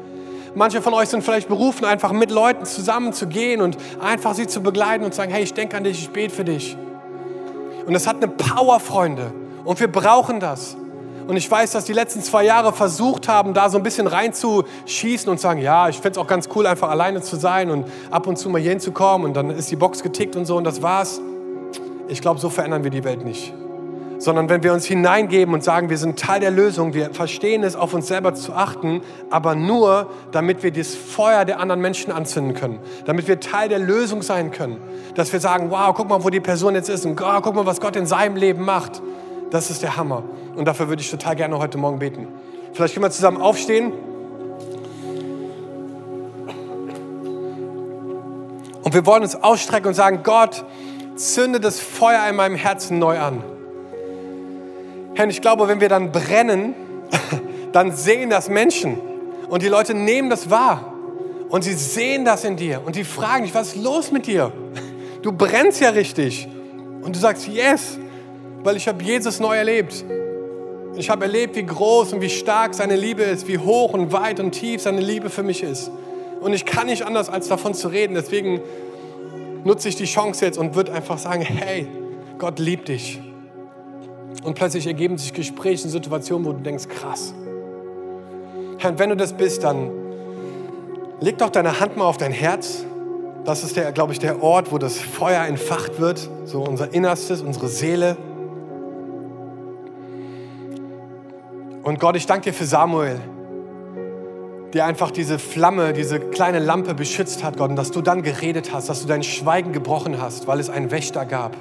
Manche 0.54 0.80
von 0.84 0.94
euch 0.94 1.10
sind 1.10 1.24
vielleicht 1.24 1.48
berufen, 1.48 1.84
einfach 1.84 2.12
mit 2.12 2.30
Leuten 2.30 2.66
zusammen 2.66 3.12
zu 3.12 3.26
gehen 3.26 3.60
und 3.60 3.76
einfach 4.00 4.36
sie 4.36 4.46
zu 4.46 4.62
begleiten 4.62 5.04
und 5.04 5.14
zu 5.14 5.18
sagen, 5.18 5.32
hey, 5.32 5.42
ich 5.42 5.56
denke 5.56 5.76
an 5.78 5.84
dich, 5.84 6.00
ich 6.00 6.12
bete 6.12 6.32
für 6.32 6.46
dich. 6.46 6.78
Und 7.88 7.96
es 7.96 8.06
hat 8.06 8.18
eine 8.18 8.28
Power, 8.28 8.80
Freunde. 8.80 9.32
Und 9.66 9.80
wir 9.80 9.92
brauchen 9.92 10.40
das. 10.40 10.78
Und 11.28 11.36
ich 11.36 11.50
weiß, 11.52 11.72
dass 11.72 11.84
die 11.84 11.94
letzten 11.94 12.22
zwei 12.22 12.46
Jahre 12.46 12.72
versucht 12.72 13.28
haben, 13.28 13.54
da 13.54 13.70
so 13.70 13.78
ein 13.78 13.84
bisschen 13.84 14.08
reinzuschießen 14.08 15.30
und 15.30 15.40
sagen, 15.40 15.62
ja, 15.62 15.90
ich 15.90 15.98
fände 15.98 16.12
es 16.12 16.18
auch 16.18 16.28
ganz 16.28 16.48
cool, 16.56 16.66
einfach 16.66 16.90
alleine 16.90 17.22
zu 17.22 17.36
sein 17.36 17.70
und 17.70 17.86
ab 18.10 18.28
und 18.28 18.38
zu 18.38 18.50
mal 18.50 18.62
hier 18.62 18.72
hinzukommen 18.72 19.28
und 19.28 19.34
dann 19.34 19.50
ist 19.50 19.70
die 19.70 19.76
Box 19.76 20.02
getickt 20.04 20.38
und 20.38 20.46
so 20.46 20.56
und 20.56 20.64
das 20.64 20.82
war's. 20.82 21.20
Ich 22.08 22.22
glaube, 22.22 22.40
so 22.40 22.50
verändern 22.50 22.86
wir 22.86 22.92
die 22.92 23.04
Welt 23.04 23.26
nicht. 23.26 23.54
Sondern 24.20 24.50
wenn 24.50 24.64
wir 24.64 24.74
uns 24.74 24.86
hineingeben 24.86 25.54
und 25.54 25.64
sagen, 25.64 25.90
wir 25.90 25.98
sind 25.98 26.18
Teil 26.18 26.40
der 26.40 26.50
Lösung, 26.50 26.94
wir 26.94 27.14
verstehen 27.14 27.64
es, 27.64 27.76
auf 27.76 27.94
uns 27.94 28.08
selber 28.08 28.34
zu 28.34 28.54
achten, 28.54 29.02
aber 29.30 29.54
nur, 29.54 30.08
damit 30.32 30.64
wir 30.64 30.72
das 30.72 30.96
Feuer 30.96 31.44
der 31.44 31.60
anderen 31.60 31.82
Menschen 31.82 32.12
anzünden 32.14 32.56
können. 32.56 32.80
Damit 33.06 33.28
wir 33.28 33.42
Teil 33.42 33.68
der 33.68 33.80
Lösung 33.80 34.22
sein 34.22 34.52
können. 34.52 34.78
Dass 35.14 35.34
wir 35.34 35.42
sagen, 35.42 35.70
wow, 35.70 35.94
guck 35.94 36.08
mal, 36.08 36.24
wo 36.24 36.30
die 36.30 36.40
Person 36.40 36.74
jetzt 36.74 36.90
ist 36.90 37.06
und 37.06 37.22
oh, 37.22 37.42
guck 37.42 37.54
mal, 37.54 37.66
was 37.66 37.82
Gott 37.82 37.98
in 37.98 38.06
seinem 38.06 38.38
Leben 38.38 38.64
macht. 38.64 39.02
Das 39.50 39.70
ist 39.70 39.82
der 39.82 39.96
Hammer. 39.96 40.24
Und 40.56 40.66
dafür 40.66 40.90
würde 40.90 41.02
ich 41.02 41.10
total 41.10 41.36
gerne 41.36 41.58
heute 41.58 41.78
Morgen 41.78 42.00
beten. 42.00 42.28
Vielleicht 42.74 42.94
können 42.94 43.06
wir 43.06 43.12
zusammen 43.12 43.42
aufstehen. 43.42 43.94
Und 48.84 48.94
wir 48.94 49.06
wollen 49.06 49.24
uns 49.24 49.36
ausstrecken 49.36 49.88
und 49.88 49.94
sagen, 49.94 50.22
Gott, 50.24 50.64
zünde 51.16 51.60
das 51.60 51.80
Feuer 51.80 52.28
in 52.30 52.36
meinem 52.36 52.56
Herzen 52.56 53.00
neu 53.00 53.20
an. 53.20 53.44
Herr, 55.16 55.28
ich 55.28 55.42
glaube, 55.42 55.68
wenn 55.68 55.82
wir 55.82 55.90
dann 55.90 56.12
brennen, 56.12 56.76
dann 57.72 57.92
sehen 57.92 58.30
das 58.30 58.50
Menschen. 58.50 59.00
Und 59.50 59.62
die 59.62 59.68
Leute 59.68 59.94
nehmen 59.94 60.30
das 60.30 60.50
wahr. 60.50 60.94
Und 61.50 61.64
sie 61.64 61.74
sehen 61.74 62.26
das 62.26 62.44
in 62.44 62.58
dir. 62.58 62.82
Und 62.86 62.96
die 62.96 63.04
fragen 63.04 63.44
dich, 63.44 63.56
was 63.56 63.70
ist 63.70 63.84
los 63.84 64.12
mit 64.12 64.28
dir? 64.28 64.52
Du 65.22 65.32
brennst 65.32 65.82
ja 65.82 65.90
richtig. 65.90 66.48
Und 67.02 67.16
du 67.16 67.20
sagst, 67.20 67.48
yes, 67.48 67.98
weil 68.68 68.76
ich 68.76 68.90
habe 68.90 69.02
Jesus 69.02 69.40
neu 69.40 69.56
erlebt. 69.56 70.04
Ich 70.98 71.10
habe 71.10 71.24
erlebt, 71.24 71.56
wie 71.56 71.66
groß 71.66 72.12
und 72.12 72.20
wie 72.20 72.30
stark 72.30 72.74
seine 72.74 72.98
Liebe 72.98 73.24
ist, 73.24 73.48
wie 73.48 73.60
hoch 73.60 73.94
und 73.94 74.12
weit 74.12 74.42
und 74.42 74.52
tief 74.52 74.82
seine 74.82 75.00
Liebe 75.00 75.30
für 75.30 75.42
mich 75.42 75.64
ist. 75.64 75.90
Und 76.42 76.52
ich 76.52 76.66
kann 76.66 76.88
nicht 76.88 77.04
anders, 77.04 77.30
als 77.30 77.48
davon 77.48 77.74
zu 77.74 77.88
reden. 77.88 78.14
Deswegen 78.14 78.60
nutze 79.64 79.88
ich 79.88 79.96
die 79.96 80.04
Chance 80.04 80.44
jetzt 80.44 80.58
und 80.58 80.76
würde 80.76 80.92
einfach 80.92 81.18
sagen, 81.18 81.44
hey, 81.44 81.88
Gott 82.40 82.60
liebt 82.60 82.90
dich. 82.90 83.22
Und 84.44 84.56
plötzlich 84.56 84.86
ergeben 84.86 85.18
sich 85.18 85.32
Gespräche 85.32 85.86
und 85.86 85.92
Situationen, 85.92 86.46
wo 86.46 86.52
du 86.52 86.60
denkst, 86.60 86.90
krass. 86.90 87.34
Herr, 88.80 89.00
wenn 89.00 89.12
du 89.12 89.16
das 89.16 89.32
bist, 89.32 89.64
dann 89.64 89.92
leg 91.22 91.38
doch 91.38 91.52
deine 91.52 91.80
Hand 91.80 91.96
mal 91.96 92.04
auf 92.04 92.18
dein 92.18 92.34
Herz. 92.34 92.84
Das 93.46 93.64
ist, 93.64 93.80
glaube 93.94 94.12
ich, 94.12 94.20
der 94.20 94.44
Ort, 94.44 94.74
wo 94.74 94.78
das 94.78 95.00
Feuer 95.00 95.46
entfacht 95.46 96.02
wird, 96.02 96.30
so 96.44 96.64
unser 96.64 96.94
Innerstes, 96.94 97.42
unsere 97.42 97.70
Seele. 97.70 98.18
Und 101.88 102.02
Gott, 102.02 102.18
ich 102.18 102.26
danke 102.26 102.50
dir 102.50 102.54
für 102.54 102.66
Samuel, 102.66 103.18
der 104.74 104.86
einfach 104.88 105.10
diese 105.10 105.40
Flamme, 105.40 105.94
diese 105.94 106.20
kleine 106.20 106.60
Lampe 106.60 106.94
beschützt 106.94 107.46
hat, 107.46 107.56
Gott, 107.56 107.70
und 107.70 107.78
dass 107.78 107.92
du 107.92 108.02
dann 108.02 108.24
geredet 108.24 108.74
hast, 108.74 108.90
dass 108.90 109.04
du 109.04 109.08
dein 109.08 109.24
Schweigen 109.24 109.72
gebrochen 109.72 110.22
hast, 110.22 110.48
weil 110.48 110.60
es 110.60 110.70
einen 110.70 110.92
Wächter 110.92 111.26
gab, 111.26 111.56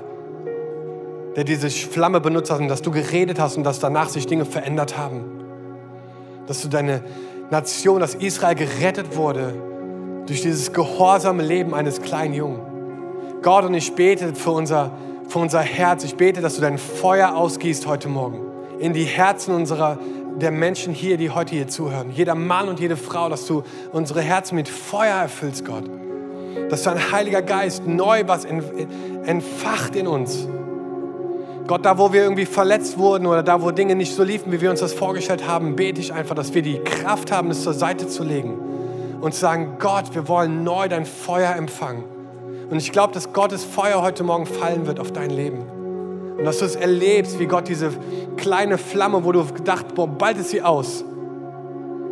der 1.37 1.45
diese 1.45 1.71
Flamme 1.71 2.21
benutzt 2.21 2.51
hat 2.51 2.59
und 2.59 2.67
dass 2.67 2.83
du 2.83 2.91
geredet 2.91 3.39
hast 3.39 3.57
und 3.57 3.63
dass 3.63 3.79
danach 3.79 4.09
sich 4.09 4.27
Dinge 4.27 4.47
verändert 4.47 4.99
haben. 4.99 5.23
Dass 6.49 6.61
du 6.61 6.67
deine 6.67 7.05
Nation, 7.53 8.01
dass 8.01 8.17
Israel 8.17 8.57
gerettet 8.57 9.17
wurde 9.17 9.55
durch 10.27 10.43
dieses 10.43 10.73
gehorsame 10.73 11.45
Leben 11.45 11.73
eines 11.73 12.03
kleinen 12.03 12.35
Jungen. 12.35 12.63
Gott, 13.43 13.65
und 13.65 13.75
ich 13.75 13.95
bete 13.95 14.35
für 14.35 14.51
unser, 14.51 14.91
für 15.29 15.39
unser 15.39 15.61
Herz, 15.61 16.03
ich 16.03 16.17
bete, 16.17 16.41
dass 16.41 16.57
du 16.57 16.63
dein 16.63 16.79
Feuer 16.79 17.37
ausgießt 17.37 17.87
heute 17.87 18.09
Morgen 18.09 18.41
in 18.79 18.93
die 18.93 19.05
Herzen 19.05 19.55
unserer 19.55 19.99
der 20.37 20.51
Menschen 20.51 20.93
hier, 20.93 21.17
die 21.17 21.31
heute 21.31 21.55
hier 21.55 21.69
zuhören. 21.69 22.11
Jeder 22.11 22.35
Mann 22.35 22.69
und 22.69 22.81
jede 22.81 22.97
Frau, 22.97 23.29
dass 23.29 23.47
du 23.47 23.63
unsere 23.93 24.21
Herzen 24.21 24.55
mit 24.55 24.69
Feuer 24.69 25.17
erfüllst, 25.17 25.65
Gott. 25.65 25.85
Dass 26.69 26.83
dein 26.83 27.13
Heiliger 27.13 27.43
Geist 27.43 27.87
neu 27.87 28.25
was 28.27 28.45
entfacht 28.45 29.97
in 29.97 30.07
uns. 30.07 30.47
Gott, 31.67 31.85
da 31.85 31.99
wo 31.99 32.13
wir 32.13 32.23
irgendwie 32.23 32.47
verletzt 32.47 32.97
wurden 32.97 33.27
oder 33.27 33.43
da 33.43 33.61
wo 33.61 33.71
Dinge 33.71 33.97
nicht 33.97 34.15
so 34.15 34.23
liefen, 34.23 34.53
wie 34.53 34.61
wir 34.61 34.71
uns 34.71 34.81
das 34.81 34.93
vorgestellt 34.93 35.49
haben, 35.49 35.75
bete 35.75 36.01
ich 36.01 36.13
einfach, 36.13 36.35
dass 36.35 36.55
wir 36.55 36.63
die 36.63 36.79
Kraft 36.79 37.33
haben, 37.33 37.51
es 37.51 37.63
zur 37.63 37.75
Seite 37.75 38.07
zu 38.07 38.23
legen 38.23 38.55
und 39.21 39.35
zu 39.35 39.41
sagen, 39.41 39.77
Gott, 39.79 40.15
wir 40.15 40.29
wollen 40.29 40.63
neu 40.63 40.89
dein 40.89 41.07
Feuer 41.07 41.57
empfangen. 41.57 42.05
Und 42.71 42.77
ich 42.77 42.93
glaube, 42.93 43.13
dass 43.15 43.33
Gottes 43.33 43.65
Feuer 43.65 44.03
heute 44.03 44.23
Morgen 44.23 44.47
fallen 44.47 44.87
wird 44.87 45.01
auf 45.01 45.13
dein 45.13 45.31
Leben. 45.31 45.76
Und 46.39 46.45
dass 46.45 46.59
du 46.59 46.65
es 46.67 46.77
erlebst, 46.77 47.39
wie 47.39 47.47
Gott 47.47 47.69
diese 47.69 47.91
kleine 48.37 48.79
Flamme, 48.79 49.25
wo 49.25 49.33
du 49.33 49.45
gedacht, 49.47 49.95
boah, 49.95 50.07
bald 50.07 50.39
ist 50.39 50.51
sie 50.51 50.63
aus. 50.63 51.05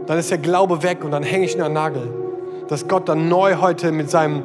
Dann 0.06 0.18
ist 0.18 0.30
der 0.30 0.38
Glaube 0.38 0.82
weg 0.82 1.04
und 1.04 1.10
dann 1.10 1.22
hänge 1.22 1.44
ich 1.44 1.52
in 1.52 1.58
der 1.58 1.68
Nagel. 1.68 2.08
Dass 2.68 2.88
Gott 2.88 3.08
dann 3.08 3.28
neu 3.28 3.56
heute 3.56 3.92
mit 3.92 4.10
seinem 4.10 4.42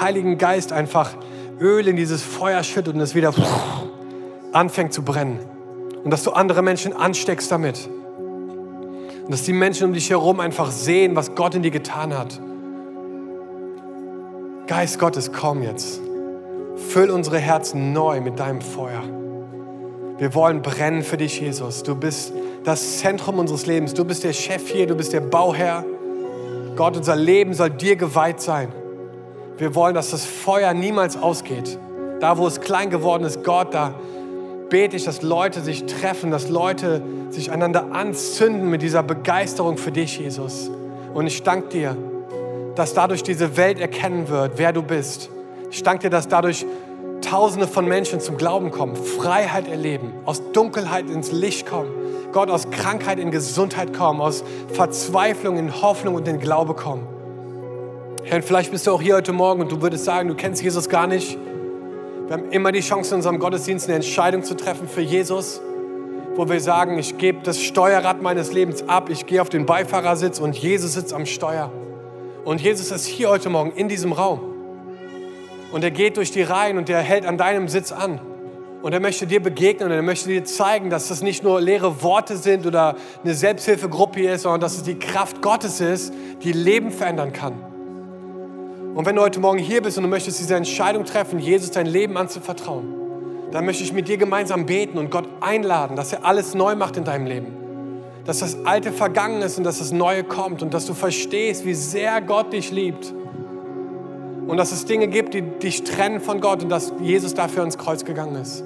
Heiligen 0.00 0.36
Geist 0.36 0.72
einfach 0.72 1.14
Öl 1.60 1.88
in 1.88 1.96
dieses 1.96 2.22
Feuer 2.22 2.62
schüttet 2.62 2.94
und 2.94 3.00
es 3.00 3.14
wieder 3.14 3.32
anfängt 4.52 4.92
zu 4.92 5.02
brennen. 5.02 5.38
Und 6.04 6.10
dass 6.10 6.22
du 6.22 6.32
andere 6.32 6.62
Menschen 6.62 6.92
ansteckst 6.92 7.50
damit. 7.50 7.88
Und 9.24 9.30
dass 9.30 9.42
die 9.42 9.52
Menschen 9.52 9.86
um 9.86 9.92
dich 9.92 10.10
herum 10.10 10.40
einfach 10.40 10.70
sehen, 10.70 11.16
was 11.16 11.34
Gott 11.34 11.54
in 11.54 11.62
dir 11.62 11.70
getan 11.70 12.16
hat. 12.16 12.38
Geist 14.66 14.98
Gottes, 14.98 15.32
komm 15.32 15.62
jetzt. 15.62 16.05
Füll 16.76 17.10
unsere 17.10 17.38
Herzen 17.38 17.92
neu 17.92 18.20
mit 18.20 18.38
deinem 18.38 18.60
Feuer. 18.60 19.02
Wir 20.18 20.34
wollen 20.34 20.62
brennen 20.62 21.02
für 21.02 21.16
dich, 21.16 21.40
Jesus. 21.40 21.82
Du 21.82 21.94
bist 21.94 22.32
das 22.64 22.98
Zentrum 22.98 23.38
unseres 23.38 23.66
Lebens. 23.66 23.94
Du 23.94 24.04
bist 24.04 24.24
der 24.24 24.32
Chef 24.32 24.68
hier, 24.68 24.86
du 24.86 24.94
bist 24.94 25.12
der 25.12 25.20
Bauherr. 25.20 25.84
Gott, 26.74 26.96
unser 26.96 27.16
Leben 27.16 27.54
soll 27.54 27.70
dir 27.70 27.96
geweiht 27.96 28.40
sein. 28.40 28.68
Wir 29.58 29.74
wollen, 29.74 29.94
dass 29.94 30.10
das 30.10 30.24
Feuer 30.24 30.74
niemals 30.74 31.16
ausgeht. 31.16 31.78
Da, 32.20 32.38
wo 32.38 32.46
es 32.46 32.60
klein 32.60 32.90
geworden 32.90 33.24
ist, 33.24 33.44
Gott, 33.44 33.74
da 33.74 33.94
bete 34.68 34.96
ich, 34.96 35.04
dass 35.04 35.22
Leute 35.22 35.60
sich 35.60 35.86
treffen, 35.86 36.30
dass 36.30 36.48
Leute 36.48 37.02
sich 37.30 37.50
einander 37.50 37.92
anzünden 37.92 38.68
mit 38.68 38.82
dieser 38.82 39.02
Begeisterung 39.02 39.76
für 39.76 39.92
dich, 39.92 40.18
Jesus. 40.18 40.70
Und 41.14 41.26
ich 41.26 41.42
danke 41.42 41.68
dir, 41.68 41.96
dass 42.74 42.94
dadurch 42.94 43.22
diese 43.22 43.56
Welt 43.56 43.80
erkennen 43.80 44.28
wird, 44.28 44.52
wer 44.56 44.72
du 44.72 44.82
bist. 44.82 45.30
Ich 45.70 45.82
danke 45.82 46.02
dir, 46.02 46.10
dass 46.10 46.28
dadurch 46.28 46.64
Tausende 47.22 47.66
von 47.66 47.86
Menschen 47.88 48.20
zum 48.20 48.36
Glauben 48.36 48.70
kommen, 48.70 48.94
Freiheit 48.94 49.68
erleben, 49.68 50.12
aus 50.26 50.42
Dunkelheit 50.52 51.10
ins 51.10 51.32
Licht 51.32 51.66
kommen, 51.66 51.90
Gott 52.32 52.50
aus 52.50 52.70
Krankheit 52.70 53.18
in 53.18 53.30
Gesundheit 53.30 53.92
kommen, 53.92 54.20
aus 54.20 54.44
Verzweiflung 54.72 55.58
in 55.58 55.82
Hoffnung 55.82 56.14
und 56.14 56.28
in 56.28 56.38
Glaube 56.38 56.74
kommen. 56.74 57.06
Herr, 58.22 58.42
vielleicht 58.42 58.70
bist 58.70 58.86
du 58.86 58.92
auch 58.92 59.00
hier 59.00 59.16
heute 59.16 59.32
Morgen 59.32 59.60
und 59.60 59.72
du 59.72 59.82
würdest 59.82 60.04
sagen, 60.04 60.28
du 60.28 60.34
kennst 60.34 60.62
Jesus 60.62 60.88
gar 60.88 61.06
nicht. 61.06 61.36
Wir 62.26 62.36
haben 62.36 62.50
immer 62.50 62.70
die 62.70 62.80
Chance 62.80 63.10
in 63.10 63.16
unserem 63.16 63.38
Gottesdienst 63.38 63.86
eine 63.86 63.96
Entscheidung 63.96 64.44
zu 64.44 64.54
treffen 64.54 64.86
für 64.86 65.00
Jesus, 65.00 65.60
wo 66.34 66.48
wir 66.48 66.60
sagen, 66.60 66.98
ich 66.98 67.18
gebe 67.18 67.40
das 67.42 67.60
Steuerrad 67.60 68.22
meines 68.22 68.52
Lebens 68.52 68.88
ab, 68.88 69.10
ich 69.10 69.26
gehe 69.26 69.40
auf 69.40 69.48
den 69.48 69.64
Beifahrersitz 69.64 70.38
und 70.38 70.56
Jesus 70.56 70.92
sitzt 70.92 71.12
am 71.12 71.26
Steuer. 71.26 71.72
Und 72.44 72.60
Jesus 72.60 72.92
ist 72.92 73.06
hier 73.06 73.30
heute 73.30 73.48
Morgen 73.48 73.72
in 73.72 73.88
diesem 73.88 74.12
Raum. 74.12 74.55
Und 75.76 75.84
er 75.84 75.90
geht 75.90 76.16
durch 76.16 76.30
die 76.30 76.40
Reihen 76.40 76.78
und 76.78 76.88
er 76.88 77.02
hält 77.02 77.26
an 77.26 77.36
deinem 77.36 77.68
Sitz 77.68 77.92
an. 77.92 78.18
Und 78.80 78.94
er 78.94 79.00
möchte 79.00 79.26
dir 79.26 79.42
begegnen 79.42 79.90
und 79.90 79.94
er 79.94 80.00
möchte 80.00 80.30
dir 80.30 80.42
zeigen, 80.42 80.88
dass 80.88 81.08
das 81.08 81.20
nicht 81.20 81.44
nur 81.44 81.60
leere 81.60 82.02
Worte 82.02 82.38
sind 82.38 82.64
oder 82.64 82.96
eine 83.22 83.34
Selbsthilfegruppe 83.34 84.26
ist, 84.26 84.44
sondern 84.44 84.62
dass 84.62 84.78
es 84.78 84.84
die 84.84 84.98
Kraft 84.98 85.42
Gottes 85.42 85.82
ist, 85.82 86.14
die 86.42 86.52
Leben 86.52 86.90
verändern 86.90 87.34
kann. 87.34 87.52
Und 88.94 89.04
wenn 89.04 89.16
du 89.16 89.20
heute 89.20 89.38
Morgen 89.38 89.58
hier 89.58 89.82
bist 89.82 89.98
und 89.98 90.04
du 90.04 90.08
möchtest 90.08 90.40
diese 90.40 90.54
Entscheidung 90.54 91.04
treffen, 91.04 91.38
Jesus 91.38 91.72
dein 91.72 91.84
Leben 91.84 92.16
anzuvertrauen, 92.16 92.94
dann 93.52 93.66
möchte 93.66 93.84
ich 93.84 93.92
mit 93.92 94.08
dir 94.08 94.16
gemeinsam 94.16 94.64
beten 94.64 94.96
und 94.96 95.10
Gott 95.10 95.28
einladen, 95.42 95.94
dass 95.94 96.10
er 96.10 96.24
alles 96.24 96.54
neu 96.54 96.74
macht 96.74 96.96
in 96.96 97.04
deinem 97.04 97.26
Leben. 97.26 97.54
Dass 98.24 98.38
das 98.38 98.64
Alte 98.64 98.92
vergangen 98.92 99.42
ist 99.42 99.58
und 99.58 99.64
dass 99.64 99.80
das 99.80 99.92
Neue 99.92 100.24
kommt 100.24 100.62
und 100.62 100.72
dass 100.72 100.86
du 100.86 100.94
verstehst, 100.94 101.66
wie 101.66 101.74
sehr 101.74 102.22
Gott 102.22 102.54
dich 102.54 102.70
liebt 102.70 103.12
und 104.46 104.56
dass 104.56 104.72
es 104.72 104.84
Dinge 104.84 105.08
gibt, 105.08 105.34
die 105.34 105.42
dich 105.42 105.84
trennen 105.84 106.20
von 106.20 106.40
Gott 106.40 106.62
und 106.62 106.68
dass 106.68 106.92
Jesus 107.00 107.34
dafür 107.34 107.64
ins 107.64 107.78
Kreuz 107.78 108.04
gegangen 108.04 108.36
ist. 108.36 108.62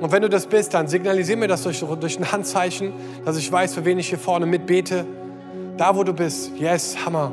Und 0.00 0.12
wenn 0.12 0.22
du 0.22 0.28
das 0.28 0.46
bist, 0.46 0.74
dann 0.74 0.86
signalisier 0.86 1.36
mir 1.36 1.48
das 1.48 1.64
durch, 1.64 1.80
durch 1.80 2.18
ein 2.18 2.30
Handzeichen, 2.30 2.92
dass 3.24 3.36
ich 3.36 3.50
weiß, 3.50 3.74
für 3.74 3.84
wen 3.84 3.98
ich 3.98 4.08
hier 4.08 4.18
vorne 4.18 4.46
mitbete. 4.46 5.04
Da, 5.76 5.96
wo 5.96 6.04
du 6.04 6.12
bist. 6.12 6.52
Yes, 6.56 7.04
Hammer. 7.04 7.32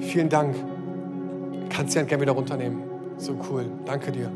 Vielen 0.00 0.28
Dank. 0.28 0.54
Kannst 1.70 1.94
die 1.94 1.98
Hand 1.98 2.08
gerne 2.08 2.22
wieder 2.22 2.32
runternehmen. 2.32 2.82
So 3.16 3.36
cool. 3.50 3.66
Danke 3.84 4.12
dir. 4.12 4.30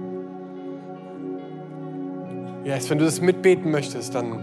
Yes, 2.64 2.90
wenn 2.90 2.98
du 2.98 3.04
das 3.04 3.20
mitbeten 3.20 3.70
möchtest, 3.70 4.14
dann 4.14 4.42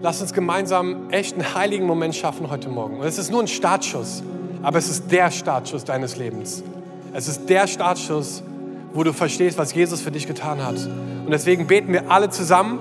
lass 0.00 0.22
uns 0.22 0.32
gemeinsam 0.32 1.10
echt 1.10 1.34
einen 1.34 1.54
heiligen 1.54 1.86
Moment 1.86 2.14
schaffen 2.14 2.50
heute 2.50 2.70
Morgen. 2.70 3.00
Und 3.00 3.06
es 3.06 3.18
ist 3.18 3.30
nur 3.30 3.40
ein 3.40 3.48
Startschuss, 3.48 4.22
aber 4.62 4.78
es 4.78 4.88
ist 4.88 5.12
der 5.12 5.30
Startschuss 5.30 5.84
deines 5.84 6.16
Lebens. 6.16 6.64
Es 7.16 7.28
ist 7.28 7.48
der 7.48 7.68
Startschuss, 7.68 8.42
wo 8.92 9.04
du 9.04 9.12
verstehst, 9.12 9.56
was 9.56 9.72
Jesus 9.72 10.00
für 10.00 10.10
dich 10.10 10.26
getan 10.26 10.64
hat. 10.64 10.74
Und 11.24 11.30
deswegen 11.30 11.68
beten 11.68 11.92
wir 11.92 12.10
alle 12.10 12.28
zusammen 12.28 12.80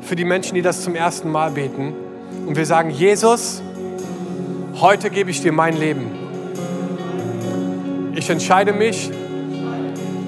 für 0.00 0.16
die 0.16 0.24
Menschen, 0.24 0.54
die 0.54 0.62
das 0.62 0.82
zum 0.82 0.94
ersten 0.94 1.30
Mal 1.30 1.50
beten. 1.50 1.92
Und 2.46 2.56
wir 2.56 2.64
sagen, 2.64 2.88
Jesus, 2.88 3.60
heute 4.80 5.10
gebe 5.10 5.30
ich 5.30 5.42
dir 5.42 5.52
mein 5.52 5.76
Leben. 5.76 6.06
Ich 8.14 8.30
entscheide 8.30 8.72
mich, 8.72 9.10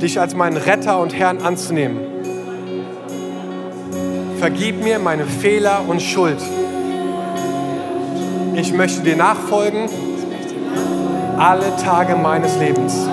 dich 0.03 0.21
als 0.21 0.35
meinen 0.35 0.59
Retter 0.59 1.01
und 1.01 1.15
Herrn 1.15 1.39
anzunehmen. 1.39 1.99
Vergib 4.39 4.85
mir 4.85 4.99
meine 4.99 5.25
Fehler 5.25 5.83
und 5.89 6.03
Schuld. 6.03 6.43
Ich 8.55 8.75
möchte 8.75 9.01
dir 9.01 9.17
nachfolgen 9.17 9.89
alle 11.39 11.75
Tage 11.77 12.17
meines 12.17 12.59
Lebens. 12.59 13.09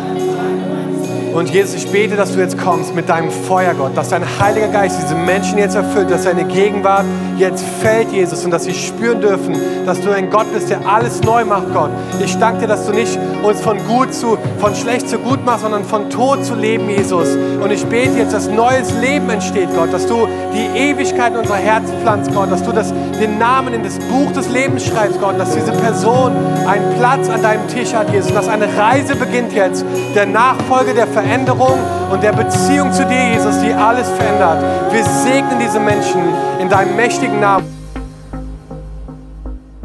Und 1.38 1.52
Jesus, 1.52 1.76
ich 1.76 1.92
bete, 1.92 2.16
dass 2.16 2.34
du 2.34 2.40
jetzt 2.40 2.58
kommst 2.58 2.96
mit 2.96 3.10
deinem 3.10 3.30
Feuer, 3.30 3.76
Gott, 3.76 3.96
dass 3.96 4.10
dein 4.10 4.24
Heiliger 4.40 4.70
Geist 4.70 5.00
diese 5.00 5.14
Menschen 5.14 5.60
jetzt 5.60 5.76
erfüllt, 5.76 6.10
dass 6.10 6.24
deine 6.24 6.46
Gegenwart 6.46 7.06
jetzt 7.38 7.64
fällt, 7.82 8.12
Jesus, 8.12 8.44
und 8.46 8.52
dass 8.52 8.64
sie 8.64 8.74
spüren 8.74 9.22
dürfen, 9.22 9.56
dass 9.86 10.02
du 10.02 10.12
ein 10.12 10.30
Gott 10.30 10.52
bist, 10.54 10.70
der 10.70 10.80
alles 10.88 11.22
neu 11.22 11.46
macht, 11.46 11.74
Gott. 11.74 11.92
Ich 12.24 12.38
danke 12.38 12.62
dir, 12.62 12.68
dass 12.68 12.86
du 12.86 12.94
nicht 12.94 13.18
uns 13.44 13.62
von 13.62 13.78
gut 13.88 14.14
zu, 14.14 14.38
von 14.60 14.76
schlecht 14.76 15.10
zu 15.10 15.20
gut 15.20 15.46
machst, 15.46 15.62
sondern 15.62 15.84
von 15.86 16.10
Tod 16.10 16.44
zu 16.44 16.56
leben, 16.56 16.90
Jesus. 16.90 17.30
Und 17.62 17.72
ich 17.72 17.86
bete 17.86 18.18
jetzt, 18.18 18.34
dass 18.34 18.48
neues 18.50 18.92
Leben 19.00 19.30
entsteht, 19.30 19.70
Gott, 19.76 19.94
dass 19.94 20.08
du 20.08 20.28
die 20.54 20.78
Ewigkeit 20.78 21.34
in 21.34 21.40
unser 21.40 21.56
Herz 21.56 21.90
pflanzt, 22.02 22.34
Gott, 22.34 22.52
dass 22.52 22.64
du 22.64 22.72
das, 22.72 22.94
den 23.22 23.38
Namen 23.38 23.74
in 23.74 23.84
das 23.84 23.98
Buch 24.00 24.32
des 24.34 24.50
Lebens 24.50 24.86
schreibst, 24.86 25.20
Gott, 25.22 25.40
dass 25.40 25.54
diese 25.54 25.72
Person 25.72 26.34
einen 26.68 26.98
Platz 26.98 27.30
an 27.30 27.42
deinem 27.42 27.68
Tisch 27.68 27.94
hat, 27.94 28.12
Jesus, 28.12 28.34
dass 28.34 28.48
eine 28.48 28.68
Reise 28.78 29.16
beginnt 29.16 29.54
jetzt, 29.54 29.86
der 30.16 30.26
Nachfolge 30.26 30.94
der 30.94 31.08
Veränderung 31.08 31.28
Veränderung 31.28 31.80
und 32.12 32.24
der 32.24 32.34
Beziehung 32.34 32.92
zu 32.92 33.06
dir, 33.06 33.34
Jesus, 33.34 33.60
die 33.62 33.74
alles 33.74 34.10
verändert. 34.10 34.64
Wir 34.92 35.04
segnen 35.04 35.60
diese 35.60 35.80
Menschen 35.80 36.22
in 36.60 36.70
deinem 36.70 36.96
mächtigen 36.96 37.40
Namen. 37.40 37.66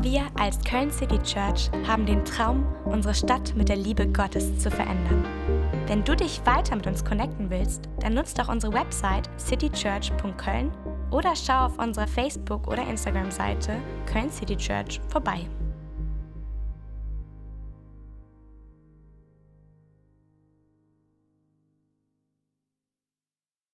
Wir 0.01 0.23
als 0.39 0.59
Köln 0.65 0.91
City 0.91 1.19
Church 1.19 1.71
haben 1.87 2.07
den 2.07 2.25
Traum, 2.25 2.67
unsere 2.85 3.15
Stadt 3.15 3.55
mit 3.57 3.69
der 3.69 3.77
Liebe 3.77 4.07
Gottes 4.07 4.59
zu 4.59 4.71
verändern. 4.71 5.25
Wenn 5.87 6.05
du 6.05 6.17
dich 6.17 6.41
weiter 6.45 6.77
mit 6.77 6.87
uns 6.87 7.05
connecten 7.05 7.51
willst, 7.51 7.89
dann 8.01 8.15
nutzt 8.15 8.39
doch 8.39 8.49
unsere 8.49 8.73
Website 8.73 9.29
citychurch.köln 9.39 10.71
oder 11.11 11.35
schau 11.37 11.67
auf 11.67 11.79
unserer 11.79 12.07
Facebook- 12.07 12.67
oder 12.69 12.87
Instagram-Seite 12.89 13.77
Köln 14.07 14.31
City 14.31 14.57
Church 14.57 15.01
vorbei. 15.09 15.47